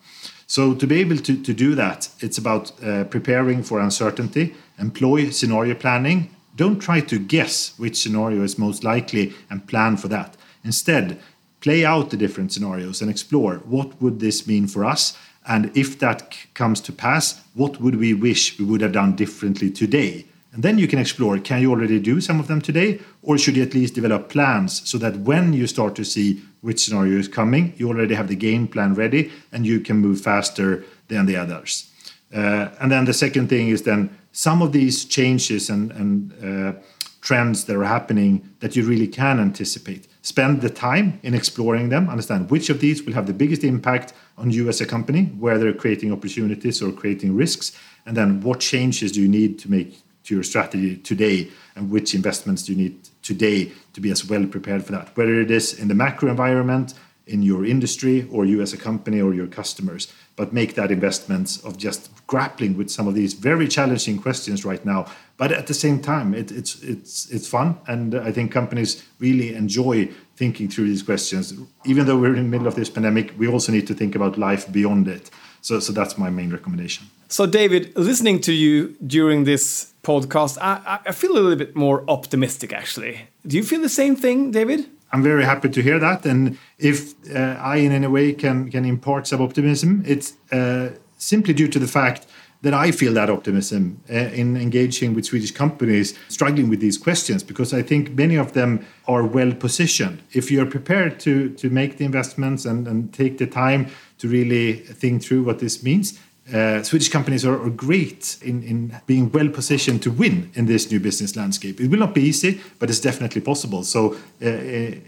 So 0.46 0.74
to 0.74 0.86
be 0.86 1.00
able 1.00 1.16
to, 1.16 1.42
to 1.42 1.54
do 1.54 1.74
that, 1.74 2.08
it's 2.20 2.38
about 2.38 2.72
uh, 2.82 3.04
preparing 3.04 3.62
for 3.62 3.80
uncertainty, 3.80 4.54
employ 4.78 5.30
scenario 5.30 5.74
planning, 5.74 6.30
don't 6.56 6.78
try 6.78 7.00
to 7.00 7.18
guess 7.18 7.76
which 7.78 7.96
scenario 7.96 8.42
is 8.42 8.58
most 8.58 8.84
likely 8.84 9.32
and 9.50 9.66
plan 9.66 9.96
for 9.96 10.08
that. 10.08 10.36
Instead, 10.62 11.18
play 11.60 11.84
out 11.84 12.10
the 12.10 12.16
different 12.16 12.52
scenarios 12.52 13.00
and 13.00 13.10
explore 13.10 13.56
what 13.64 14.00
would 14.00 14.20
this 14.20 14.46
mean 14.46 14.66
for 14.66 14.84
us 14.84 15.16
and 15.46 15.76
if 15.76 15.98
that 15.98 16.36
comes 16.54 16.80
to 16.82 16.92
pass, 16.92 17.42
what 17.54 17.80
would 17.80 17.96
we 17.96 18.14
wish 18.14 18.58
we 18.58 18.64
would 18.64 18.80
have 18.80 18.92
done 18.92 19.14
differently 19.14 19.70
today? 19.70 20.26
And 20.54 20.62
then 20.62 20.78
you 20.78 20.86
can 20.86 21.00
explore 21.00 21.38
can 21.38 21.60
you 21.60 21.70
already 21.70 21.98
do 21.98 22.20
some 22.20 22.38
of 22.38 22.46
them 22.46 22.60
today? 22.60 23.00
Or 23.22 23.36
should 23.36 23.56
you 23.56 23.62
at 23.64 23.74
least 23.74 23.94
develop 23.94 24.28
plans 24.28 24.88
so 24.88 24.98
that 24.98 25.16
when 25.16 25.52
you 25.52 25.66
start 25.66 25.96
to 25.96 26.04
see 26.04 26.42
which 26.60 26.84
scenario 26.84 27.18
is 27.18 27.26
coming, 27.28 27.74
you 27.76 27.88
already 27.88 28.14
have 28.14 28.28
the 28.28 28.36
game 28.36 28.68
plan 28.68 28.94
ready 28.94 29.32
and 29.50 29.66
you 29.66 29.80
can 29.80 29.96
move 29.96 30.20
faster 30.20 30.84
than 31.08 31.26
the 31.26 31.36
others? 31.36 31.90
Uh, 32.32 32.68
and 32.80 32.90
then 32.90 33.04
the 33.04 33.12
second 33.12 33.48
thing 33.48 33.68
is 33.68 33.82
then 33.82 34.16
some 34.30 34.62
of 34.62 34.72
these 34.72 35.04
changes 35.04 35.68
and, 35.68 35.90
and 35.92 36.32
uh, 36.42 36.72
trends 37.20 37.64
that 37.64 37.76
are 37.76 37.84
happening 37.84 38.48
that 38.60 38.76
you 38.76 38.84
really 38.84 39.08
can 39.08 39.40
anticipate. 39.40 40.06
Spend 40.22 40.60
the 40.60 40.70
time 40.70 41.18
in 41.24 41.34
exploring 41.34 41.88
them, 41.88 42.08
understand 42.08 42.50
which 42.50 42.70
of 42.70 42.78
these 42.80 43.02
will 43.02 43.12
have 43.14 43.26
the 43.26 43.32
biggest 43.32 43.64
impact 43.64 44.12
on 44.38 44.50
you 44.50 44.68
as 44.68 44.80
a 44.80 44.86
company, 44.86 45.24
where 45.38 45.58
they're 45.58 45.72
creating 45.72 46.12
opportunities 46.12 46.80
or 46.82 46.92
creating 46.92 47.34
risks, 47.34 47.76
and 48.06 48.16
then 48.16 48.40
what 48.40 48.60
changes 48.60 49.12
do 49.12 49.20
you 49.20 49.28
need 49.28 49.58
to 49.58 49.70
make 49.70 50.04
to 50.24 50.34
your 50.34 50.44
strategy 50.44 50.96
today, 50.96 51.48
and 51.76 51.90
which 51.90 52.14
investments 52.14 52.68
you 52.68 52.76
need 52.76 53.08
today 53.22 53.72
to 53.92 54.00
be 54.00 54.10
as 54.10 54.24
well 54.24 54.46
prepared 54.46 54.84
for 54.84 54.92
that, 54.92 55.16
whether 55.16 55.40
it 55.40 55.50
is 55.50 55.78
in 55.78 55.88
the 55.88 55.94
macro 55.94 56.30
environment, 56.30 56.94
in 57.26 57.42
your 57.42 57.64
industry, 57.64 58.28
or 58.30 58.44
you 58.44 58.60
as 58.60 58.72
a 58.72 58.76
company 58.76 59.20
or 59.20 59.32
your 59.32 59.46
customers 59.46 60.12
but 60.36 60.52
make 60.52 60.74
that 60.74 60.90
investment 60.90 61.58
of 61.64 61.76
just 61.78 62.10
grappling 62.26 62.76
with 62.76 62.90
some 62.90 63.06
of 63.06 63.14
these 63.14 63.34
very 63.34 63.68
challenging 63.68 64.20
questions 64.20 64.64
right 64.64 64.84
now. 64.84 65.06
But 65.36 65.52
at 65.52 65.66
the 65.66 65.74
same 65.74 66.00
time, 66.00 66.34
it, 66.34 66.50
it's 66.50 66.82
it's 66.82 67.30
it's 67.30 67.48
fun, 67.48 67.78
and 67.86 68.14
I 68.14 68.32
think 68.32 68.52
companies 68.52 69.04
really 69.18 69.54
enjoy 69.54 70.08
thinking 70.36 70.68
through 70.68 70.86
these 70.86 71.02
questions. 71.02 71.54
Even 71.84 72.06
though 72.06 72.18
we're 72.18 72.36
in 72.36 72.44
the 72.44 72.48
middle 72.48 72.66
of 72.66 72.74
this 72.74 72.90
pandemic, 72.90 73.34
we 73.38 73.48
also 73.48 73.72
need 73.72 73.86
to 73.86 73.94
think 73.94 74.14
about 74.14 74.38
life 74.38 74.70
beyond 74.70 75.08
it. 75.08 75.30
So, 75.64 75.80
so 75.80 75.94
that's 75.94 76.18
my 76.18 76.28
main 76.28 76.50
recommendation. 76.50 77.06
So, 77.28 77.46
David, 77.46 77.96
listening 77.96 78.40
to 78.42 78.52
you 78.52 78.94
during 79.06 79.44
this 79.44 79.94
podcast, 80.02 80.58
I, 80.60 81.00
I 81.06 81.12
feel 81.12 81.32
a 81.32 81.40
little 81.40 81.56
bit 81.56 81.74
more 81.74 82.04
optimistic. 82.06 82.74
Actually, 82.74 83.28
do 83.46 83.56
you 83.56 83.64
feel 83.64 83.80
the 83.80 83.88
same 83.88 84.14
thing, 84.14 84.50
David? 84.50 84.84
I'm 85.10 85.22
very 85.22 85.44
happy 85.44 85.70
to 85.70 85.80
hear 85.80 85.98
that. 85.98 86.26
And 86.26 86.58
if 86.78 87.14
uh, 87.34 87.56
I, 87.72 87.76
in 87.76 87.92
any 87.92 88.08
way, 88.08 88.34
can 88.34 88.70
can 88.70 88.84
impart 88.84 89.26
some 89.26 89.40
optimism, 89.40 90.02
it's 90.06 90.34
uh, 90.52 90.90
simply 91.16 91.54
due 91.54 91.68
to 91.68 91.78
the 91.78 91.88
fact 91.88 92.26
that 92.64 92.72
I 92.72 92.90
feel 92.92 93.12
that 93.12 93.28
optimism 93.28 94.00
uh, 94.10 94.14
in 94.14 94.56
engaging 94.56 95.14
with 95.14 95.26
Swedish 95.26 95.52
companies 95.52 96.18
struggling 96.28 96.70
with 96.70 96.80
these 96.80 96.96
questions 96.98 97.44
because 97.44 97.74
I 97.74 97.82
think 97.82 98.10
many 98.16 98.36
of 98.36 98.54
them 98.54 98.84
are 99.06 99.24
well 99.24 99.52
positioned. 99.52 100.22
If 100.32 100.50
you're 100.50 100.66
prepared 100.66 101.20
to 101.20 101.50
to 101.50 101.68
make 101.70 101.98
the 101.98 102.04
investments 102.04 102.64
and, 102.64 102.88
and 102.88 103.12
take 103.12 103.36
the 103.36 103.46
time 103.46 103.86
to 104.18 104.28
really 104.28 104.72
think 105.00 105.22
through 105.22 105.44
what 105.44 105.58
this 105.58 105.82
means, 105.82 106.18
uh, 106.52 106.82
Swedish 106.82 107.08
companies 107.08 107.44
are, 107.44 107.58
are, 107.58 107.70
great 107.70 108.36
in, 108.42 108.62
in 108.62 109.00
being 109.06 109.32
well 109.32 109.48
positioned 109.48 110.02
to 110.02 110.10
win 110.10 110.50
in 110.54 110.66
this 110.66 110.90
new 110.90 111.00
business 111.00 111.36
landscape. 111.36 111.80
It 111.80 111.88
will 111.88 111.98
not 111.98 112.14
be 112.14 112.20
easy, 112.20 112.60
but 112.78 112.90
it's 112.90 113.00
definitely 113.00 113.40
possible. 113.40 113.82
So, 113.82 114.12
uh, 114.12 114.18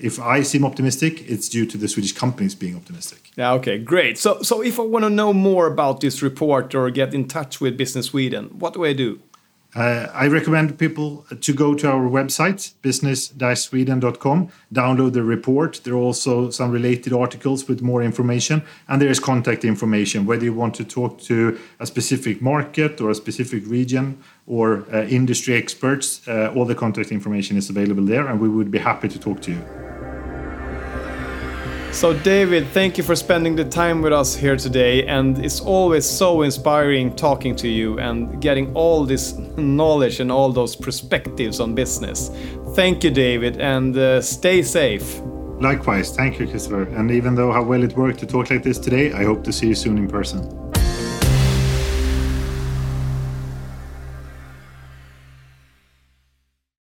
if 0.01 0.18
I 0.18 0.43
seem 0.43 0.64
optimistic, 0.64 1.28
it's 1.30 1.49
due 1.51 1.66
to 1.66 1.76
the 1.76 1.89
Swedish 1.89 2.12
companies 2.12 2.55
being 2.55 2.74
optimistic. 2.74 3.30
Yeah, 3.37 3.53
okay, 3.53 3.78
great. 3.78 4.16
So, 4.16 4.41
so 4.41 4.62
if 4.62 4.80
I 4.80 4.82
want 4.82 5.05
to 5.05 5.11
know 5.11 5.34
more 5.34 5.66
about 5.66 6.01
this 6.01 6.22
report 6.22 6.74
or 6.74 6.91
get 6.91 7.12
in 7.12 7.28
touch 7.28 7.61
with 7.61 7.76
Business 7.76 8.07
Sweden, 8.07 8.47
what 8.59 8.72
do 8.72 8.87
I 8.87 8.95
do? 8.95 9.20
Uh, 9.74 10.06
I 10.14 10.26
recommend 10.26 10.78
people 10.78 11.26
to 11.40 11.52
go 11.52 11.74
to 11.74 11.90
our 11.90 12.08
website, 12.08 12.72
business-sweden.com, 12.80 14.48
download 14.72 15.12
the 15.12 15.22
report. 15.22 15.80
There 15.84 15.94
are 15.94 15.98
also 15.98 16.50
some 16.50 16.70
related 16.70 17.12
articles 17.12 17.68
with 17.68 17.82
more 17.82 18.02
information, 18.02 18.62
and 18.88 19.02
there 19.02 19.10
is 19.10 19.20
contact 19.20 19.64
information, 19.64 20.24
whether 20.24 20.44
you 20.44 20.54
want 20.54 20.74
to 20.76 20.84
talk 20.84 21.20
to 21.22 21.58
a 21.78 21.86
specific 21.86 22.40
market 22.40 23.00
or 23.00 23.10
a 23.10 23.14
specific 23.14 23.66
region 23.66 24.18
or 24.46 24.86
uh, 24.94 25.04
industry 25.04 25.54
experts. 25.54 26.26
Uh, 26.26 26.52
all 26.56 26.64
the 26.64 26.74
contact 26.74 27.12
information 27.12 27.56
is 27.56 27.68
available 27.68 28.04
there, 28.04 28.26
and 28.26 28.40
we 28.40 28.48
would 28.48 28.70
be 28.70 28.78
happy 28.78 29.08
to 29.08 29.18
talk 29.18 29.42
to 29.42 29.50
you. 29.52 29.95
So, 31.97 32.12
David, 32.12 32.68
thank 32.68 32.99
you 32.99 33.03
for 33.03 33.16
spending 33.16 33.57
the 33.57 33.64
time 33.64 34.03
with 34.03 34.12
us 34.12 34.36
here 34.36 34.55
today. 34.55 35.07
And 35.07 35.42
it's 35.42 35.61
always 35.61 36.05
so 36.05 36.42
inspiring 36.42 37.16
talking 37.16 37.57
to 37.57 37.68
you 37.68 37.99
and 37.99 38.38
getting 38.38 38.70
all 38.74 39.07
this 39.07 39.32
knowledge 39.57 40.20
and 40.20 40.30
all 40.30 40.53
those 40.53 40.76
perspectives 40.76 41.59
on 41.59 41.74
business. 41.74 42.30
Thank 42.74 43.03
you, 43.03 43.11
David, 43.11 43.62
and 43.62 43.97
uh, 43.97 44.20
stay 44.20 44.62
safe. 44.62 45.22
Likewise, 45.59 46.14
thank 46.14 46.38
you, 46.38 46.47
Christopher. 46.47 46.82
And 46.82 47.11
even 47.11 47.34
though 47.34 47.51
how 47.51 47.62
well 47.62 47.82
it 47.82 47.97
worked 47.97 48.18
to 48.18 48.26
talk 48.26 48.51
like 48.51 48.62
this 48.62 48.78
today, 48.78 49.14
I 49.14 49.24
hope 49.24 49.42
to 49.44 49.53
see 49.53 49.68
you 49.68 49.74
soon 49.74 49.97
in 49.97 50.07
person. 50.07 50.42